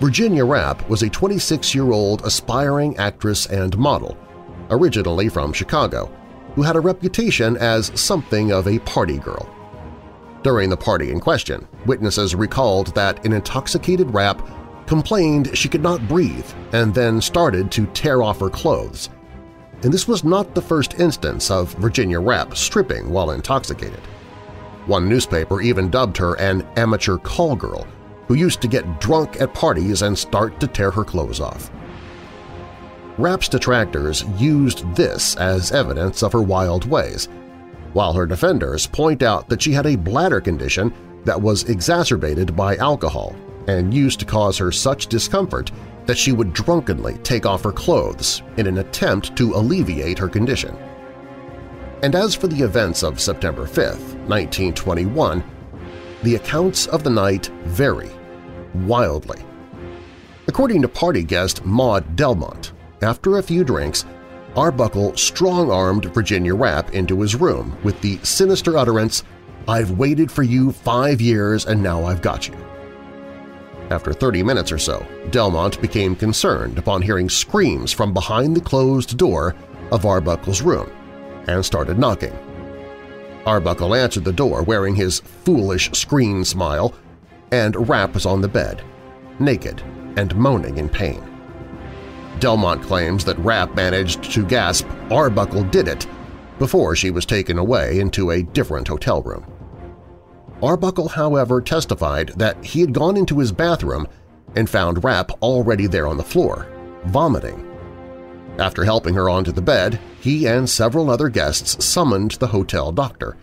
Virginia 0.00 0.44
Rappe 0.44 0.86
was 0.88 1.02
a 1.02 1.10
26-year-old 1.10 2.24
aspiring 2.24 2.96
actress 2.98 3.46
and 3.46 3.76
model, 3.78 4.16
originally 4.70 5.28
from 5.28 5.52
Chicago, 5.52 6.10
who 6.54 6.62
had 6.62 6.76
a 6.76 6.80
reputation 6.80 7.56
as 7.56 7.98
something 7.98 8.52
of 8.52 8.68
a 8.68 8.78
party 8.80 9.18
girl. 9.18 9.52
During 10.42 10.70
the 10.70 10.76
party 10.76 11.10
in 11.10 11.18
question, 11.18 11.66
witnesses 11.86 12.34
recalled 12.34 12.94
that 12.94 13.24
an 13.24 13.32
intoxicated 13.32 14.08
Rappe 14.08 14.46
complained 14.86 15.56
she 15.56 15.68
could 15.68 15.82
not 15.82 16.06
breathe 16.06 16.46
and 16.72 16.94
then 16.94 17.20
started 17.20 17.72
to 17.72 17.86
tear 17.86 18.22
off 18.22 18.40
her 18.40 18.50
clothes, 18.50 19.08
and 19.86 19.94
this 19.94 20.08
was 20.08 20.24
not 20.24 20.52
the 20.52 20.60
first 20.60 20.98
instance 20.98 21.48
of 21.48 21.72
Virginia 21.74 22.20
Rappe 22.20 22.56
stripping 22.56 23.08
while 23.08 23.30
intoxicated. 23.30 24.00
One 24.86 25.08
newspaper 25.08 25.62
even 25.62 25.90
dubbed 25.90 26.16
her 26.16 26.34
an 26.40 26.66
amateur 26.76 27.18
call 27.18 27.54
girl 27.54 27.86
who 28.26 28.34
used 28.34 28.60
to 28.62 28.68
get 28.68 29.00
drunk 29.00 29.40
at 29.40 29.54
parties 29.54 30.02
and 30.02 30.18
start 30.18 30.58
to 30.58 30.66
tear 30.66 30.90
her 30.90 31.04
clothes 31.04 31.38
off. 31.38 31.70
Rappe's 33.16 33.48
detractors 33.48 34.24
used 34.36 34.92
this 34.96 35.36
as 35.36 35.70
evidence 35.70 36.24
of 36.24 36.32
her 36.32 36.42
wild 36.42 36.84
ways, 36.86 37.28
while 37.92 38.12
her 38.12 38.26
defenders 38.26 38.88
point 38.88 39.22
out 39.22 39.48
that 39.48 39.62
she 39.62 39.70
had 39.70 39.86
a 39.86 39.94
bladder 39.94 40.40
condition 40.40 40.92
that 41.24 41.40
was 41.40 41.62
exacerbated 41.70 42.56
by 42.56 42.74
alcohol 42.78 43.36
and 43.68 43.94
used 43.94 44.18
to 44.18 44.26
cause 44.26 44.58
her 44.58 44.72
such 44.72 45.06
discomfort 45.06 45.70
that 46.06 46.16
she 46.16 46.32
would 46.32 46.52
drunkenly 46.52 47.18
take 47.18 47.44
off 47.44 47.64
her 47.64 47.72
clothes 47.72 48.42
in 48.56 48.66
an 48.66 48.78
attempt 48.78 49.36
to 49.36 49.54
alleviate 49.54 50.18
her 50.18 50.28
condition. 50.28 50.76
And 52.02 52.14
as 52.14 52.34
for 52.34 52.46
the 52.46 52.62
events 52.62 53.02
of 53.02 53.20
September 53.20 53.66
5, 53.66 53.76
1921, 54.28 55.42
the 56.22 56.36
accounts 56.36 56.86
of 56.86 57.02
the 57.02 57.10
night 57.10 57.46
vary 57.64 58.10
wildly. 58.74 59.42
According 60.48 60.82
to 60.82 60.88
party 60.88 61.22
guest 61.22 61.64
Maude 61.64 62.16
Delmont, 62.16 62.72
after 63.02 63.38
a 63.38 63.42
few 63.42 63.64
drinks, 63.64 64.04
Arbuckle 64.56 65.16
strong-armed 65.16 66.06
Virginia 66.14 66.54
Rappe 66.54 66.92
into 66.94 67.20
his 67.20 67.34
room 67.34 67.76
with 67.82 68.00
the 68.00 68.18
sinister 68.22 68.78
utterance, 68.78 69.22
I've 69.68 69.92
waited 69.92 70.30
for 70.30 70.42
you 70.42 70.72
five 70.72 71.20
years 71.20 71.66
and 71.66 71.82
now 71.82 72.04
I've 72.04 72.22
got 72.22 72.48
you. 72.48 72.56
After 73.90 74.12
30 74.12 74.42
minutes 74.42 74.72
or 74.72 74.78
so, 74.78 75.06
Delmont 75.30 75.80
became 75.80 76.16
concerned 76.16 76.76
upon 76.76 77.02
hearing 77.02 77.28
screams 77.28 77.92
from 77.92 78.12
behind 78.12 78.56
the 78.56 78.60
closed 78.60 79.16
door 79.16 79.54
of 79.92 80.04
Arbuckle's 80.04 80.62
room 80.62 80.90
and 81.46 81.64
started 81.64 81.98
knocking. 81.98 82.36
Arbuckle 83.46 83.94
answered 83.94 84.24
the 84.24 84.32
door 84.32 84.64
wearing 84.64 84.96
his 84.96 85.20
foolish 85.20 85.90
screen 85.92 86.44
smile, 86.44 86.94
and 87.52 87.74
Rappe 87.88 88.14
was 88.14 88.26
on 88.26 88.40
the 88.40 88.48
bed, 88.48 88.82
naked 89.38 89.80
and 90.16 90.34
moaning 90.34 90.78
in 90.78 90.88
pain. 90.88 91.22
Delmont 92.40 92.82
claims 92.82 93.24
that 93.24 93.38
Rappe 93.38 93.76
managed 93.76 94.24
to 94.32 94.44
gasp, 94.44 94.86
Arbuckle 95.10 95.62
did 95.62 95.86
it, 95.86 96.06
before 96.58 96.96
she 96.96 97.10
was 97.10 97.24
taken 97.24 97.56
away 97.56 98.00
into 98.00 98.30
a 98.30 98.42
different 98.42 98.88
hotel 98.88 99.22
room. 99.22 99.46
Arbuckle, 100.62 101.08
however, 101.08 101.60
testified 101.60 102.32
that 102.36 102.64
he 102.64 102.80
had 102.80 102.94
gone 102.94 103.16
into 103.16 103.38
his 103.38 103.52
bathroom 103.52 104.06
and 104.54 104.68
found 104.68 105.04
Rappe 105.04 105.32
already 105.42 105.86
there 105.86 106.06
on 106.06 106.16
the 106.16 106.24
floor, 106.24 106.66
vomiting. 107.06 107.62
After 108.58 108.84
helping 108.84 109.14
her 109.14 109.28
onto 109.28 109.52
the 109.52 109.60
bed, 109.60 110.00
he 110.20 110.46
and 110.46 110.68
several 110.68 111.10
other 111.10 111.28
guests 111.28 111.84
summoned 111.84 112.32
the 112.32 112.46
hotel 112.46 112.90
doctor, 112.90 113.36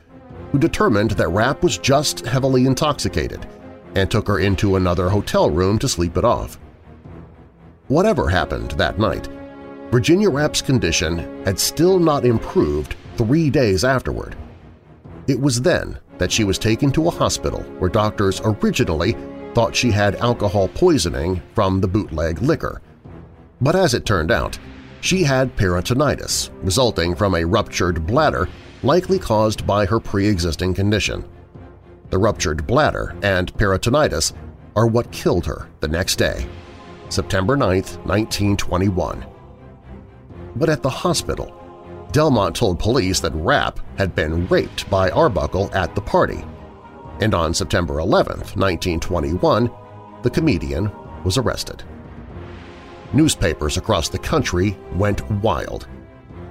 who 0.51 0.57
determined 0.57 1.11
that 1.11 1.29
Rappe 1.29 1.61
was 1.61 1.77
just 1.77 2.25
heavily 2.25 2.65
intoxicated 2.65 3.47
and 3.95 4.09
took 4.09 4.27
her 4.27 4.39
into 4.39 4.75
another 4.75 5.09
hotel 5.09 5.51
room 5.51 5.77
to 5.79 5.87
sleep 5.87 6.17
it 6.17 6.25
off. 6.25 6.59
Whatever 7.89 8.27
happened 8.27 8.71
that 8.71 8.97
night, 8.97 9.27
Virginia 9.91 10.31
Rappe's 10.31 10.63
condition 10.63 11.43
had 11.45 11.59
still 11.59 11.99
not 11.99 12.25
improved 12.25 12.95
three 13.17 13.51
days 13.51 13.83
afterward. 13.83 14.35
It 15.27 15.39
was 15.39 15.61
then 15.61 15.99
that 16.23 16.31
she 16.31 16.45
was 16.45 16.57
taken 16.57 16.89
to 16.89 17.09
a 17.09 17.11
hospital 17.11 17.61
where 17.79 17.89
doctors 17.89 18.39
originally 18.45 19.11
thought 19.53 19.75
she 19.75 19.91
had 19.91 20.15
alcohol 20.15 20.69
poisoning 20.69 21.41
from 21.53 21.81
the 21.81 21.87
bootleg 21.87 22.41
liquor. 22.41 22.81
But 23.59 23.75
as 23.75 23.93
it 23.93 24.05
turned 24.05 24.31
out, 24.31 24.57
she 25.01 25.21
had 25.23 25.53
peritonitis 25.57 26.49
resulting 26.61 27.13
from 27.13 27.35
a 27.35 27.43
ruptured 27.43 28.07
bladder 28.07 28.47
likely 28.83 29.19
caused 29.19 29.67
by 29.67 29.85
her 29.85 29.99
pre-existing 29.99 30.73
condition. 30.73 31.27
The 32.09 32.19
ruptured 32.19 32.65
bladder 32.65 33.17
and 33.21 33.53
peritonitis 33.55 34.31
are 34.77 34.87
what 34.87 35.11
killed 35.11 35.45
her 35.45 35.67
the 35.81 35.89
next 35.89 36.15
day, 36.15 36.47
September 37.09 37.57
9, 37.57 37.67
1921. 37.67 39.25
But 40.55 40.69
at 40.69 40.83
the 40.83 40.89
hospital, 40.89 41.53
Delmont 42.13 42.55
told 42.55 42.79
police 42.79 43.19
that 43.21 43.33
Rappe 43.33 43.79
had 43.97 44.13
been 44.13 44.47
raped 44.47 44.87
by 44.89 45.09
Arbuckle 45.09 45.69
at 45.73 45.95
the 45.95 46.01
party, 46.01 46.45
and 47.19 47.33
on 47.33 47.53
September 47.53 47.99
11, 47.99 48.37
1921, 48.37 49.71
the 50.21 50.29
comedian 50.29 50.91
was 51.23 51.39
arrested. 51.39 51.83
Newspapers 53.13 53.77
across 53.77 54.09
the 54.09 54.19
country 54.19 54.77
went 54.95 55.29
wild. 55.41 55.87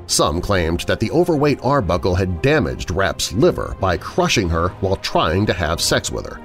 Some 0.06 0.40
claimed 0.40 0.80
that 0.80 0.98
the 0.98 1.12
overweight 1.12 1.60
Arbuckle 1.62 2.16
had 2.16 2.42
damaged 2.42 2.90
Rappe's 2.90 3.32
liver 3.32 3.76
by 3.80 3.96
crushing 3.96 4.48
her 4.48 4.70
while 4.80 4.96
trying 4.96 5.46
to 5.46 5.52
have 5.54 5.80
sex 5.80 6.10
with 6.10 6.26
her, 6.26 6.36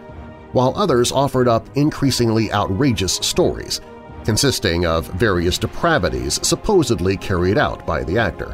while 0.51 0.73
others 0.75 1.11
offered 1.11 1.47
up 1.47 1.67
increasingly 1.75 2.51
outrageous 2.53 3.15
stories 3.15 3.81
consisting 4.27 4.85
of 4.85 5.07
various 5.13 5.57
depravities 5.57 6.37
supposedly 6.45 7.15
carried 7.15 7.57
out 7.57 7.85
by 7.85 8.03
the 8.03 8.17
actor. 8.17 8.53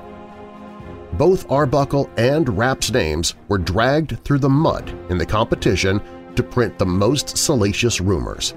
Both 1.18 1.51
Arbuckle 1.51 2.09
and 2.18 2.57
Rappe's 2.57 2.91
names 2.91 3.36
were 3.47 3.59
dragged 3.59 4.24
through 4.24 4.39
the 4.39 4.49
mud 4.49 4.89
in 5.09 5.20
the 5.20 5.26
competition 5.26 6.01
to 6.36 6.41
print 6.41 6.80
the 6.80 6.88
most 6.88 7.38
salacious 7.38 8.01
rumors. 8.01 8.55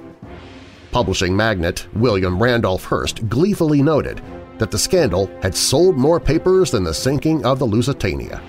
Publishing 0.90 1.36
magnate 1.36 1.86
William 1.94 2.42
Randolph 2.42 2.84
Hearst 2.84 3.28
gleefully 3.28 3.82
noted 3.82 4.22
that 4.56 4.70
the 4.70 4.78
scandal 4.78 5.26
had 5.42 5.54
sold 5.54 5.98
more 5.98 6.18
papers 6.18 6.70
than 6.70 6.82
the 6.82 6.94
sinking 6.94 7.44
of 7.44 7.58
the 7.58 7.66
Lusitania. 7.66 8.40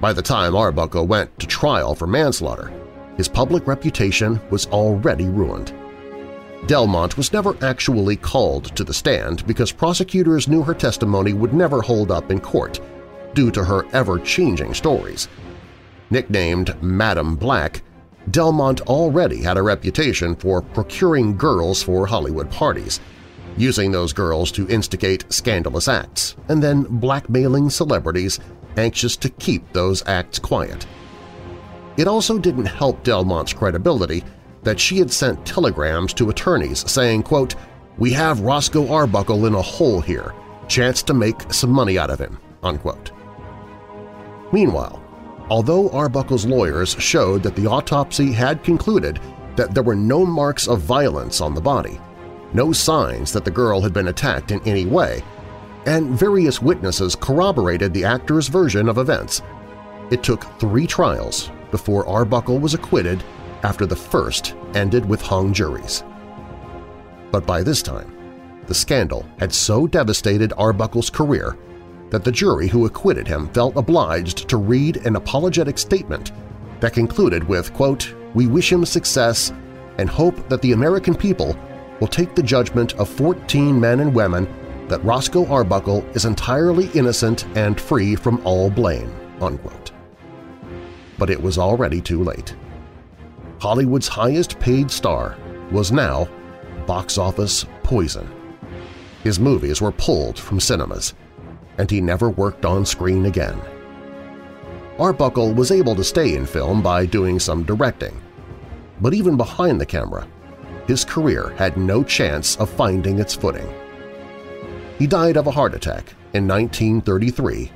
By 0.00 0.14
the 0.14 0.22
time 0.22 0.56
Arbuckle 0.56 1.06
went 1.06 1.38
to 1.38 1.46
trial 1.46 1.94
for 1.94 2.06
manslaughter, 2.06 2.72
his 3.18 3.28
public 3.28 3.66
reputation 3.66 4.40
was 4.50 4.66
already 4.68 5.26
ruined. 5.26 5.74
Delmont 6.66 7.16
was 7.16 7.32
never 7.32 7.56
actually 7.64 8.16
called 8.16 8.74
to 8.76 8.82
the 8.82 8.94
stand 8.94 9.46
because 9.46 9.70
prosecutors 9.70 10.48
knew 10.48 10.62
her 10.62 10.74
testimony 10.74 11.32
would 11.32 11.54
never 11.54 11.80
hold 11.80 12.10
up 12.10 12.30
in 12.30 12.40
court 12.40 12.80
due 13.34 13.50
to 13.50 13.62
her 13.62 13.86
ever-changing 13.92 14.74
stories. 14.74 15.28
Nicknamed 16.10 16.80
Madam 16.82 17.36
Black, 17.36 17.82
Delmont 18.30 18.80
already 18.82 19.42
had 19.42 19.56
a 19.56 19.62
reputation 19.62 20.34
for 20.34 20.60
procuring 20.62 21.36
girls 21.36 21.82
for 21.82 22.06
Hollywood 22.06 22.50
parties, 22.50 22.98
using 23.56 23.92
those 23.92 24.12
girls 24.12 24.50
to 24.52 24.68
instigate 24.68 25.30
scandalous 25.32 25.86
acts, 25.86 26.36
and 26.48 26.62
then 26.62 26.82
blackmailing 26.82 27.70
celebrities 27.70 28.40
anxious 28.76 29.16
to 29.16 29.28
keep 29.28 29.72
those 29.72 30.02
acts 30.06 30.38
quiet. 30.38 30.86
It 31.96 32.08
also 32.08 32.38
didn't 32.38 32.66
help 32.66 33.02
Delmont's 33.04 33.52
credibility 33.52 34.24
that 34.66 34.80
she 34.80 34.98
had 34.98 35.12
sent 35.12 35.46
telegrams 35.46 36.12
to 36.12 36.28
attorneys 36.28 36.90
saying, 36.90 37.22
quote, 37.22 37.54
we 37.98 38.12
have 38.12 38.40
Roscoe 38.40 38.92
Arbuckle 38.92 39.46
in 39.46 39.54
a 39.54 39.62
hole 39.62 40.00
here, 40.00 40.34
chance 40.66 41.04
to 41.04 41.14
make 41.14 41.52
some 41.52 41.70
money 41.70 41.96
out 41.98 42.10
of 42.10 42.18
him, 42.18 42.40
unquote. 42.64 43.12
Meanwhile, 44.52 45.00
although 45.48 45.88
Arbuckle's 45.90 46.44
lawyers 46.44 46.96
showed 46.98 47.44
that 47.44 47.54
the 47.54 47.68
autopsy 47.68 48.32
had 48.32 48.64
concluded 48.64 49.20
that 49.54 49.72
there 49.72 49.84
were 49.84 49.94
no 49.94 50.26
marks 50.26 50.66
of 50.66 50.80
violence 50.80 51.40
on 51.40 51.54
the 51.54 51.60
body, 51.60 52.00
no 52.52 52.72
signs 52.72 53.32
that 53.32 53.44
the 53.44 53.50
girl 53.52 53.80
had 53.80 53.92
been 53.92 54.08
attacked 54.08 54.50
in 54.50 54.60
any 54.66 54.84
way, 54.84 55.22
and 55.86 56.18
various 56.18 56.60
witnesses 56.60 57.14
corroborated 57.14 57.94
the 57.94 58.04
actor's 58.04 58.48
version 58.48 58.88
of 58.88 58.98
events. 58.98 59.42
It 60.10 60.24
took 60.24 60.42
three 60.58 60.88
trials 60.88 61.52
before 61.70 62.08
Arbuckle 62.08 62.58
was 62.58 62.74
acquitted 62.74 63.22
after 63.62 63.86
the 63.86 63.96
first 63.96 64.54
ended 64.74 65.04
with 65.04 65.20
hung 65.20 65.52
juries. 65.52 66.04
But 67.30 67.46
by 67.46 67.62
this 67.62 67.82
time, 67.82 68.12
the 68.66 68.74
scandal 68.74 69.26
had 69.38 69.52
so 69.52 69.86
devastated 69.86 70.52
Arbuckle's 70.56 71.10
career 71.10 71.56
that 72.10 72.24
the 72.24 72.32
jury 72.32 72.68
who 72.68 72.86
acquitted 72.86 73.26
him 73.26 73.48
felt 73.48 73.76
obliged 73.76 74.48
to 74.48 74.56
read 74.56 74.98
an 74.98 75.16
apologetic 75.16 75.78
statement 75.78 76.32
that 76.80 76.92
concluded 76.92 77.44
with, 77.44 77.72
quote, 77.74 78.14
we 78.34 78.46
wish 78.46 78.72
him 78.72 78.84
success 78.84 79.52
and 79.98 80.08
hope 80.08 80.48
that 80.48 80.62
the 80.62 80.72
American 80.72 81.14
people 81.14 81.56
will 82.00 82.06
take 82.06 82.34
the 82.34 82.42
judgment 82.42 82.94
of 82.94 83.08
14 83.08 83.80
men 83.80 84.00
and 84.00 84.14
women 84.14 84.46
that 84.88 85.04
Roscoe 85.04 85.46
Arbuckle 85.46 86.04
is 86.14 86.24
entirely 86.24 86.88
innocent 86.94 87.46
and 87.56 87.80
free 87.80 88.14
from 88.14 88.40
all 88.44 88.70
blame." 88.70 89.10
Unquote. 89.40 89.90
But 91.18 91.30
it 91.30 91.42
was 91.42 91.58
already 91.58 92.00
too 92.00 92.22
late. 92.22 92.54
Hollywood's 93.58 94.08
highest-paid 94.08 94.90
star 94.90 95.36
was 95.70 95.90
now 95.90 96.28
box 96.86 97.18
office 97.18 97.64
poison. 97.82 98.30
His 99.24 99.40
movies 99.40 99.80
were 99.80 99.92
pulled 99.92 100.38
from 100.38 100.60
cinemas, 100.60 101.14
and 101.78 101.90
he 101.90 102.00
never 102.00 102.30
worked 102.30 102.64
on 102.64 102.84
screen 102.84 103.26
again. 103.26 103.60
Arbuckle 104.98 105.52
was 105.52 105.70
able 105.70 105.94
to 105.96 106.04
stay 106.04 106.34
in 106.34 106.46
film 106.46 106.82
by 106.82 107.06
doing 107.06 107.38
some 107.38 107.64
directing, 107.64 108.20
but 109.00 109.14
even 109.14 109.36
behind 109.36 109.80
the 109.80 109.86
camera, 109.86 110.26
his 110.86 111.04
career 111.04 111.50
had 111.56 111.76
no 111.76 112.04
chance 112.04 112.56
of 112.56 112.70
finding 112.70 113.18
its 113.18 113.34
footing. 113.34 113.68
He 114.98 115.06
died 115.06 115.36
of 115.36 115.46
a 115.46 115.50
heart 115.50 115.74
attack 115.74 116.14
in 116.32 116.46
1933 116.46 117.70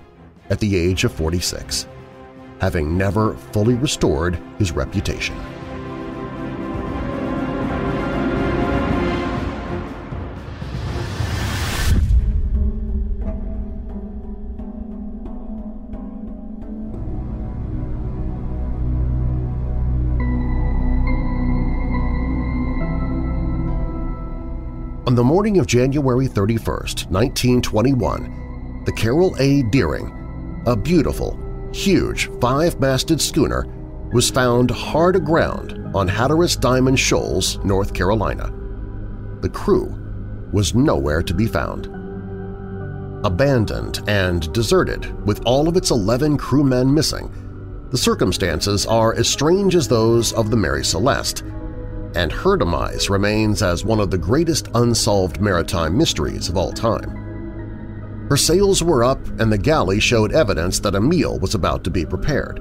at 0.50 0.60
the 0.60 0.76
age 0.76 1.04
of 1.04 1.12
46, 1.12 1.86
having 2.60 2.96
never 2.96 3.34
fully 3.52 3.74
restored 3.74 4.38
his 4.58 4.72
reputation. 4.72 5.36
The 25.20 25.24
morning 25.24 25.58
of 25.58 25.66
January 25.66 26.26
31, 26.28 26.64
1921, 27.10 28.84
the 28.86 28.92
Carroll 28.92 29.36
A. 29.38 29.62
Deering, 29.64 30.62
a 30.66 30.74
beautiful, 30.74 31.38
huge 31.74 32.30
five-masted 32.40 33.20
schooner, 33.20 33.66
was 34.14 34.30
found 34.30 34.70
hard 34.70 35.16
aground 35.16 35.94
on 35.94 36.08
Hatteras 36.08 36.56
Diamond 36.56 36.98
Shoals, 36.98 37.62
North 37.66 37.92
Carolina. 37.92 38.50
The 39.42 39.50
crew 39.50 39.94
was 40.54 40.74
nowhere 40.74 41.22
to 41.22 41.34
be 41.34 41.46
found. 41.46 41.84
Abandoned 43.22 44.00
and 44.08 44.50
deserted, 44.54 45.26
with 45.26 45.42
all 45.44 45.68
of 45.68 45.76
its 45.76 45.90
11 45.90 46.38
crewmen 46.38 46.94
missing, 46.94 47.30
the 47.90 47.98
circumstances 47.98 48.86
are 48.86 49.14
as 49.14 49.28
strange 49.28 49.74
as 49.74 49.86
those 49.86 50.32
of 50.32 50.50
the 50.50 50.56
Mary 50.56 50.82
Celeste, 50.82 51.44
and 52.14 52.32
her 52.32 52.56
demise 52.56 53.08
remains 53.08 53.62
as 53.62 53.84
one 53.84 54.00
of 54.00 54.10
the 54.10 54.18
greatest 54.18 54.68
unsolved 54.74 55.40
maritime 55.40 55.96
mysteries 55.96 56.48
of 56.48 56.56
all 56.56 56.72
time. 56.72 58.26
Her 58.28 58.36
sails 58.36 58.82
were 58.82 59.04
up 59.04 59.24
and 59.40 59.52
the 59.52 59.58
galley 59.58 60.00
showed 60.00 60.32
evidence 60.32 60.78
that 60.80 60.94
a 60.94 61.00
meal 61.00 61.38
was 61.38 61.54
about 61.54 61.84
to 61.84 61.90
be 61.90 62.06
prepared. 62.06 62.60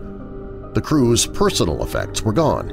The 0.74 0.82
crew's 0.82 1.26
personal 1.26 1.84
effects 1.84 2.22
were 2.22 2.34
gone, 2.34 2.72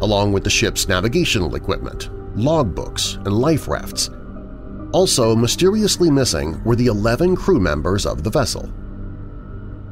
along 0.00 0.32
with 0.32 0.44
the 0.44 0.50
ship's 0.50 0.88
navigational 0.88 1.54
equipment, 1.54 2.10
logbooks, 2.36 3.16
and 3.24 3.32
life 3.32 3.68
rafts. 3.68 4.10
Also 4.92 5.34
mysteriously 5.36 6.10
missing 6.10 6.62
were 6.64 6.76
the 6.76 6.86
11 6.86 7.36
crew 7.36 7.60
members 7.60 8.06
of 8.06 8.22
the 8.22 8.30
vessel. 8.30 8.72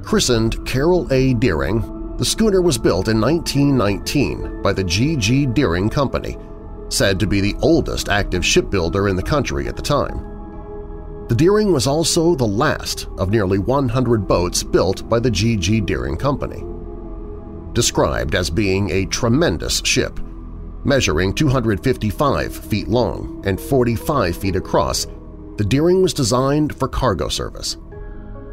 Christened 0.03 0.65
Carroll 0.67 1.13
A. 1.13 1.35
Deering 1.35 1.81
the 2.19 2.25
schooner 2.25 2.63
was 2.63 2.79
built 2.79 3.09
in 3.09 3.21
1919 3.21 4.63
by 4.63 4.73
the 4.73 4.85
G. 4.85 5.17
G. 5.17 5.47
Deering 5.47 5.91
Company, 5.91 6.37
said 6.89 7.19
to 7.19 7.27
be 7.27 7.41
the 7.41 7.57
oldest 7.61 8.09
active 8.09 8.45
shipbuilder 8.45 9.09
in 9.09 9.17
the 9.17 9.23
country 9.23 9.67
at 9.67 9.77
the 9.77 9.83
time. 9.83 11.27
The 11.29 11.35
Deering 11.35 11.73
was 11.73 11.87
also 11.87 12.35
the 12.35 12.47
last 12.47 13.09
of 13.19 13.31
nearly 13.31 13.59
100 13.59 14.29
boats 14.29 14.63
built 14.63 15.09
by 15.09 15.19
the 15.19 15.31
G. 15.31 15.57
G. 15.57 15.81
Deering 15.81 16.17
Company. 16.17 16.63
Described 17.73 18.35
as 18.35 18.51
being 18.51 18.91
a 18.91 19.07
tremendous 19.07 19.81
ship, 19.85 20.21
measuring 20.85 21.35
255 21.35 22.55
feet 22.55 22.89
long 22.89 23.43
and 23.45 23.61
45 23.61 24.37
feet 24.37 24.55
across, 24.55 25.07
the 25.57 25.65
Deering 25.65 26.03
was 26.03 26.15
designed 26.15 26.75
for 26.77 26.89
cargo 26.89 27.29
service. 27.29 27.77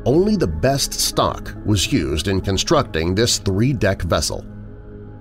Only 0.05 0.35
the 0.35 0.47
best 0.47 0.93
stock 0.93 1.55
was 1.65 1.93
used 1.93 2.27
in 2.27 2.41
constructing 2.41 3.13
this 3.13 3.37
three-deck 3.37 4.01
vessel. 4.03 4.43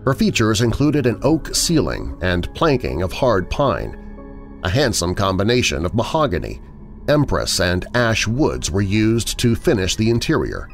Her 0.07 0.15
features 0.15 0.63
included 0.63 1.05
an 1.05 1.21
oak 1.23 1.55
ceiling 1.55 2.19
and 2.23 2.53
planking 2.55 3.03
of 3.03 3.13
hard 3.13 3.51
pine. 3.51 4.61
A 4.63 4.71
handsome 4.71 5.15
combination 5.15 5.85
of 5.85 5.95
mahogany, 5.95 6.63
empress, 7.09 7.61
and 7.61 7.87
ash 7.95 8.27
woods 8.27 8.71
were 8.71 8.81
used 8.81 9.39
to 9.39 9.55
finish 9.55 9.97
the 9.97 10.09
interior. 10.09 10.69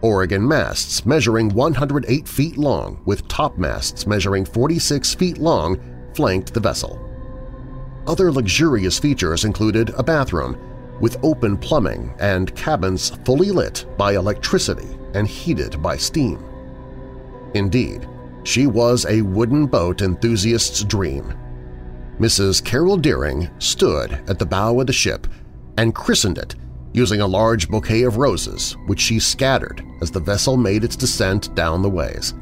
Oregon 0.00 0.46
masts 0.46 1.04
measuring 1.04 1.48
108 1.48 2.28
feet 2.28 2.56
long 2.56 3.00
with 3.04 3.26
topmasts 3.26 4.06
measuring 4.06 4.44
46 4.44 5.14
feet 5.14 5.38
long 5.38 5.80
flanked 6.14 6.54
the 6.54 6.60
vessel. 6.60 7.04
Other 8.06 8.30
luxurious 8.30 8.98
features 8.98 9.44
included 9.44 9.90
a 9.90 10.04
bathroom, 10.04 10.56
with 11.00 11.22
open 11.22 11.56
plumbing 11.56 12.14
and 12.18 12.54
cabins 12.54 13.10
fully 13.24 13.50
lit 13.50 13.86
by 13.96 14.14
electricity 14.14 14.88
and 15.14 15.26
heated 15.26 15.80
by 15.82 15.96
steam. 15.96 16.42
Indeed, 17.54 18.08
she 18.44 18.66
was 18.66 19.06
a 19.06 19.22
wooden 19.22 19.66
boat 19.66 20.02
enthusiast's 20.02 20.84
dream. 20.84 21.34
Mrs. 22.18 22.64
Carol 22.64 22.96
Deering 22.96 23.48
stood 23.58 24.12
at 24.28 24.38
the 24.38 24.46
bow 24.46 24.80
of 24.80 24.86
the 24.86 24.92
ship 24.92 25.26
and 25.76 25.94
christened 25.94 26.38
it 26.38 26.56
using 26.92 27.20
a 27.20 27.26
large 27.26 27.68
bouquet 27.68 28.02
of 28.02 28.16
roses 28.16 28.76
which 28.86 29.00
she 29.00 29.18
scattered 29.18 29.84
as 30.00 30.10
the 30.10 30.20
vessel 30.20 30.56
made 30.56 30.82
its 30.82 30.96
descent 30.96 31.54
down 31.54 31.82
the 31.82 31.88
ways. 31.88 32.34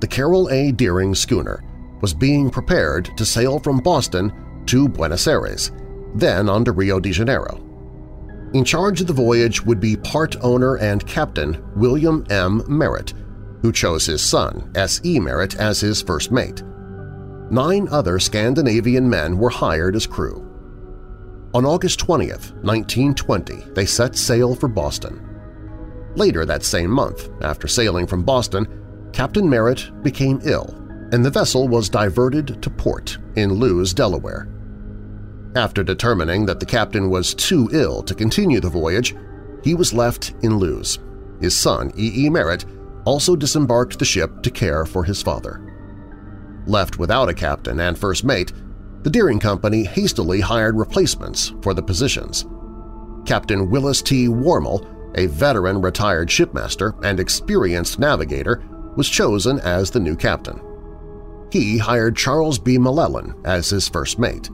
The 0.00 0.06
Carroll 0.06 0.50
A. 0.50 0.72
Deering 0.72 1.14
schooner 1.14 1.64
was 2.00 2.12
being 2.12 2.50
prepared 2.50 3.16
to 3.16 3.24
sail 3.24 3.58
from 3.58 3.80
Boston 3.80 4.32
to 4.66 4.88
Buenos 4.88 5.26
Aires, 5.26 5.72
then 6.16 6.48
on 6.48 6.64
to 6.64 6.72
Rio 6.72 6.98
de 6.98 7.12
Janeiro. 7.12 7.62
In 8.54 8.64
charge 8.64 9.00
of 9.00 9.06
the 9.06 9.12
voyage 9.12 9.62
would 9.64 9.80
be 9.80 9.96
part 9.96 10.36
owner 10.42 10.76
and 10.76 11.06
captain 11.06 11.62
William 11.76 12.24
M. 12.30 12.62
Merritt, 12.68 13.12
who 13.62 13.72
chose 13.72 14.06
his 14.06 14.22
son, 14.22 14.70
S. 14.74 15.00
E. 15.04 15.18
Merritt, 15.18 15.56
as 15.56 15.80
his 15.80 16.00
first 16.00 16.30
mate. 16.30 16.62
Nine 17.50 17.88
other 17.90 18.18
Scandinavian 18.18 19.08
men 19.08 19.36
were 19.36 19.50
hired 19.50 19.96
as 19.96 20.06
crew. 20.06 20.42
On 21.54 21.64
August 21.64 21.98
20, 22.00 22.28
1920, 22.28 23.72
they 23.74 23.86
set 23.86 24.16
sail 24.16 24.54
for 24.54 24.68
Boston. 24.68 25.22
Later 26.14 26.44
that 26.46 26.64
same 26.64 26.90
month, 26.90 27.28
after 27.42 27.68
sailing 27.68 28.06
from 28.06 28.24
Boston, 28.24 28.66
Captain 29.12 29.48
Merritt 29.48 30.02
became 30.02 30.40
ill, 30.44 30.74
and 31.12 31.24
the 31.24 31.30
vessel 31.30 31.68
was 31.68 31.88
diverted 31.88 32.62
to 32.62 32.70
port 32.70 33.18
in 33.36 33.52
Lewes, 33.54 33.92
Delaware. 33.94 34.48
After 35.56 35.82
determining 35.82 36.44
that 36.46 36.60
the 36.60 36.66
captain 36.66 37.08
was 37.08 37.34
too 37.34 37.70
ill 37.72 38.02
to 38.02 38.14
continue 38.14 38.60
the 38.60 38.68
voyage, 38.68 39.16
he 39.64 39.74
was 39.74 39.94
left 39.94 40.34
in 40.42 40.58
Lewes. 40.58 40.98
His 41.40 41.58
son, 41.58 41.92
E. 41.96 42.26
E. 42.26 42.28
Merritt, 42.28 42.66
also 43.06 43.34
disembarked 43.34 43.98
the 43.98 44.04
ship 44.04 44.42
to 44.42 44.50
care 44.50 44.84
for 44.84 45.02
his 45.02 45.22
father. 45.22 45.62
Left 46.66 46.98
without 46.98 47.30
a 47.30 47.34
captain 47.34 47.80
and 47.80 47.96
first 47.96 48.22
mate, 48.22 48.52
the 49.02 49.08
Deering 49.08 49.40
Company 49.40 49.84
hastily 49.84 50.40
hired 50.40 50.76
replacements 50.76 51.54
for 51.62 51.72
the 51.72 51.82
positions. 51.82 52.44
Captain 53.24 53.70
Willis 53.70 54.02
T. 54.02 54.28
Wormell, 54.28 54.86
a 55.14 55.26
veteran 55.26 55.80
retired 55.80 56.28
shipmaster 56.28 56.92
and 57.02 57.18
experienced 57.18 57.98
navigator, 57.98 58.62
was 58.96 59.08
chosen 59.08 59.58
as 59.60 59.90
the 59.90 60.00
new 60.00 60.16
captain. 60.16 60.60
He 61.50 61.78
hired 61.78 62.14
Charles 62.14 62.58
B. 62.58 62.76
M'Lellan 62.76 63.34
as 63.46 63.70
his 63.70 63.88
first 63.88 64.18
mate. 64.18 64.50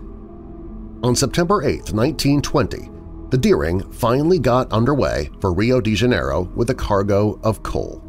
On 1.02 1.16
September 1.16 1.64
8, 1.64 1.92
1920, 1.92 2.88
the 3.30 3.36
Deering 3.36 3.80
finally 3.90 4.38
got 4.38 4.70
underway 4.70 5.30
for 5.40 5.52
Rio 5.52 5.80
de 5.80 5.96
Janeiro 5.96 6.42
with 6.54 6.70
a 6.70 6.74
cargo 6.76 7.40
of 7.42 7.60
coal. 7.64 8.00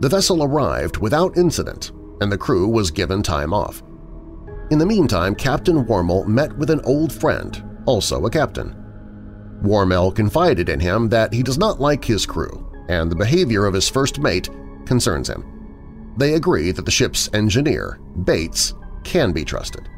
The 0.00 0.08
vessel 0.08 0.42
arrived 0.42 0.96
without 0.96 1.36
incident, 1.36 1.92
and 2.20 2.32
the 2.32 2.36
crew 2.36 2.66
was 2.66 2.90
given 2.90 3.22
time 3.22 3.54
off. 3.54 3.84
In 4.72 4.78
the 4.78 4.86
meantime, 4.86 5.36
Captain 5.36 5.84
Wormell 5.86 6.26
met 6.26 6.56
with 6.58 6.70
an 6.70 6.80
old 6.80 7.12
friend, 7.12 7.62
also 7.86 8.26
a 8.26 8.30
captain. 8.30 8.74
Wormell 9.62 10.10
confided 10.10 10.68
in 10.68 10.80
him 10.80 11.08
that 11.10 11.32
he 11.32 11.44
does 11.44 11.56
not 11.56 11.80
like 11.80 12.04
his 12.04 12.26
crew, 12.26 12.68
and 12.88 13.12
the 13.12 13.16
behavior 13.16 13.64
of 13.64 13.74
his 13.74 13.88
first 13.88 14.18
mate 14.18 14.50
concerns 14.86 15.28
him. 15.28 15.44
They 16.16 16.34
agree 16.34 16.72
that 16.72 16.84
the 16.84 16.90
ship's 16.90 17.30
engineer, 17.32 18.00
Bates, 18.24 18.74
can 19.04 19.30
be 19.30 19.44
trusted. 19.44 19.88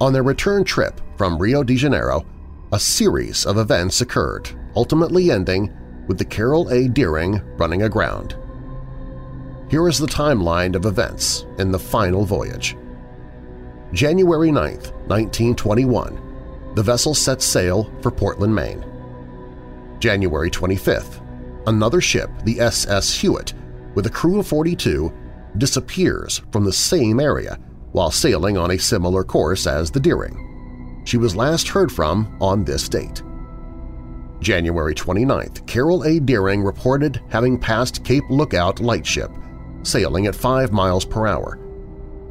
On 0.00 0.12
their 0.12 0.24
return 0.24 0.64
trip 0.64 1.00
from 1.22 1.38
Rio 1.38 1.62
de 1.62 1.76
Janeiro, 1.76 2.26
a 2.72 2.80
series 2.80 3.46
of 3.46 3.56
events 3.56 4.00
occurred, 4.00 4.50
ultimately 4.74 5.30
ending 5.30 5.72
with 6.08 6.18
the 6.18 6.24
Carroll 6.24 6.68
A. 6.70 6.88
Deering 6.88 7.40
running 7.56 7.84
aground. 7.84 8.36
Here 9.70 9.86
is 9.86 10.00
the 10.00 10.08
timeline 10.08 10.74
of 10.74 10.84
events 10.84 11.46
in 11.58 11.70
the 11.70 11.78
final 11.78 12.24
voyage. 12.24 12.76
January 13.92 14.50
9, 14.50 14.72
1921, 14.72 16.72
the 16.74 16.82
vessel 16.82 17.14
sets 17.14 17.44
sail 17.44 17.88
for 18.02 18.10
Portland, 18.10 18.52
Maine. 18.52 18.84
January 20.00 20.50
25th, 20.50 21.24
another 21.68 22.00
ship, 22.00 22.32
the 22.42 22.58
SS 22.58 23.14
Hewitt, 23.14 23.54
with 23.94 24.06
a 24.06 24.10
crew 24.10 24.40
of 24.40 24.48
42, 24.48 25.12
disappears 25.56 26.42
from 26.50 26.64
the 26.64 26.72
same 26.72 27.20
area 27.20 27.60
while 27.92 28.10
sailing 28.10 28.58
on 28.58 28.72
a 28.72 28.76
similar 28.76 29.22
course 29.22 29.68
as 29.68 29.88
the 29.88 30.00
Deering. 30.00 30.48
She 31.04 31.16
was 31.16 31.36
last 31.36 31.68
heard 31.68 31.90
from 31.90 32.36
on 32.40 32.64
this 32.64 32.88
date. 32.88 33.22
January 34.40 34.94
29th, 34.94 35.66
Carroll 35.66 36.04
A. 36.04 36.18
Deering 36.18 36.62
reported 36.62 37.20
having 37.28 37.58
passed 37.58 38.04
Cape 38.04 38.24
Lookout 38.28 38.80
lightship, 38.80 39.30
sailing 39.82 40.26
at 40.26 40.34
5 40.34 40.72
miles 40.72 41.04
per 41.04 41.26
hour. 41.26 41.58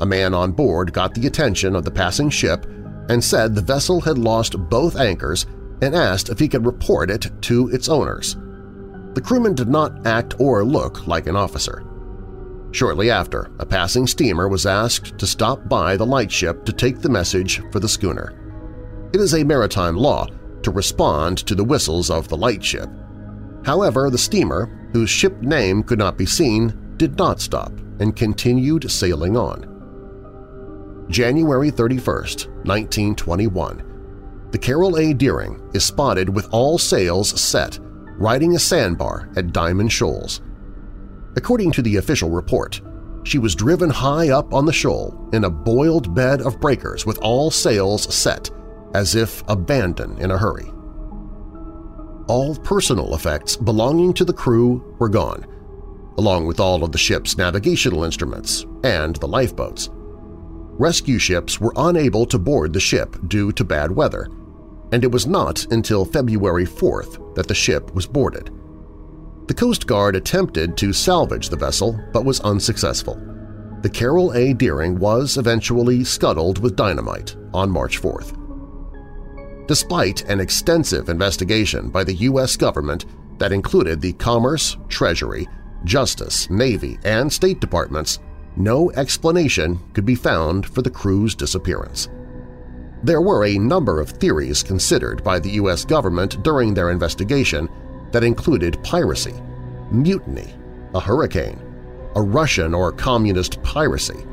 A 0.02 0.06
man 0.06 0.34
on 0.34 0.52
board 0.52 0.94
got 0.94 1.14
the 1.14 1.28
attention 1.28 1.76
of 1.76 1.86
the 1.86 1.92
passing 1.92 2.30
ship 2.30 2.66
and 3.10 3.24
said 3.24 3.56
the 3.56 3.62
vessel 3.62 4.02
had 4.02 4.18
lost 4.18 4.58
both 4.70 4.96
anchors 4.96 5.46
and 5.82 5.96
asked 5.96 6.30
if 6.30 6.40
he 6.40 6.48
could 6.48 6.66
report 6.66 7.10
it 7.10 7.30
to 7.42 7.70
its 7.70 7.88
owners. 7.88 8.36
The 9.14 9.22
crewman 9.22 9.56
did 9.56 9.68
not 9.68 10.06
act 10.08 10.36
or 10.40 10.64
look 10.64 11.08
like 11.08 11.28
an 11.28 11.36
officer. 11.36 11.86
Shortly 12.72 13.12
after, 13.12 13.52
a 13.60 13.66
passing 13.66 14.08
steamer 14.08 14.48
was 14.48 14.66
asked 14.66 15.18
to 15.18 15.28
stop 15.28 15.68
by 15.68 15.98
the 15.98 16.06
lightship 16.06 16.64
to 16.66 16.74
take 16.74 17.00
the 17.00 17.10
message 17.10 17.62
for 17.72 17.80
the 17.80 17.90
schooner. 17.90 18.41
It 19.14 19.20
is 19.20 19.34
a 19.34 19.44
maritime 19.44 19.98
law 19.98 20.28
to 20.64 20.72
respond 20.72 21.40
to 21.40 21.56
the 21.56 21.64
whistles 21.64 22.10
of 22.10 22.28
the 22.30 22.38
lightship. 22.38 22.90
However, 23.66 24.10
the 24.10 24.18
steamer, 24.18 24.90
whose 24.94 25.10
ship 25.10 25.42
name 25.42 25.84
could 25.84 26.00
not 26.00 26.18
be 26.18 26.26
seen, 26.26 26.96
did 26.98 27.18
not 27.18 27.42
stop 27.42 27.72
and 28.00 28.16
continued 28.16 28.90
sailing 28.90 29.36
on. 29.36 29.68
January 31.10 31.72
31, 31.72 32.06
1921, 32.64 34.48
the 34.52 34.58
Carroll 34.58 34.98
A. 34.98 35.14
Deering 35.14 35.62
is 35.74 35.84
spotted 35.84 36.30
with 36.30 36.48
all 36.52 36.78
sails 36.78 37.40
set, 37.40 37.80
riding 38.18 38.56
a 38.56 38.60
sandbar 38.60 39.30
at 39.36 39.52
Diamond 39.52 39.92
Shoals. 39.92 40.42
According 41.36 41.72
to 41.74 41.82
the 41.82 41.98
official 41.98 42.30
report, 42.30 42.82
she 43.24 43.38
was 43.38 43.56
driven 43.56 43.90
high 43.90 44.30
up 44.30 44.54
on 44.54 44.66
the 44.66 44.74
shoal 44.74 45.30
in 45.34 45.44
a 45.44 45.50
boiled 45.50 46.16
bed 46.16 46.42
of 46.42 46.60
breakers 46.60 47.06
with 47.06 47.18
all 47.20 47.52
sails 47.52 48.14
set, 48.14 48.50
as 48.94 49.16
if 49.16 49.44
abandoned 49.48 50.20
in 50.20 50.32
a 50.32 50.38
hurry. 50.38 50.72
All 52.28 52.56
personal 52.56 53.16
effects 53.16 53.56
belonging 53.56 54.14
to 54.14 54.26
the 54.26 54.34
crew 54.34 54.96
were 55.00 55.10
gone, 55.10 55.46
along 56.18 56.46
with 56.46 56.60
all 56.60 56.84
of 56.84 56.92
the 56.92 56.98
ship's 56.98 57.38
navigational 57.38 58.04
instruments 58.04 58.66
and 58.84 59.16
the 59.18 59.28
lifeboats. 59.28 59.90
Rescue 59.94 61.20
ships 61.20 61.60
were 61.60 61.74
unable 61.76 62.26
to 62.26 62.40
board 62.40 62.74
the 62.74 62.80
ship 62.80 63.16
due 63.28 63.52
to 63.54 63.64
bad 63.64 63.92
weather, 63.92 64.30
and 64.92 65.04
it 65.04 65.12
was 65.12 65.28
not 65.28 65.66
until 65.72 66.06
February 66.06 66.66
4th 66.66 67.36
that 67.36 67.48
the 67.48 67.54
ship 67.54 67.94
was 67.94 68.08
boarded. 68.08 68.50
The 69.48 69.54
Coast 69.54 69.86
Guard 69.88 70.16
attempted 70.16 70.78
to 70.78 70.94
salvage 70.94 71.50
the 71.50 71.58
vessel 71.58 72.00
but 72.14 72.26
was 72.26 72.40
unsuccessful. 72.42 73.16
The 73.82 73.90
Carroll 73.90 74.32
A. 74.34 74.54
Deering 74.54 75.00
was 75.00 75.38
eventually 75.38 76.04
scuttled 76.04 76.60
with 76.60 76.76
dynamite 76.76 77.36
on 77.54 77.70
March 77.70 78.02
4th. 78.02 78.41
Despite 79.72 80.24
an 80.24 80.42
extensive 80.42 81.08
investigation 81.08 81.92
by 81.92 82.04
the 82.04 82.16
U.S. 82.28 82.58
government 82.58 83.06
that 83.38 83.54
included 83.54 84.02
the 84.02 84.12
Commerce, 84.12 84.76
Treasury, 84.90 85.48
Justice, 85.86 86.50
Navy, 86.50 87.00
and 87.06 87.32
State 87.32 87.62
Departments, 87.62 88.20
no 88.58 88.92
explanation 88.92 89.80
could 89.94 90.06
be 90.06 90.14
found 90.14 90.66
for 90.66 90.82
the 90.82 90.90
crew's 90.90 91.36
disappearance. 91.36 92.10
There 93.04 93.22
were 93.22 93.46
a 93.46 93.58
number 93.58 94.02
of 94.02 94.10
theories 94.10 94.62
considered 94.62 95.24
by 95.24 95.40
the 95.40 95.52
U.S. 95.52 95.86
government 95.86 96.44
during 96.44 96.74
their 96.74 96.92
investigation 96.92 97.70
that 98.12 98.26
included 98.26 98.84
piracy, 98.84 99.36
mutiny, 99.90 100.54
a 100.94 101.00
hurricane, 101.00 101.62
a 102.18 102.22
Russian 102.22 102.74
or 102.74 102.92
communist 102.92 103.64
piracy, 103.64 104.26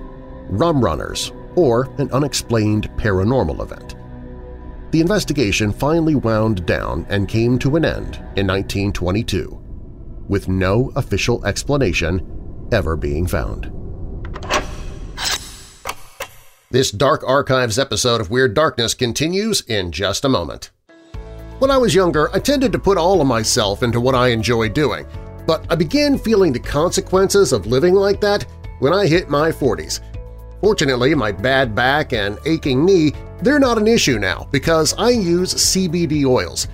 rum 0.48 0.84
runners, 0.84 1.30
or 1.54 1.88
an 1.98 2.10
unexplained 2.10 2.90
paranormal 2.96 3.62
event. 3.62 3.94
The 4.90 5.01
investigation 5.02 5.70
finally 5.73 6.15
wound 6.15 6.65
down 6.65 7.05
and 7.10 7.28
came 7.28 7.59
to 7.59 7.77
an 7.77 7.85
end 7.85 8.16
in 8.36 8.47
1922, 8.47 9.62
with 10.28 10.48
no 10.48 10.93
official 10.97 11.44
explanation 11.44 12.69
ever 12.73 12.97
being 12.97 13.27
found. 13.27 13.70
This 16.70 16.90
Dark 16.90 17.23
Archives 17.27 17.78
episode 17.78 18.20
of 18.20 18.31
Weird 18.31 18.55
Darkness 18.55 18.94
continues 18.94 19.60
in 19.62 19.93
just 19.93 20.24
a 20.24 20.28
moment. 20.28 20.70
When 21.59 21.70
I 21.70 21.77
was 21.77 21.94
younger, 21.94 22.35
I 22.35 22.39
tended 22.39 22.73
to 22.73 22.78
put 22.78 22.97
all 22.97 23.20
of 23.20 23.27
myself 23.27 23.82
into 23.82 24.01
what 24.01 24.15
I 24.15 24.28
enjoyed 24.28 24.73
doing, 24.73 25.06
but 25.47 25.66
I 25.70 25.74
began 25.74 26.16
feeling 26.16 26.52
the 26.52 26.60
consequences 26.60 27.52
of 27.52 27.66
living 27.66 27.94
like 27.94 28.20
that 28.23 28.47
when 28.78 28.94
I 28.94 29.06
hit 29.06 29.28
my 29.28 29.51
40s. 29.51 30.01
Fortunately, 30.60 31.15
my 31.15 31.32
bad 31.32 31.74
back 31.74 32.12
and 32.12 32.39
aching 32.47 32.85
knee, 32.85 33.12
they're 33.43 33.59
not 33.59 33.78
an 33.78 33.86
issue 33.86 34.19
now 34.19 34.48
because 34.51 34.94
I 34.98 35.10
use 35.10 35.55
CBD 35.55 36.24
oils. 36.24 36.69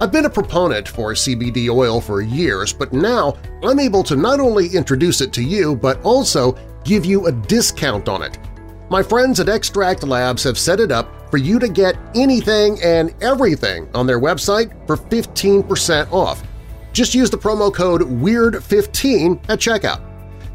I've 0.00 0.12
been 0.12 0.26
a 0.26 0.30
proponent 0.30 0.88
for 0.88 1.12
CBD 1.12 1.68
oil 1.68 2.00
for 2.00 2.20
years, 2.22 2.72
but 2.72 2.92
now 2.92 3.36
I'm 3.64 3.80
able 3.80 4.04
to 4.04 4.16
not 4.16 4.38
only 4.40 4.68
introduce 4.68 5.20
it 5.20 5.32
to 5.34 5.42
you 5.42 5.76
but 5.76 6.00
also 6.02 6.56
give 6.84 7.04
you 7.04 7.26
a 7.26 7.32
discount 7.32 8.08
on 8.08 8.22
it 8.22 8.38
My 8.90 9.02
friends 9.02 9.38
at 9.38 9.48
Extract 9.50 10.02
Labs 10.04 10.42
have 10.44 10.56
set 10.58 10.80
it 10.80 10.90
up 10.90 11.30
for 11.30 11.36
you 11.36 11.58
to 11.58 11.68
get 11.68 11.96
anything 12.14 12.78
and 12.82 13.14
everything 13.22 13.86
on 13.94 14.06
their 14.06 14.18
website 14.18 14.72
for 14.86 14.96
15% 14.96 16.10
off. 16.10 16.42
Just 16.94 17.14
use 17.14 17.28
the 17.28 17.36
promo 17.36 17.72
code 17.72 18.00
WEIRD15 18.00 19.50
at 19.50 19.58
checkout. 19.58 20.07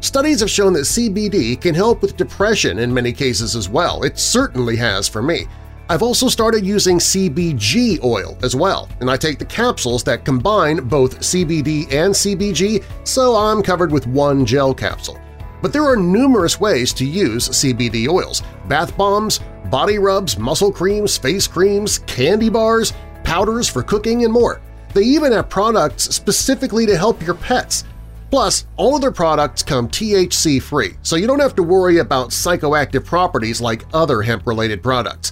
Studies 0.04 0.40
have 0.40 0.50
shown 0.50 0.74
that 0.74 0.80
CBD 0.80 1.58
can 1.58 1.74
help 1.74 2.02
with 2.02 2.18
depression 2.18 2.80
in 2.80 2.92
many 2.92 3.10
cases 3.10 3.56
as 3.56 3.70
well. 3.70 4.02
It 4.02 4.18
certainly 4.18 4.76
has 4.76 5.08
for 5.08 5.22
me. 5.22 5.46
I've 5.88 6.02
also 6.02 6.28
started 6.28 6.62
using 6.66 6.98
CBG 6.98 8.04
oil 8.04 8.36
as 8.42 8.54
well, 8.54 8.86
and 9.00 9.10
I 9.10 9.16
take 9.16 9.38
the 9.38 9.46
capsules 9.46 10.04
that 10.04 10.26
combine 10.26 10.86
both 10.88 11.20
CBD 11.20 11.90
and 11.90 12.12
CBG, 12.12 12.84
so 13.04 13.34
I'm 13.34 13.62
covered 13.62 13.90
with 13.90 14.06
one 14.06 14.44
gel 14.44 14.74
capsule. 14.74 15.18
But 15.62 15.72
there 15.72 15.86
are 15.86 15.96
numerous 15.96 16.60
ways 16.60 16.92
to 16.92 17.06
use 17.06 17.48
CBD 17.48 18.06
oils– 18.06 18.42
bath 18.68 18.94
bombs, 18.98 19.40
body 19.70 19.98
rubs, 19.98 20.38
muscle 20.38 20.70
creams, 20.70 21.16
face 21.16 21.46
creams, 21.46 22.00
candy 22.00 22.50
bars, 22.50 22.92
powders 23.22 23.70
for 23.70 23.82
cooking, 23.82 24.24
and 24.24 24.32
more. 24.34 24.60
They 24.92 25.04
even 25.04 25.32
have 25.32 25.48
products 25.48 26.14
specifically 26.14 26.84
to 26.84 26.98
help 26.98 27.22
your 27.22 27.36
pets. 27.36 27.84
Plus, 28.34 28.66
all 28.76 28.96
of 28.96 29.00
their 29.00 29.12
products 29.12 29.62
come 29.62 29.88
THC-free, 29.88 30.94
so 31.02 31.14
you 31.14 31.28
don't 31.28 31.38
have 31.38 31.54
to 31.54 31.62
worry 31.62 31.98
about 31.98 32.30
psychoactive 32.30 33.04
properties 33.04 33.60
like 33.60 33.84
other 33.94 34.22
hemp-related 34.22 34.82
products. 34.82 35.30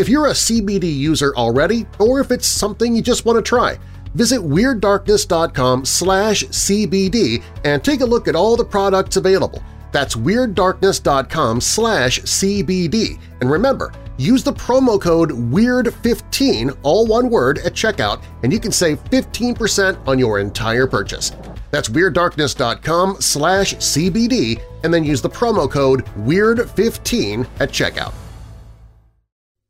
If 0.00 0.08
you're 0.08 0.26
a 0.26 0.32
CBD 0.32 0.92
user 0.92 1.32
already, 1.36 1.86
or 2.00 2.18
if 2.18 2.32
it's 2.32 2.48
something 2.48 2.92
you 2.92 3.02
just 3.02 3.24
want 3.24 3.36
to 3.36 3.48
try, 3.48 3.78
visit 4.16 4.40
WeirdDarkness.com 4.40 5.84
slash 5.84 6.42
CBD 6.42 7.40
and 7.64 7.84
take 7.84 8.00
a 8.00 8.04
look 8.04 8.26
at 8.26 8.34
all 8.34 8.56
the 8.56 8.64
products 8.64 9.14
available. 9.14 9.62
That's 9.92 10.16
WeirdDarkness.com 10.16 11.60
slash 11.60 12.20
CBD. 12.22 13.20
And 13.40 13.48
remember, 13.48 13.92
use 14.18 14.42
the 14.42 14.54
promo 14.54 15.00
code 15.00 15.30
WEIRD15, 15.30 16.78
all 16.82 17.06
one 17.06 17.30
word, 17.30 17.58
at 17.58 17.74
checkout, 17.74 18.24
and 18.42 18.52
you 18.52 18.58
can 18.58 18.72
save 18.72 19.04
15% 19.04 20.08
on 20.08 20.18
your 20.18 20.40
entire 20.40 20.88
purchase. 20.88 21.30
That's 21.70 21.88
WeirdDarkness.com 21.88 23.20
slash 23.20 23.74
CBD, 23.76 24.60
and 24.82 24.92
then 24.92 25.04
use 25.04 25.22
the 25.22 25.30
promo 25.30 25.70
code 25.70 26.04
WEIRD15 26.16 27.46
at 27.60 27.70
checkout. 27.70 28.14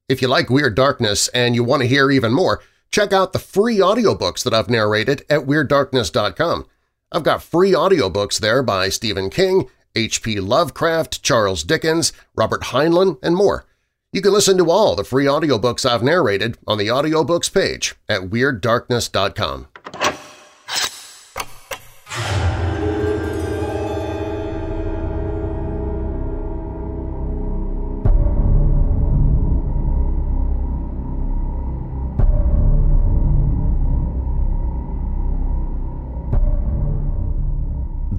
If 0.09 0.21
you 0.21 0.29
like 0.29 0.51
Weird 0.51 0.75
Darkness 0.75 1.29
and 1.29 1.55
you 1.55 1.63
want 1.63 1.83
to 1.83 1.89
hear 1.89 2.11
even 2.11 2.33
more, 2.33 2.61
check 2.91 3.13
out 3.13 3.33
the 3.33 3.39
free 3.39 3.79
audiobooks 3.79 4.43
that 4.43 4.53
I've 4.53 4.69
narrated 4.69 5.23
at 5.31 5.43
WeirdDarkness.com. 5.43 6.67
I've 7.13 7.23
got 7.23 7.43
free 7.43 7.73
audiobooks 7.73 8.41
there 8.41 8.63
by 8.63 8.89
Stephen 8.89 9.31
King, 9.31 9.69
H.P. 9.95 10.41
Lovecraft, 10.41 11.23
Charles 11.23 11.65
Dickens, 11.65 12.13
Robert 12.35 12.63
Heinlein, 12.63 13.19
and 13.23 13.37
more. 13.37 13.67
You 14.13 14.23
can 14.23 14.33
listen 14.33 14.59
to 14.59 14.71
all 14.71 14.97
the 14.97 15.05
free 15.05 15.27
audiobooks 15.27 15.89
I've 15.89 16.03
narrated 16.03 16.59
on 16.67 16.79
the 16.79 16.89
audiobooks 16.89 17.53
page 17.53 17.95
at 18.09 18.23
WeirdDarkness.com. 18.23 19.69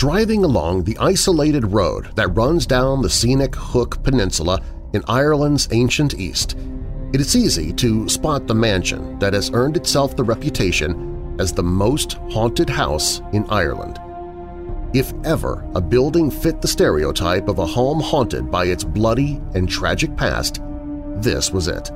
driving 0.02 0.44
along 0.44 0.84
the 0.84 0.98
isolated 0.98 1.64
road 1.64 2.08
that 2.16 2.36
runs 2.36 2.66
down 2.66 3.04
the 3.04 3.10
scenic 3.10 3.54
Hook 3.54 4.02
Peninsula 4.02 4.60
in 4.94 5.04
Ireland's 5.08 5.68
ancient 5.70 6.16
east, 6.16 6.58
it 7.14 7.22
is 7.22 7.36
easy 7.36 7.72
to 7.74 8.10
spot 8.10 8.48
the 8.48 8.56
mansion 8.56 9.20
that 9.20 9.34
has 9.34 9.52
earned 9.54 9.78
itself 9.78 10.16
the 10.16 10.24
reputation 10.24 11.36
as 11.40 11.54
the 11.54 11.62
most 11.62 12.14
haunted 12.32 12.68
house 12.68 13.22
in 13.32 13.46
Ireland. 13.48 14.00
If 14.96 15.14
ever 15.24 15.70
a 15.76 15.82
building 15.82 16.32
fit 16.32 16.64
the 16.64 16.68
stereotype 16.68 17.48
of 17.48 17.60
a 17.60 17.66
home 17.68 18.00
haunted 18.00 18.50
by 18.50 18.66
its 18.66 18.84
bloody 18.84 19.40
and 19.54 19.70
tragic 19.70 20.18
past, 20.18 20.64
this 21.18 21.52
was 21.52 21.68
it. 21.68 21.92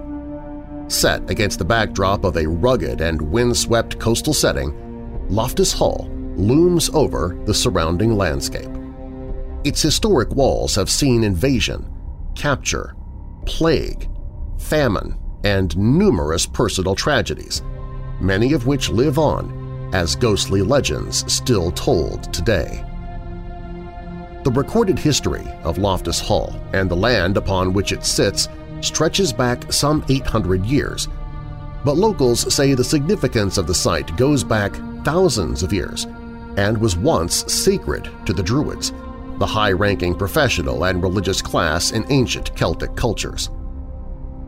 Set 0.89 1.27
against 1.27 1.57
the 1.57 1.65
backdrop 1.65 2.23
of 2.23 2.37
a 2.37 2.47
rugged 2.47 3.01
and 3.01 3.19
windswept 3.19 3.99
coastal 3.99 4.35
setting, 4.35 5.27
Loftus 5.27 5.73
Hall 5.73 6.11
looms 6.37 6.89
over 6.93 7.37
the 7.45 7.53
surrounding 7.53 8.15
landscape. 8.15 8.69
Its 9.63 9.81
historic 9.81 10.29
walls 10.29 10.75
have 10.75 10.89
seen 10.89 11.23
invasion, 11.23 11.91
capture, 12.35 12.95
plague, 13.45 14.09
famine, 14.59 15.17
and 15.43 15.75
numerous 15.77 16.45
personal 16.45 16.95
tragedies, 16.95 17.61
many 18.19 18.53
of 18.53 18.67
which 18.67 18.89
live 18.89 19.17
on 19.17 19.89
as 19.93 20.15
ghostly 20.15 20.61
legends 20.61 21.31
still 21.31 21.71
told 21.71 22.31
today. 22.33 22.83
The 24.43 24.51
recorded 24.51 24.99
history 24.99 25.47
of 25.63 25.77
Loftus 25.77 26.19
Hall 26.19 26.55
and 26.73 26.89
the 26.89 26.95
land 26.95 27.37
upon 27.37 27.73
which 27.73 27.91
it 27.91 28.05
sits 28.05 28.47
stretches 28.81 29.33
back 29.33 29.71
some 29.71 30.05
800 30.09 30.65
years, 30.65 31.07
but 31.83 31.97
locals 31.97 32.53
say 32.53 32.73
the 32.73 32.83
significance 32.83 33.57
of 33.57 33.65
the 33.65 33.73
site 33.73 34.15
goes 34.17 34.43
back 34.43 34.75
thousands 35.03 35.63
of 35.63 35.73
years 35.73 36.05
and 36.57 36.77
was 36.77 36.97
once 36.97 37.51
sacred 37.51 38.09
to 38.25 38.33
the 38.33 38.43
Druids, 38.43 38.93
the 39.39 39.45
high-ranking 39.45 40.15
professional 40.15 40.85
and 40.85 41.03
religious 41.03 41.41
class 41.41 41.91
in 41.91 42.05
ancient 42.09 42.55
Celtic 42.55 42.95
cultures. 42.95 43.49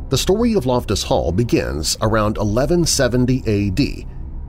The 0.10 0.18
story 0.18 0.54
of 0.54 0.66
Loftus 0.66 1.04
Hall 1.04 1.32
begins 1.32 1.98
around 2.02 2.38
1170 2.38 3.68
AD, 3.68 4.08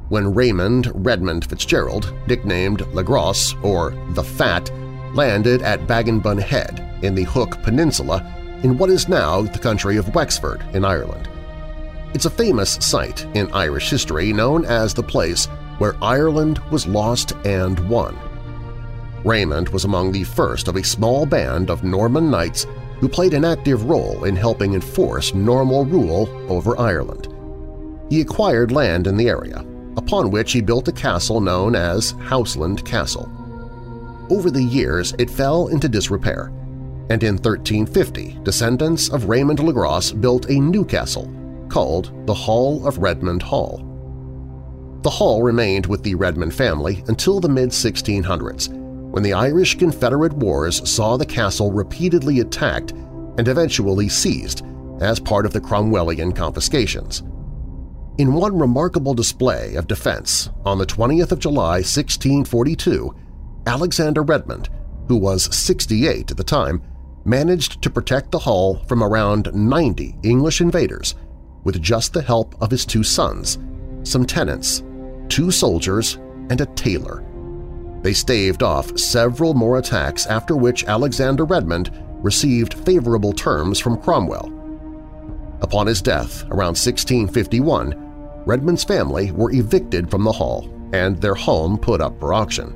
when 0.09 0.33
Raymond 0.33 0.91
Redmond 0.95 1.45
Fitzgerald, 1.47 2.15
nicknamed 2.29 2.83
Le 2.95 3.03
Gros 3.03 3.55
or 3.63 3.91
the 4.11 4.23
Fat, 4.23 4.71
landed 5.15 5.63
at 5.63 5.87
Baginbun 5.87 6.41
Head 6.41 6.85
in 7.03 7.15
the 7.15 7.25
Hook 7.25 7.61
Peninsula 7.63 8.35
in 8.63 8.79
what 8.79 8.91
is 8.91 9.09
now 9.09 9.43
the 9.43 9.59
country 9.59 9.97
of 9.97 10.15
Wexford 10.15 10.63
in 10.75 10.85
Ireland. 10.85 11.29
It's 12.15 12.25
a 12.25 12.31
famous 12.31 12.75
site 12.81 13.27
in 13.35 13.53
Irish 13.53 13.91
history 13.91 14.33
known 14.33 14.65
as 14.65 14.95
the 14.95 15.03
place 15.03 15.49
where 15.79 15.97
Ireland 16.03 16.59
was 16.71 16.87
lost 16.87 17.33
and 17.45 17.79
won. 17.89 18.19
Raymond 19.25 19.69
was 19.71 19.85
among 19.85 20.13
the 20.13 20.25
first 20.25 20.69
of 20.69 20.77
a 20.77 20.85
small 20.85 21.27
band 21.27 21.71
of 21.71 21.85
Norman 21.85 22.31
knights 22.31 22.67
who 23.01 23.09
played 23.09 23.35
an 23.35 23.45
active 23.45 23.85
role 23.85 24.25
in 24.25 24.37
helping 24.37 24.75
enforce 24.75 25.35
Norman 25.35 25.89
rule 25.91 26.29
over 26.51 26.79
Ireland. 26.79 27.29
He 28.11 28.21
acquired 28.21 28.73
land 28.73 29.07
in 29.07 29.17
the 29.17 29.29
area, 29.29 29.65
upon 29.97 30.31
which 30.31 30.53
he 30.53 30.61
built 30.61 30.89
a 30.89 30.93
castle 30.93 31.41
known 31.41 31.75
as 31.75 32.13
Houseland 32.23 32.85
Castle. 32.85 33.31
Over 34.31 34.51
the 34.51 34.63
years 34.63 35.15
it 35.19 35.31
fell 35.31 35.69
into 35.69 35.89
disrepair, 35.89 36.53
and 37.11 37.23
in 37.23 37.37
1350 37.37 38.39
descendants 38.43 39.09
of 39.09 39.29
Raymond 39.29 39.61
Le 39.61 39.73
Gros 39.73 40.13
built 40.13 40.51
a 40.51 40.61
new 40.61 40.85
castle 40.85 41.33
called 41.69 42.27
the 42.27 42.35
Hall 42.35 42.87
of 42.87 42.99
Redmond 42.99 43.43
Hall. 43.43 43.88
The 45.03 45.11
hall 45.11 45.43
remained 45.43 45.87
with 45.87 46.03
the 46.03 46.17
Redmond 46.17 46.53
family 46.53 47.05
until 47.07 47.39
the 47.39 47.49
mid-1600s, 47.49 48.69
when 49.13 49.23
the 49.23 49.33
Irish 49.33 49.79
Confederate 49.79 50.33
Wars 50.33 50.89
saw 50.89 51.17
the 51.17 51.25
castle 51.25 51.71
repeatedly 51.71 52.41
attacked 52.41 52.91
and 53.39 53.47
eventually 53.47 54.09
seized 54.09 54.65
as 55.01 55.21
part 55.21 55.47
of 55.47 55.53
the 55.53 55.61
Cromwellian 55.61 56.35
confiscations. 56.35 57.23
In 58.19 58.35
one 58.35 58.59
remarkable 58.59 59.15
display 59.15 59.77
of 59.77 59.87
defense, 59.87 60.51
on 60.65 60.79
the 60.79 60.87
20th 60.87 61.31
of 61.31 61.39
July 61.39 61.77
1642, 61.77 63.15
Alexander 63.69 64.23
Redmond, 64.25 64.69
who 65.07 65.17
was 65.17 65.55
68 65.55 66.33
at 66.33 66.37
the 66.37 66.43
time, 66.43 66.83
managed 67.25 67.81
to 67.83 67.91
protect 67.91 68.33
the 68.33 68.39
hall 68.41 68.83
from 68.89 69.05
around 69.05 69.55
90 69.55 70.17
English 70.25 70.61
invaders 70.61 71.15
with 71.63 71.81
just 71.81 72.13
the 72.13 72.23
help 72.23 72.61
of 72.61 72.73
his 72.73 72.85
two 72.85 73.05
sons, 73.05 73.59
some 74.03 74.27
tenants, 74.27 74.83
two 75.29 75.51
soldiers, 75.51 76.19
and 76.51 76.61
a 76.61 76.67
tailor. 76.67 77.25
They 78.03 78.13
staved 78.13 78.63
off 78.63 78.99
several 78.99 79.55
more 79.55 79.79
attacks 79.79 80.27
after 80.27 80.57
which 80.57 80.85
Alexander 80.85 81.45
Redmond 81.45 81.91
received 82.23 82.75
favorable 82.75 83.33
terms 83.33 83.79
from 83.79 84.01
Cromwell. 84.01 84.53
Upon 85.61 85.87
his 85.87 86.01
death 86.01 86.45
around 86.45 86.77
1651, 86.77 88.43
Redmond's 88.47 88.85
family 88.85 89.33
were 89.33 89.53
evicted 89.53 90.11
from 90.11 90.25
the 90.25 90.33
hall 90.33 90.69
and 90.93 91.21
their 91.21 91.35
home 91.35 91.77
put 91.77 92.01
up 92.01 92.19
for 92.19 92.33
auction. 92.33 92.69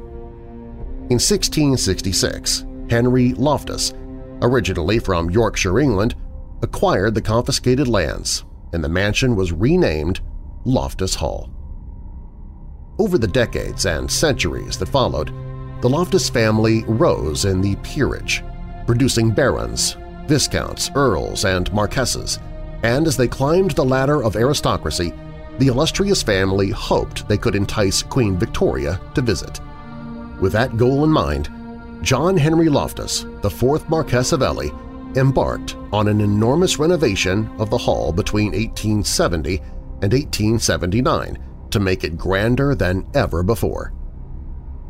In 1.08 1.18
1666, 1.18 2.66
Henry 2.90 3.32
Loftus, 3.34 3.94
originally 4.42 4.98
from 4.98 5.30
Yorkshire, 5.30 5.80
England, 5.80 6.14
acquired 6.62 7.14
the 7.14 7.22
confiscated 7.22 7.88
lands 7.88 8.44
and 8.72 8.82
the 8.82 8.88
mansion 8.88 9.36
was 9.36 9.52
renamed 9.52 10.20
Loftus 10.64 11.14
Hall. 11.14 11.51
Over 13.02 13.18
the 13.18 13.26
decades 13.26 13.84
and 13.84 14.08
centuries 14.08 14.78
that 14.78 14.88
followed, 14.88 15.34
the 15.82 15.88
Loftus 15.88 16.30
family 16.30 16.84
rose 16.84 17.46
in 17.46 17.60
the 17.60 17.74
peerage, 17.82 18.44
producing 18.86 19.32
barons, 19.32 19.96
viscounts, 20.28 20.88
earls, 20.94 21.44
and 21.44 21.72
marquesses, 21.72 22.38
and 22.84 23.08
as 23.08 23.16
they 23.16 23.26
climbed 23.26 23.72
the 23.72 23.84
ladder 23.84 24.22
of 24.22 24.36
aristocracy, 24.36 25.12
the 25.58 25.66
illustrious 25.66 26.22
family 26.22 26.70
hoped 26.70 27.26
they 27.26 27.36
could 27.36 27.56
entice 27.56 28.04
Queen 28.04 28.38
Victoria 28.38 29.00
to 29.16 29.20
visit. 29.20 29.58
With 30.40 30.52
that 30.52 30.76
goal 30.76 31.02
in 31.02 31.10
mind, 31.10 31.50
John 32.02 32.36
Henry 32.36 32.68
Loftus, 32.68 33.26
the 33.40 33.50
fourth 33.50 33.88
Marquess 33.88 34.30
of 34.30 34.42
Ely, 34.42 34.68
embarked 35.16 35.74
on 35.92 36.06
an 36.06 36.20
enormous 36.20 36.78
renovation 36.78 37.50
of 37.58 37.68
the 37.68 37.78
hall 37.78 38.12
between 38.12 38.52
1870 38.52 39.58
and 40.02 40.12
1879 40.12 41.51
to 41.72 41.80
make 41.80 42.04
it 42.04 42.16
grander 42.16 42.74
than 42.74 43.06
ever 43.14 43.42
before. 43.42 43.92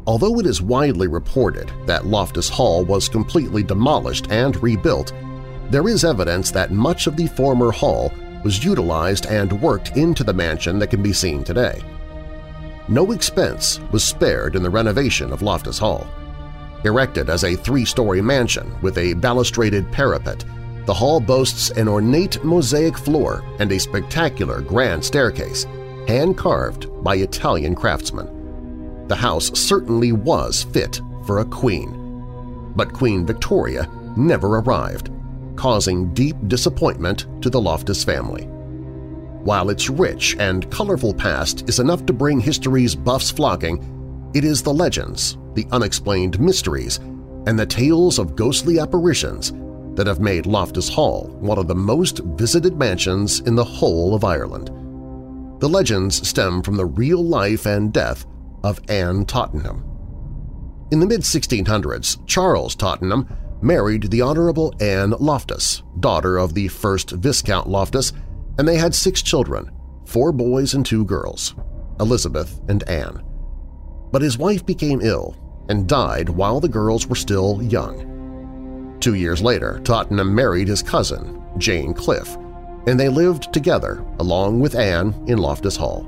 Although 0.06 0.40
it 0.40 0.46
is 0.46 0.60
widely 0.60 1.06
reported 1.06 1.70
that 1.86 2.06
Loftus 2.06 2.48
Hall 2.48 2.84
was 2.84 3.08
completely 3.08 3.62
demolished 3.62 4.30
and 4.30 4.60
rebuilt, 4.62 5.12
there 5.70 5.88
is 5.88 6.04
evidence 6.04 6.50
that 6.50 6.72
much 6.72 7.06
of 7.06 7.16
the 7.16 7.28
former 7.28 7.70
hall 7.70 8.12
was 8.44 8.64
utilized 8.64 9.26
and 9.26 9.60
worked 9.62 9.96
into 9.96 10.24
the 10.24 10.34
mansion 10.34 10.78
that 10.80 10.90
can 10.90 11.02
be 11.02 11.12
seen 11.12 11.44
today. 11.44 11.80
No 12.88 13.12
expense 13.12 13.78
was 13.92 14.02
spared 14.02 14.56
in 14.56 14.62
the 14.62 14.70
renovation 14.70 15.32
of 15.32 15.40
Loftus 15.40 15.78
Hall. 15.78 16.06
Erected 16.84 17.30
as 17.30 17.44
a 17.44 17.54
three-story 17.54 18.20
mansion 18.20 18.74
with 18.82 18.98
a 18.98 19.14
balustraded 19.14 19.90
parapet, 19.92 20.44
the 20.84 20.92
hall 20.92 21.20
boasts 21.20 21.70
an 21.70 21.86
ornate 21.86 22.42
mosaic 22.42 22.98
floor 22.98 23.44
and 23.60 23.70
a 23.70 23.78
spectacular 23.78 24.60
grand 24.60 25.04
staircase, 25.04 25.64
hand-carved 26.08 27.02
by 27.02 27.16
Italian 27.16 27.74
craftsmen. 27.74 29.06
The 29.08 29.16
house 29.16 29.50
certainly 29.58 30.12
was 30.12 30.64
fit 30.72 31.00
for 31.26 31.38
a 31.38 31.44
queen. 31.44 32.72
But 32.74 32.92
Queen 32.92 33.26
Victoria 33.26 33.88
never 34.16 34.58
arrived, 34.58 35.10
causing 35.56 36.12
deep 36.14 36.36
disappointment 36.48 37.26
to 37.42 37.50
the 37.50 37.60
Loftus 37.60 38.04
family. 38.04 38.44
While 39.44 39.70
its 39.70 39.90
rich 39.90 40.36
and 40.38 40.70
colorful 40.70 41.12
past 41.12 41.68
is 41.68 41.80
enough 41.80 42.06
to 42.06 42.12
bring 42.12 42.40
history's 42.40 42.94
buffs 42.94 43.30
flocking, 43.30 44.30
it 44.34 44.44
is 44.44 44.62
the 44.62 44.72
legends, 44.72 45.36
the 45.54 45.66
unexplained 45.72 46.40
mysteries, 46.40 46.98
and 47.46 47.58
the 47.58 47.66
tales 47.66 48.18
of 48.18 48.36
ghostly 48.36 48.78
apparitions 48.78 49.52
that 49.96 50.06
have 50.06 50.20
made 50.20 50.46
Loftus 50.46 50.88
Hall 50.88 51.26
one 51.40 51.58
of 51.58 51.68
the 51.68 51.74
most 51.74 52.20
visited 52.20 52.76
mansions 52.76 53.40
in 53.40 53.54
the 53.54 53.64
whole 53.64 54.14
of 54.14 54.24
Ireland. 54.24 54.70
The 55.62 55.68
legends 55.68 56.26
stem 56.26 56.60
from 56.60 56.76
the 56.76 56.84
real 56.84 57.24
life 57.24 57.66
and 57.66 57.92
death 57.92 58.26
of 58.64 58.80
Anne 58.88 59.26
Tottenham. 59.26 59.84
In 60.90 60.98
the 60.98 61.06
mid-1600s, 61.06 62.26
Charles 62.26 62.74
Tottenham 62.74 63.28
married 63.62 64.10
the 64.10 64.22
Honorable 64.22 64.74
Anne 64.80 65.10
Loftus, 65.20 65.84
daughter 66.00 66.36
of 66.36 66.54
the 66.54 66.66
first 66.66 67.12
Viscount 67.12 67.68
Loftus, 67.68 68.12
and 68.58 68.66
they 68.66 68.74
had 68.76 68.92
six 68.92 69.22
children, 69.22 69.70
four 70.04 70.32
boys 70.32 70.74
and 70.74 70.84
two 70.84 71.04
girls, 71.04 71.54
Elizabeth 72.00 72.60
and 72.66 72.82
Anne. 72.88 73.22
But 74.10 74.22
his 74.22 74.38
wife 74.38 74.66
became 74.66 75.00
ill 75.00 75.36
and 75.68 75.88
died 75.88 76.28
while 76.28 76.58
the 76.58 76.68
girls 76.68 77.06
were 77.06 77.14
still 77.14 77.62
young. 77.62 78.96
Two 78.98 79.14
years 79.14 79.40
later, 79.40 79.80
Tottenham 79.84 80.34
married 80.34 80.66
his 80.66 80.82
cousin, 80.82 81.40
Jane 81.56 81.94
Cliff, 81.94 82.36
and 82.86 82.98
they 82.98 83.08
lived 83.08 83.52
together 83.52 84.04
along 84.18 84.60
with 84.60 84.74
Anne 84.74 85.14
in 85.26 85.38
Loftus 85.38 85.76
Hall. 85.76 86.02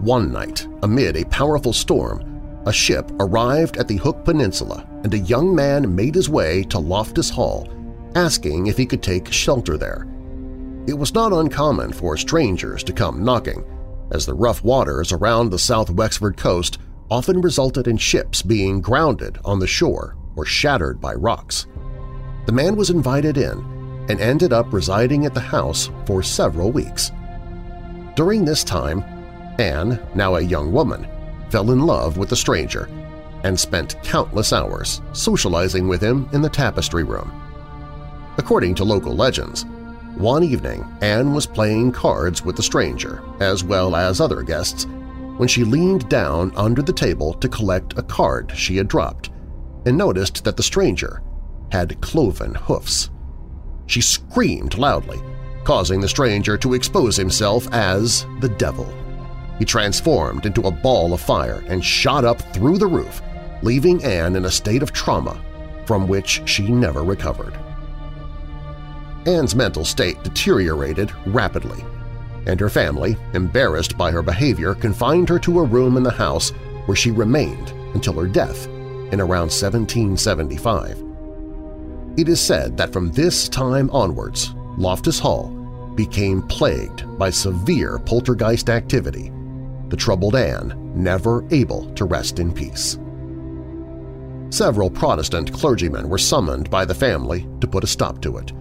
One 0.00 0.32
night, 0.32 0.66
amid 0.82 1.16
a 1.16 1.24
powerful 1.26 1.72
storm, 1.72 2.62
a 2.66 2.72
ship 2.72 3.10
arrived 3.20 3.76
at 3.76 3.88
the 3.88 3.96
Hook 3.96 4.24
Peninsula 4.24 4.86
and 5.04 5.14
a 5.14 5.18
young 5.18 5.54
man 5.54 5.94
made 5.94 6.14
his 6.14 6.28
way 6.28 6.64
to 6.64 6.78
Loftus 6.78 7.30
Hall, 7.30 7.68
asking 8.14 8.66
if 8.66 8.76
he 8.76 8.86
could 8.86 9.02
take 9.02 9.32
shelter 9.32 9.78
there. 9.78 10.06
It 10.86 10.94
was 10.94 11.14
not 11.14 11.32
uncommon 11.32 11.92
for 11.92 12.16
strangers 12.16 12.82
to 12.84 12.92
come 12.92 13.24
knocking, 13.24 13.64
as 14.10 14.26
the 14.26 14.34
rough 14.34 14.62
waters 14.62 15.12
around 15.12 15.50
the 15.50 15.58
south 15.58 15.90
Wexford 15.90 16.36
coast 16.36 16.78
often 17.10 17.40
resulted 17.40 17.88
in 17.88 17.96
ships 17.96 18.42
being 18.42 18.80
grounded 18.80 19.38
on 19.44 19.58
the 19.58 19.66
shore 19.66 20.16
or 20.36 20.44
shattered 20.44 21.00
by 21.00 21.14
rocks. 21.14 21.66
The 22.46 22.52
man 22.52 22.76
was 22.76 22.90
invited 22.90 23.36
in 23.36 23.75
and 24.08 24.20
ended 24.20 24.52
up 24.52 24.72
residing 24.72 25.26
at 25.26 25.34
the 25.34 25.40
house 25.40 25.90
for 26.06 26.22
several 26.22 26.70
weeks. 26.70 27.12
During 28.14 28.44
this 28.44 28.64
time, 28.64 29.04
Anne, 29.58 30.00
now 30.14 30.36
a 30.36 30.40
young 30.40 30.72
woman, 30.72 31.06
fell 31.50 31.70
in 31.70 31.86
love 31.86 32.16
with 32.16 32.28
the 32.28 32.36
stranger 32.36 32.88
and 33.44 33.58
spent 33.58 34.02
countless 34.02 34.52
hours 34.52 35.00
socializing 35.12 35.88
with 35.88 36.00
him 36.00 36.28
in 36.32 36.42
the 36.42 36.48
tapestry 36.48 37.04
room. 37.04 37.30
According 38.38 38.74
to 38.76 38.84
local 38.84 39.14
legends, 39.14 39.64
one 40.16 40.42
evening 40.42 40.86
Anne 41.02 41.34
was 41.34 41.46
playing 41.46 41.92
cards 41.92 42.42
with 42.42 42.56
the 42.56 42.62
stranger, 42.62 43.22
as 43.40 43.62
well 43.62 43.94
as 43.94 44.20
other 44.20 44.42
guests, 44.42 44.86
when 45.36 45.48
she 45.48 45.64
leaned 45.64 46.08
down 46.08 46.52
under 46.56 46.80
the 46.80 46.92
table 46.92 47.34
to 47.34 47.48
collect 47.48 47.98
a 47.98 48.02
card 48.02 48.50
she 48.54 48.76
had 48.76 48.88
dropped 48.88 49.30
and 49.84 49.96
noticed 49.96 50.42
that 50.44 50.56
the 50.56 50.62
stranger 50.62 51.22
had 51.70 52.00
cloven 52.00 52.54
hoofs. 52.54 53.10
She 53.86 54.00
screamed 54.00 54.78
loudly, 54.78 55.20
causing 55.64 56.00
the 56.00 56.08
stranger 56.08 56.56
to 56.58 56.74
expose 56.74 57.16
himself 57.16 57.68
as 57.72 58.26
the 58.40 58.48
devil. 58.48 58.92
He 59.58 59.64
transformed 59.64 60.46
into 60.46 60.62
a 60.62 60.70
ball 60.70 61.12
of 61.12 61.20
fire 61.20 61.64
and 61.68 61.84
shot 61.84 62.24
up 62.24 62.40
through 62.52 62.78
the 62.78 62.86
roof, 62.86 63.22
leaving 63.62 64.04
Anne 64.04 64.36
in 64.36 64.44
a 64.44 64.50
state 64.50 64.82
of 64.82 64.92
trauma 64.92 65.40
from 65.86 66.08
which 66.08 66.42
she 66.44 66.68
never 66.68 67.02
recovered. 67.04 67.56
Anne's 69.26 69.54
mental 69.54 69.84
state 69.84 70.22
deteriorated 70.22 71.12
rapidly, 71.26 71.84
and 72.46 72.60
her 72.60 72.68
family, 72.68 73.16
embarrassed 73.32 73.96
by 73.96 74.10
her 74.10 74.22
behavior, 74.22 74.74
confined 74.74 75.28
her 75.28 75.38
to 75.40 75.60
a 75.60 75.64
room 75.64 75.96
in 75.96 76.02
the 76.02 76.10
house 76.10 76.50
where 76.86 76.96
she 76.96 77.10
remained 77.10 77.70
until 77.94 78.14
her 78.14 78.26
death 78.26 78.66
in 79.12 79.20
around 79.20 79.50
1775. 79.50 81.05
It 82.16 82.28
is 82.28 82.40
said 82.40 82.76
that 82.76 82.92
from 82.92 83.12
this 83.12 83.48
time 83.48 83.90
onwards, 83.90 84.54
Loftus 84.78 85.18
Hall 85.18 85.48
became 85.94 86.42
plagued 86.42 87.04
by 87.18 87.30
severe 87.30 87.98
poltergeist 87.98 88.70
activity 88.70 89.32
the 89.88 89.96
troubled 89.96 90.34
Anne 90.34 90.92
never 90.94 91.46
able 91.50 91.92
to 91.94 92.04
rest 92.04 92.38
in 92.38 92.52
peace. 92.52 92.98
Several 94.50 94.90
Protestant 94.90 95.52
clergymen 95.52 96.08
were 96.08 96.18
summoned 96.18 96.70
by 96.70 96.84
the 96.84 96.94
family 96.94 97.46
to 97.60 97.66
put 97.66 97.84
a 97.84 97.88
stop 97.88 98.20
to 98.22 98.38
it, 98.38 98.52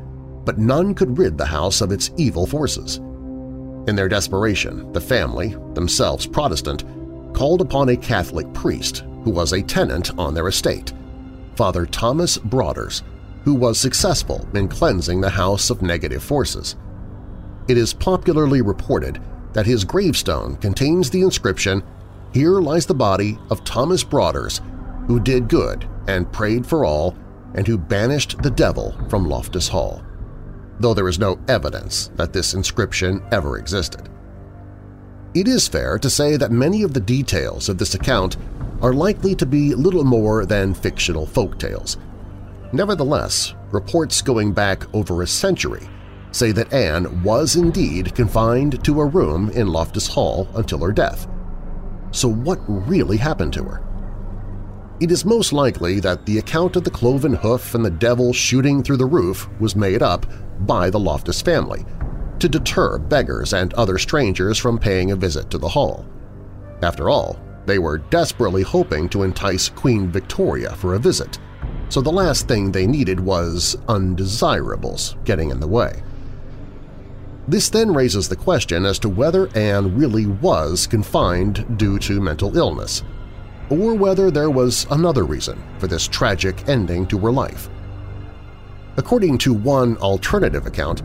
but 0.46 0.58
none 0.58 0.94
could 0.94 1.18
rid 1.18 1.38
the 1.38 1.46
house 1.46 1.82
of 1.82 1.92
its 1.92 2.12
evil 2.18 2.46
forces. 2.46 2.98
In 3.88 3.96
their 3.96 4.10
desperation, 4.10 4.92
the 4.94 5.02
family, 5.02 5.56
themselves 5.74 6.26
Protestant, 6.26 6.84
called 7.34 7.62
upon 7.62 7.90
a 7.90 7.98
Catholic 7.98 8.52
priest 8.54 9.04
who 9.24 9.32
was 9.32 9.54
a 9.54 9.62
tenant 9.62 10.18
on 10.18 10.34
their 10.34 10.48
estate, 10.48 10.94
Father 11.56 11.86
Thomas 11.86 12.38
Broaders, 12.38 13.04
who 13.46 13.54
was 13.54 13.80
successful 13.80 14.46
in 14.56 14.68
cleansing 14.68 15.22
the 15.22 15.30
house 15.30 15.70
of 15.70 15.84
negative 15.84 16.24
forces. 16.24 16.76
It 17.68 17.78
is 17.78 17.94
popularly 17.94 18.62
reported 18.62 19.22
that 19.54 19.68
his 19.68 19.86
gravestone 19.86 20.58
contains 20.58 21.10
the 21.10 21.22
inscription, 21.22 21.84
Here 22.34 22.60
lies 22.60 22.88
the 22.88 22.94
body 22.96 23.38
of 23.50 23.64
Thomas 23.64 24.04
Broaders, 24.04 24.62
who 25.08 25.20
did 25.20 25.48
good 25.48 25.88
and 26.08 26.32
prayed 26.32 26.66
for 26.66 26.84
all 26.84 27.16
and 27.54 27.68
who 27.68 27.78
banished 27.78 28.42
the 28.42 28.50
devil 28.50 28.96
from 29.10 29.30
Loftus 29.30 29.70
Hall, 29.70 30.04
though 30.80 30.94
there 30.94 31.08
is 31.08 31.20
no 31.20 31.40
evidence 31.48 32.08
that 32.16 32.34
this 32.34 32.54
inscription 32.54 33.24
ever 33.32 33.58
existed. 33.58 34.10
It 35.36 35.48
is 35.48 35.68
fair 35.68 36.00
to 36.00 36.10
say 36.10 36.36
that 36.38 36.52
many 36.52 36.82
of 36.82 36.94
the 36.94 37.00
details 37.00 37.70
of 37.70 37.78
this 37.78 37.94
account 37.94 38.38
are 38.82 38.94
likely 38.94 39.36
to 39.36 39.46
be 39.46 39.76
little 39.76 40.04
more 40.04 40.46
than 40.46 40.74
fictional 40.74 41.26
folk 41.26 41.60
tales. 41.60 41.98
Nevertheless, 42.72 43.54
reports 43.72 44.22
going 44.22 44.54
back 44.54 44.84
over 44.94 45.22
a 45.22 45.28
century 45.28 45.88
say 46.36 46.52
that 46.52 46.74
Anne 46.74 47.24
was 47.24 47.56
indeed 47.56 48.14
confined 48.14 48.84
to 48.84 49.00
a 49.00 49.06
room 49.06 49.50
in 49.52 49.68
Loftus 49.68 50.08
Hall 50.08 50.50
until 50.56 50.80
her 50.80 50.92
death. 50.92 51.28
So 52.12 52.28
what 52.28 52.60
really 52.68 53.16
happened 53.16 53.54
to 53.54 53.64
her? 53.64 53.82
It 55.00 55.12
is 55.12 55.26
most 55.26 55.54
likely 55.54 56.00
that 56.02 56.26
the 56.26 56.38
account 56.38 56.76
of 56.76 56.84
the 56.84 56.92
cloven 56.92 57.34
hoof 57.34 57.74
and 57.74 57.86
the 57.86 57.90
devil 57.90 58.34
shooting 58.34 58.84
through 58.84 58.98
the 58.98 59.06
roof 59.06 59.50
was 59.60 59.76
made 59.76 60.02
up 60.02 60.26
by 60.66 60.90
the 60.90 61.00
Loftus 61.00 61.42
family 61.42 61.86
to 62.40 62.50
deter 62.50 62.98
beggars 62.98 63.54
and 63.54 63.74
other 63.74 63.98
strangers 63.98 64.58
from 64.58 64.78
paying 64.78 65.12
a 65.12 65.16
visit 65.16 65.50
to 65.52 65.58
the 65.58 65.68
hall. 65.68 66.06
After 66.82 67.10
all, 67.10 67.40
they 67.66 67.80
were 67.80 67.98
desperately 67.98 68.62
hoping 68.62 69.10
to 69.10 69.24
entice 69.24 69.70
Queen 69.70 70.12
Victoria 70.12 70.76
for 70.76 70.96
a 70.96 71.00
visit, 71.00 71.40
so 71.90 72.02
the 72.02 72.12
last 72.12 72.48
thing 72.48 72.72
they 72.72 72.88
needed 72.88 73.20
was 73.20 73.78
undesirables 73.88 75.16
getting 75.24 75.52
in 75.52 75.60
the 75.60 75.68
way. 75.68 76.02
This 77.48 77.70
then 77.70 77.94
raises 77.94 78.28
the 78.28 78.36
question 78.36 78.86
as 78.86 78.98
to 79.00 79.10
whether 79.10 79.56
Anne 79.56 79.96
really 79.96 80.26
was 80.26 80.88
confined 80.88 81.78
due 81.78 82.00
to 82.00 82.20
mental 82.20 82.58
illness, 82.58 83.04
or 83.70 83.94
whether 83.94 84.32
there 84.32 84.50
was 84.50 84.88
another 84.90 85.26
reason 85.26 85.62
for 85.78 85.88
this 85.88 86.08
tragic 86.08 86.68
ending 86.68 87.06
to 87.08 87.20
her 87.20 87.32
life. 87.32 87.70
According 88.98 89.38
to 89.40 89.54
one 89.54 89.98
alternative 89.98 90.66
account, 90.66 91.04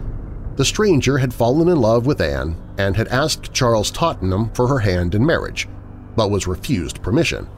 the 0.57 0.65
stranger 0.65 1.19
had 1.19 1.35
fallen 1.35 1.69
in 1.69 1.81
love 1.81 2.07
with 2.07 2.21
Anne 2.21 2.57
and 2.79 2.97
had 2.97 3.09
asked 3.09 3.53
Charles 3.53 3.91
Tottenham 3.91 4.51
for 4.55 4.67
her 4.67 4.79
hand 4.79 5.15
in 5.15 5.25
marriage, 5.25 5.69
but 6.17 6.31
was 6.31 6.47
refused 6.47 7.03
permission. 7.03 7.49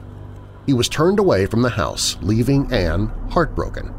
He 0.65 0.73
was 0.73 0.87
turned 0.87 1.19
away 1.19 1.45
from 1.45 1.61
the 1.61 1.69
house, 1.69 2.17
leaving 2.21 2.71
Anne 2.71 3.11
heartbroken. 3.29 3.93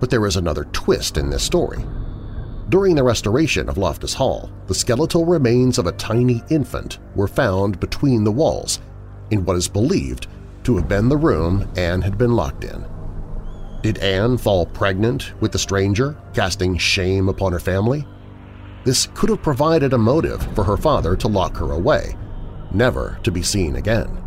But 0.00 0.10
there 0.10 0.26
is 0.26 0.36
another 0.36 0.64
twist 0.72 1.16
in 1.16 1.30
this 1.30 1.42
story. 1.42 1.84
During 2.68 2.94
the 2.94 3.02
restoration 3.02 3.68
of 3.68 3.78
Loftus 3.78 4.14
Hall, 4.14 4.50
the 4.66 4.74
skeletal 4.74 5.24
remains 5.24 5.78
of 5.78 5.86
a 5.86 5.92
tiny 5.92 6.42
infant 6.50 6.98
were 7.14 7.28
found 7.28 7.80
between 7.80 8.24
the 8.24 8.32
walls 8.32 8.80
in 9.30 9.44
what 9.44 9.56
is 9.56 9.68
believed 9.68 10.26
to 10.64 10.76
have 10.76 10.88
been 10.88 11.08
the 11.08 11.16
room 11.16 11.70
Anne 11.76 12.02
had 12.02 12.16
been 12.18 12.36
locked 12.36 12.64
in. 12.64 12.84
Did 13.82 13.98
Anne 13.98 14.38
fall 14.38 14.66
pregnant 14.66 15.32
with 15.40 15.52
the 15.52 15.58
stranger, 15.58 16.16
casting 16.34 16.76
shame 16.76 17.28
upon 17.28 17.52
her 17.52 17.58
family? 17.58 18.06
This 18.84 19.08
could 19.14 19.28
have 19.28 19.42
provided 19.42 19.92
a 19.92 19.98
motive 19.98 20.42
for 20.54 20.64
her 20.64 20.76
father 20.76 21.16
to 21.16 21.28
lock 21.28 21.56
her 21.56 21.72
away, 21.72 22.16
never 22.72 23.18
to 23.22 23.30
be 23.30 23.42
seen 23.42 23.76
again. 23.76 24.21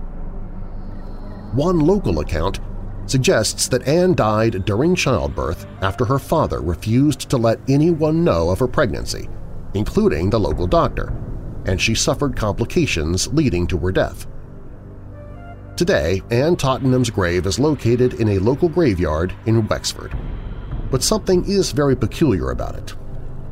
One 1.56 1.80
local 1.80 2.19
account 2.19 2.60
suggests 3.06 3.69
that 3.69 3.88
Anne 3.88 4.14
died 4.14 4.65
during 4.65 4.94
childbirth 4.94 5.65
after 5.82 6.03
her 6.03 6.19
father 6.19 6.60
refused 6.60 7.30
to 7.30 7.38
let 7.38 7.61
anyone 7.69 8.26
know 8.26 8.49
of 8.49 8.60
her 8.60 8.68
pregnancy, 8.68 9.30
including 9.73 10.30
the 10.30 10.40
local 10.40 10.68
doctor, 10.68 11.14
and 11.65 11.80
she 11.80 11.95
suffered 11.95 12.36
complications 12.36 13.30
leading 13.30 13.68
to 13.68 13.77
her 13.77 13.94
death. 13.94 14.27
Today, 15.77 16.22
Anne 16.30 16.57
Tottenham's 16.57 17.10
grave 17.10 17.45
is 17.45 17.57
located 17.57 18.15
in 18.15 18.27
a 18.27 18.40
local 18.40 18.68
graveyard 18.68 19.34
in 19.45 19.65
Wexford. 19.65 20.14
But 20.91 21.03
something 21.03 21.45
is 21.45 21.72
very 21.72 21.95
peculiar 21.95 22.52
about 22.52 22.76
it. 22.76 22.95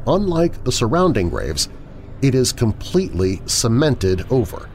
Unlike 0.08 0.66
the 0.66 0.74
surrounding 0.74 1.30
graves, 1.30 1.70
it 2.22 2.36
is 2.36 2.52
completely 2.52 3.42
cemented 3.46 4.26
over. 4.30 4.70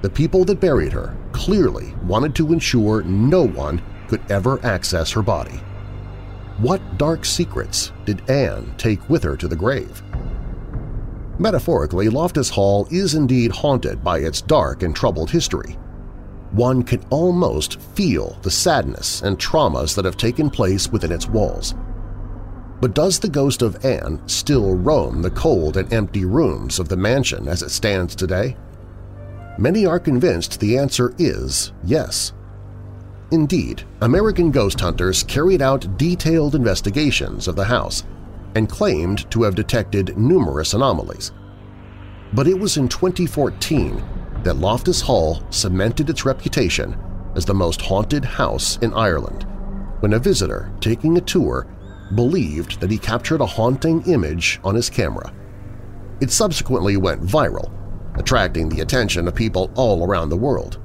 The 0.00 0.10
people 0.10 0.44
that 0.44 0.60
buried 0.60 0.92
her 0.92 1.16
clearly 1.32 1.94
wanted 2.04 2.34
to 2.36 2.52
ensure 2.52 3.02
no 3.02 3.46
one 3.46 3.82
could 4.06 4.20
ever 4.30 4.64
access 4.64 5.10
her 5.12 5.22
body. 5.22 5.60
What 6.58 6.98
dark 6.98 7.24
secrets 7.24 7.92
did 8.04 8.28
Anne 8.30 8.74
take 8.78 9.08
with 9.10 9.22
her 9.24 9.36
to 9.36 9.48
the 9.48 9.56
grave? 9.56 10.02
Metaphorically, 11.38 12.08
Loftus 12.08 12.50
Hall 12.50 12.86
is 12.90 13.14
indeed 13.14 13.52
haunted 13.52 14.02
by 14.02 14.18
its 14.18 14.40
dark 14.40 14.82
and 14.82 14.94
troubled 14.94 15.30
history. 15.30 15.78
One 16.50 16.82
can 16.82 17.04
almost 17.10 17.80
feel 17.80 18.38
the 18.42 18.50
sadness 18.50 19.22
and 19.22 19.38
traumas 19.38 19.94
that 19.94 20.04
have 20.04 20.16
taken 20.16 20.48
place 20.50 20.90
within 20.90 21.12
its 21.12 21.28
walls. 21.28 21.74
But 22.80 22.94
does 22.94 23.18
the 23.18 23.28
ghost 23.28 23.62
of 23.62 23.84
Anne 23.84 24.20
still 24.26 24.74
roam 24.74 25.22
the 25.22 25.30
cold 25.30 25.76
and 25.76 25.92
empty 25.92 26.24
rooms 26.24 26.78
of 26.78 26.88
the 26.88 26.96
mansion 26.96 27.48
as 27.48 27.62
it 27.62 27.70
stands 27.70 28.14
today? 28.14 28.56
Many 29.58 29.86
are 29.86 29.98
convinced 29.98 30.60
the 30.60 30.78
answer 30.78 31.12
is 31.18 31.72
yes. 31.84 32.32
Indeed, 33.32 33.82
American 34.00 34.52
ghost 34.52 34.78
hunters 34.78 35.24
carried 35.24 35.60
out 35.60 35.98
detailed 35.98 36.54
investigations 36.54 37.48
of 37.48 37.56
the 37.56 37.64
house 37.64 38.04
and 38.54 38.68
claimed 38.68 39.28
to 39.32 39.42
have 39.42 39.56
detected 39.56 40.16
numerous 40.16 40.74
anomalies. 40.74 41.32
But 42.32 42.46
it 42.46 42.58
was 42.58 42.76
in 42.76 42.88
2014 42.88 44.02
that 44.44 44.58
Loftus 44.58 45.00
Hall 45.00 45.42
cemented 45.50 46.08
its 46.08 46.24
reputation 46.24 46.96
as 47.34 47.44
the 47.44 47.52
most 47.52 47.80
haunted 47.80 48.24
house 48.24 48.78
in 48.78 48.94
Ireland 48.94 49.44
when 50.00 50.12
a 50.12 50.18
visitor 50.20 50.72
taking 50.80 51.18
a 51.18 51.22
tour 51.22 51.66
believed 52.14 52.80
that 52.80 52.90
he 52.90 52.98
captured 52.98 53.40
a 53.40 53.46
haunting 53.46 54.02
image 54.06 54.60
on 54.62 54.76
his 54.76 54.88
camera. 54.88 55.34
It 56.20 56.30
subsequently 56.30 56.96
went 56.96 57.22
viral, 57.22 57.72
attracting 58.18 58.68
the 58.68 58.80
attention 58.80 59.26
of 59.26 59.34
people 59.34 59.70
all 59.74 60.04
around 60.04 60.28
the 60.28 60.36
world. 60.36 60.78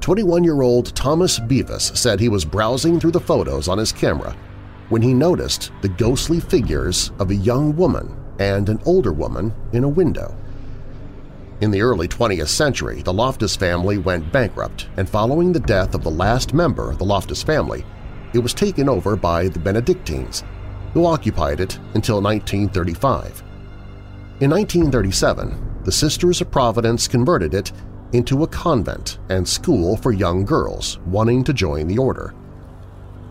21-year-old 0.00 0.94
Thomas 0.94 1.38
Beavis 1.40 1.96
said 1.96 2.20
he 2.20 2.28
was 2.28 2.44
browsing 2.44 3.00
through 3.00 3.10
the 3.10 3.20
photos 3.20 3.68
on 3.68 3.78
his 3.78 3.92
camera 3.92 4.36
when 4.88 5.02
he 5.02 5.12
noticed 5.12 5.72
the 5.82 5.88
ghostly 5.88 6.38
figures 6.38 7.10
of 7.18 7.30
a 7.30 7.34
young 7.34 7.74
woman 7.74 8.16
and 8.38 8.68
an 8.68 8.80
older 8.84 9.12
woman 9.12 9.52
in 9.72 9.82
a 9.84 9.88
window. 9.88 10.36
In 11.60 11.70
the 11.70 11.80
early 11.80 12.06
20th 12.06 12.48
century, 12.48 13.02
the 13.02 13.12
Loftus 13.12 13.56
family 13.56 13.98
went 13.98 14.30
bankrupt, 14.30 14.88
and 14.98 15.08
following 15.08 15.52
the 15.52 15.60
death 15.60 15.94
of 15.94 16.04
the 16.04 16.10
last 16.10 16.52
member 16.52 16.90
of 16.90 16.98
the 16.98 17.04
Loftus 17.04 17.42
family, 17.42 17.84
it 18.34 18.38
was 18.38 18.52
taken 18.52 18.88
over 18.88 19.16
by 19.16 19.48
the 19.48 19.58
Benedictines, 19.58 20.44
who 20.92 21.06
occupied 21.06 21.60
it 21.60 21.78
until 21.94 22.20
1935. 22.20 23.42
In 24.40 24.50
1937, 24.50 25.65
the 25.86 25.92
Sisters 25.92 26.40
of 26.40 26.50
Providence 26.50 27.06
converted 27.06 27.54
it 27.54 27.70
into 28.12 28.42
a 28.42 28.48
convent 28.48 29.18
and 29.28 29.46
school 29.46 29.96
for 29.96 30.10
young 30.10 30.44
girls 30.44 30.98
wanting 31.06 31.44
to 31.44 31.52
join 31.52 31.86
the 31.86 31.96
order. 31.96 32.34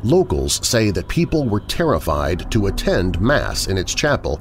Locals 0.04 0.66
say 0.66 0.90
that 0.92 1.10
people 1.10 1.50
were 1.50 1.60
terrified 1.60 2.50
to 2.54 2.68
attend 2.68 3.20
Mass 3.20 3.68
in 3.68 3.78
its 3.78 3.94
chapel, 3.94 4.40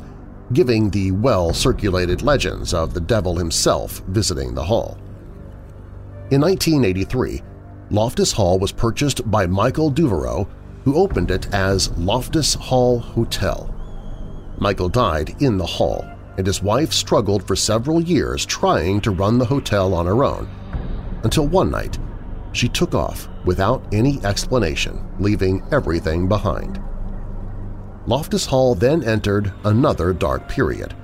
giving 0.53 0.91
the 0.91 1.11
well-circulated 1.11 2.23
legends 2.23 2.73
of 2.73 2.95
the 2.95 3.01
devil 3.01 3.36
himself 3.36 3.99
visiting 4.07 4.55
the 4.55 4.62
hall. 4.62 4.97
In 6.31 6.41
1983, 6.41 7.43
Loftus 7.91 8.31
Hall 8.31 8.61
was 8.61 8.70
purchased 8.70 9.28
by 9.28 9.45
Michael 9.49 9.91
Devereux, 9.91 10.47
who 10.85 10.95
opened 10.95 11.32
it 11.32 11.53
as 11.53 11.91
Loftus 11.99 12.55
Hall 12.55 13.01
Hotel. 13.01 13.74
Michael 14.59 14.89
died 14.89 15.35
in 15.43 15.59
the 15.59 15.66
hall 15.66 16.14
and 16.36 16.47
his 16.47 16.62
wife 16.62 16.93
struggled 16.93 17.47
for 17.47 17.56
several 17.56 18.01
years 18.01 18.44
trying 18.44 19.01
to 19.01 19.11
run 19.11 19.39
the 19.39 19.44
hotel 19.44 19.94
on 19.94 20.06
her 20.06 20.24
own, 20.24 20.48
until 21.23 21.47
one 21.47 21.70
night 21.70 21.98
she 22.52 22.69
took 22.69 22.94
off 22.94 23.28
without 23.44 23.85
any 23.93 24.24
explanation, 24.24 25.05
leaving 25.19 25.62
everything 25.73 26.28
behind. 26.28 26.81
Loftus 28.06 28.47
Hall 28.47 28.74
then 28.74 29.02
entered 29.02 29.52
another 29.65 30.12
dark 30.12 30.48
period. 30.48 30.94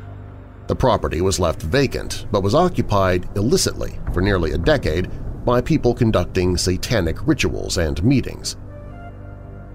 The 0.67 0.77
property 0.77 1.21
was 1.21 1.41
left 1.41 1.63
vacant 1.63 2.27
but 2.31 2.43
was 2.43 2.55
occupied 2.55 3.29
illicitly 3.37 3.99
for 4.13 4.21
nearly 4.21 4.53
a 4.53 4.59
decade 4.59 5.11
by 5.45 5.61
people 5.61 5.95
conducting 5.95 6.57
satanic 6.57 7.27
rituals 7.27 7.79
and 7.79 8.03
meetings. 8.05 8.57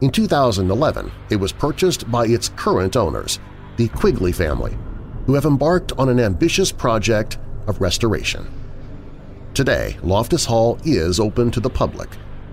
In 0.02 0.12
2011, 0.12 1.12
it 1.30 1.36
was 1.38 1.52
purchased 1.52 2.10
by 2.12 2.28
its 2.28 2.50
current 2.50 2.96
owners, 2.96 3.40
the 3.78 3.88
Quigley 3.90 4.32
family, 4.32 4.78
who 5.26 5.34
have 5.34 5.46
embarked 5.46 5.92
on 5.98 6.10
an 6.10 6.20
ambitious 6.20 6.72
project 6.72 7.38
of 7.68 7.82
restoration. 7.82 8.46
Today, 9.54 9.98
Loftus 10.04 10.46
Hall 10.46 10.78
is 10.84 11.20
open 11.20 11.50
to 11.52 11.60
the 11.60 11.70
public, 11.70 12.10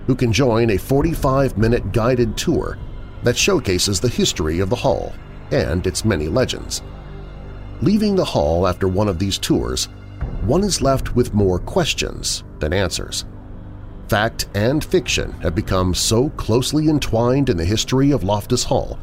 who 0.07 0.15
can 0.15 0.33
join 0.33 0.69
a 0.69 0.77
45-minute 0.77 1.91
guided 1.91 2.37
tour 2.37 2.77
that 3.23 3.37
showcases 3.37 3.99
the 3.99 4.09
history 4.09 4.59
of 4.59 4.69
the 4.69 4.75
hall 4.75 5.13
and 5.51 5.85
its 5.85 6.05
many 6.05 6.27
legends. 6.27 6.81
Leaving 7.81 8.15
the 8.15 8.25
hall 8.25 8.67
after 8.67 8.87
one 8.87 9.07
of 9.07 9.19
these 9.19 9.37
tours, 9.37 9.85
one 10.41 10.63
is 10.63 10.81
left 10.81 11.15
with 11.15 11.33
more 11.33 11.59
questions 11.59 12.43
than 12.59 12.73
answers. 12.73 13.25
Fact 14.07 14.47
and 14.53 14.83
fiction 14.83 15.31
have 15.41 15.55
become 15.55 15.93
so 15.93 16.29
closely 16.31 16.89
entwined 16.89 17.49
in 17.49 17.57
the 17.57 17.65
history 17.65 18.11
of 18.11 18.23
Loftus 18.23 18.63
Hall 18.63 18.99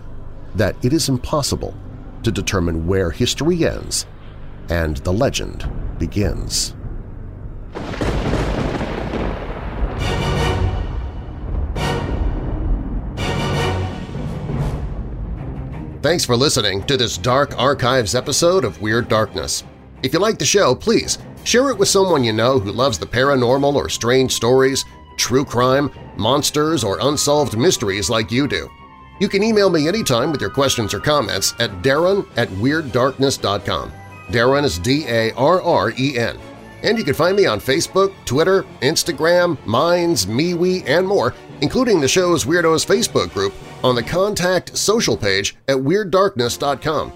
that 0.55 0.76
it 0.84 0.92
is 0.92 1.09
impossible 1.09 1.74
to 2.22 2.30
determine 2.30 2.86
where 2.86 3.10
history 3.10 3.64
ends 3.64 4.06
and 4.68 4.98
the 4.98 5.12
legend 5.12 5.68
begins. 5.98 6.74
Thanks 16.02 16.24
for 16.24 16.34
listening 16.34 16.82
to 16.84 16.97
this 16.97 17.18
Dark 17.18 17.52
Archives 17.59 18.14
episode 18.14 18.64
of 18.64 18.80
Weird 18.80 19.09
Darkness. 19.09 19.64
If 20.02 20.14
you 20.14 20.18
like 20.18 20.38
the 20.38 20.47
show, 20.47 20.74
please 20.74 21.18
share 21.44 21.68
it 21.68 21.76
with 21.76 21.88
someone 21.88 22.24
you 22.24 22.32
know 22.32 22.59
who 22.59 22.72
loves 22.72 22.98
the 22.98 23.05
paranormal 23.05 23.74
or 23.74 23.90
strange 23.90 24.32
stories, 24.32 24.82
true 25.18 25.44
crime, 25.44 25.90
monsters, 26.16 26.82
or 26.82 26.98
unsolved 27.02 27.59
mysteries 27.59 28.09
like 28.09 28.32
you 28.32 28.48
do. 28.48 28.66
You 29.20 29.28
can 29.28 29.42
email 29.42 29.68
me 29.68 29.86
anytime 29.86 30.32
with 30.32 30.40
your 30.40 30.48
questions 30.48 30.94
or 30.94 30.98
comments 30.98 31.55
at 31.59 31.82
darren 31.82 32.26
at 32.38 32.48
WeirdDarkness.com. 32.48 33.92
Darren 34.28 34.64
is 34.64 34.78
D-A-R-R-E-N. 34.78 36.38
And 36.82 36.97
you 36.97 37.05
can 37.05 37.12
find 37.12 37.36
me 37.36 37.44
on 37.44 37.60
Facebook, 37.60 38.14
Twitter, 38.24 38.62
Instagram, 38.80 39.62
Minds, 39.66 40.24
MeWe, 40.24 40.88
and 40.88 41.06
more, 41.06 41.34
including 41.60 42.01
the 42.01 42.09
show's 42.09 42.47
Weirdos 42.47 42.86
Facebook 42.86 43.30
group 43.34 43.52
on 43.84 43.94
the 43.94 44.02
Contact 44.02 44.74
Social 44.74 45.18
page 45.18 45.55
at 45.68 45.76
WeirdDarkness.com. 45.76 47.12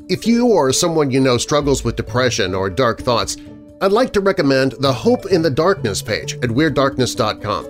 If 0.09 0.25
you 0.25 0.47
or 0.47 0.73
someone 0.73 1.11
you 1.11 1.19
know 1.19 1.37
struggles 1.37 1.83
with 1.83 1.95
depression 1.95 2.55
or 2.55 2.67
dark 2.67 2.99
thoughts, 2.99 3.37
I'd 3.79 3.91
like 3.91 4.11
to 4.13 4.21
recommend 4.21 4.71
the 4.79 4.91
Hope 4.91 5.27
in 5.27 5.43
the 5.43 5.51
Darkness 5.51 6.01
page 6.01 6.33
at 6.33 6.49
WeirdDarkness.com. 6.49 7.67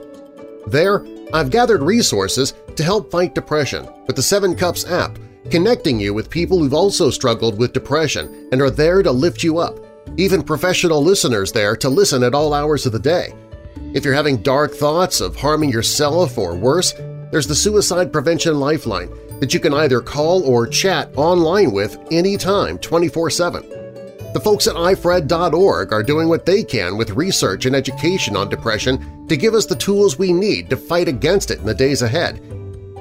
There, 0.65 1.05
I've 1.33 1.49
gathered 1.49 1.81
resources 1.81 2.53
to 2.77 2.83
help 2.83 3.11
fight 3.11 3.35
depression 3.35 3.89
with 4.07 4.15
the 4.15 4.21
Seven 4.21 4.55
Cups 4.55 4.89
app, 4.89 5.19
connecting 5.51 5.99
you 5.99 6.13
with 6.13 6.29
people 6.29 6.59
who've 6.59 6.73
also 6.73 7.09
struggled 7.09 7.59
with 7.59 7.73
depression 7.73 8.47
and 8.53 8.61
are 8.61 8.71
there 8.71 9.03
to 9.03 9.11
lift 9.11 9.43
you 9.43 9.57
up, 9.57 9.77
even 10.15 10.41
professional 10.41 11.03
listeners 11.03 11.51
there 11.51 11.75
to 11.75 11.89
listen 11.89 12.23
at 12.23 12.33
all 12.33 12.53
hours 12.53 12.85
of 12.85 12.93
the 12.93 12.99
day. 12.99 13.33
If 13.93 14.05
you're 14.05 14.13
having 14.13 14.37
dark 14.37 14.73
thoughts 14.73 15.19
of 15.19 15.35
harming 15.35 15.71
yourself 15.71 16.37
or 16.37 16.55
worse, 16.55 16.93
there's 17.31 17.47
the 17.47 17.53
Suicide 17.55 18.13
Prevention 18.13 18.61
Lifeline 18.61 19.09
that 19.39 19.53
you 19.53 19.59
can 19.59 19.73
either 19.73 20.01
call 20.01 20.43
or 20.43 20.67
chat 20.67 21.09
online 21.15 21.71
with 21.71 21.97
anytime 22.11 22.77
24-7. 22.77 24.33
The 24.33 24.39
folks 24.39 24.67
at 24.67 24.75
ifred.org 24.75 25.91
are 25.91 26.03
doing 26.03 26.29
what 26.29 26.45
they 26.45 26.63
can 26.63 26.97
with 26.97 27.09
research 27.11 27.65
and 27.65 27.75
education 27.75 28.35
on 28.35 28.47
depression 28.47 29.25
to 29.27 29.35
give 29.35 29.55
us 29.55 29.65
the 29.65 29.75
tools 29.75 30.19
we 30.19 30.31
need 30.31 30.69
to 30.69 30.77
fight 30.77 31.07
against 31.07 31.49
it 31.49 31.59
in 31.59 31.65
the 31.65 31.73
days 31.73 32.03
ahead. 32.03 32.37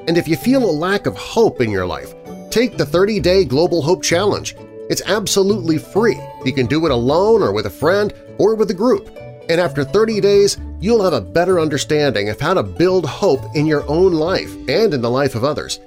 And 0.06 0.16
if 0.16 0.26
you 0.26 0.36
feel 0.36 0.64
a 0.64 0.70
lack 0.70 1.04
of 1.04 1.16
hope 1.18 1.60
in 1.60 1.70
your 1.70 1.86
life, 1.86 2.14
take 2.50 2.78
the 2.78 2.84
30-day 2.84 3.44
Global 3.44 3.82
Hope 3.82 4.02
Challenge. 4.02 4.56
It's 4.88 5.02
absolutely 5.04 5.76
free. 5.76 6.18
You 6.46 6.54
can 6.54 6.64
do 6.64 6.86
it 6.86 6.92
alone 6.92 7.42
or 7.42 7.52
with 7.52 7.66
a 7.66 7.70
friend 7.70 8.14
or 8.38 8.54
with 8.54 8.70
a 8.70 8.74
group. 8.74 9.10
And 9.50 9.60
after 9.60 9.84
30 9.84 10.22
days, 10.22 10.56
you'll 10.80 11.04
have 11.04 11.12
a 11.12 11.20
better 11.20 11.60
understanding 11.60 12.30
of 12.30 12.40
how 12.40 12.54
to 12.54 12.62
build 12.62 13.04
hope 13.04 13.42
in 13.54 13.66
your 13.66 13.86
own 13.86 14.12
life 14.12 14.54
and 14.66 14.94
in 14.94 15.02
the 15.02 15.10
life 15.10 15.34
of 15.34 15.44
others. 15.44 15.78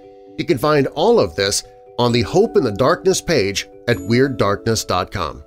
You 0.42 0.48
can 0.48 0.58
find 0.58 0.88
all 0.96 1.20
of 1.20 1.36
this 1.36 1.64
on 2.00 2.12
the 2.12 2.24
Hope 2.24 2.58
in 2.58 2.64
the 2.64 2.72
Darkness 2.72 3.22
page 3.22 3.70
at 3.88 3.98
WeirdDarkness.com. 3.98 5.44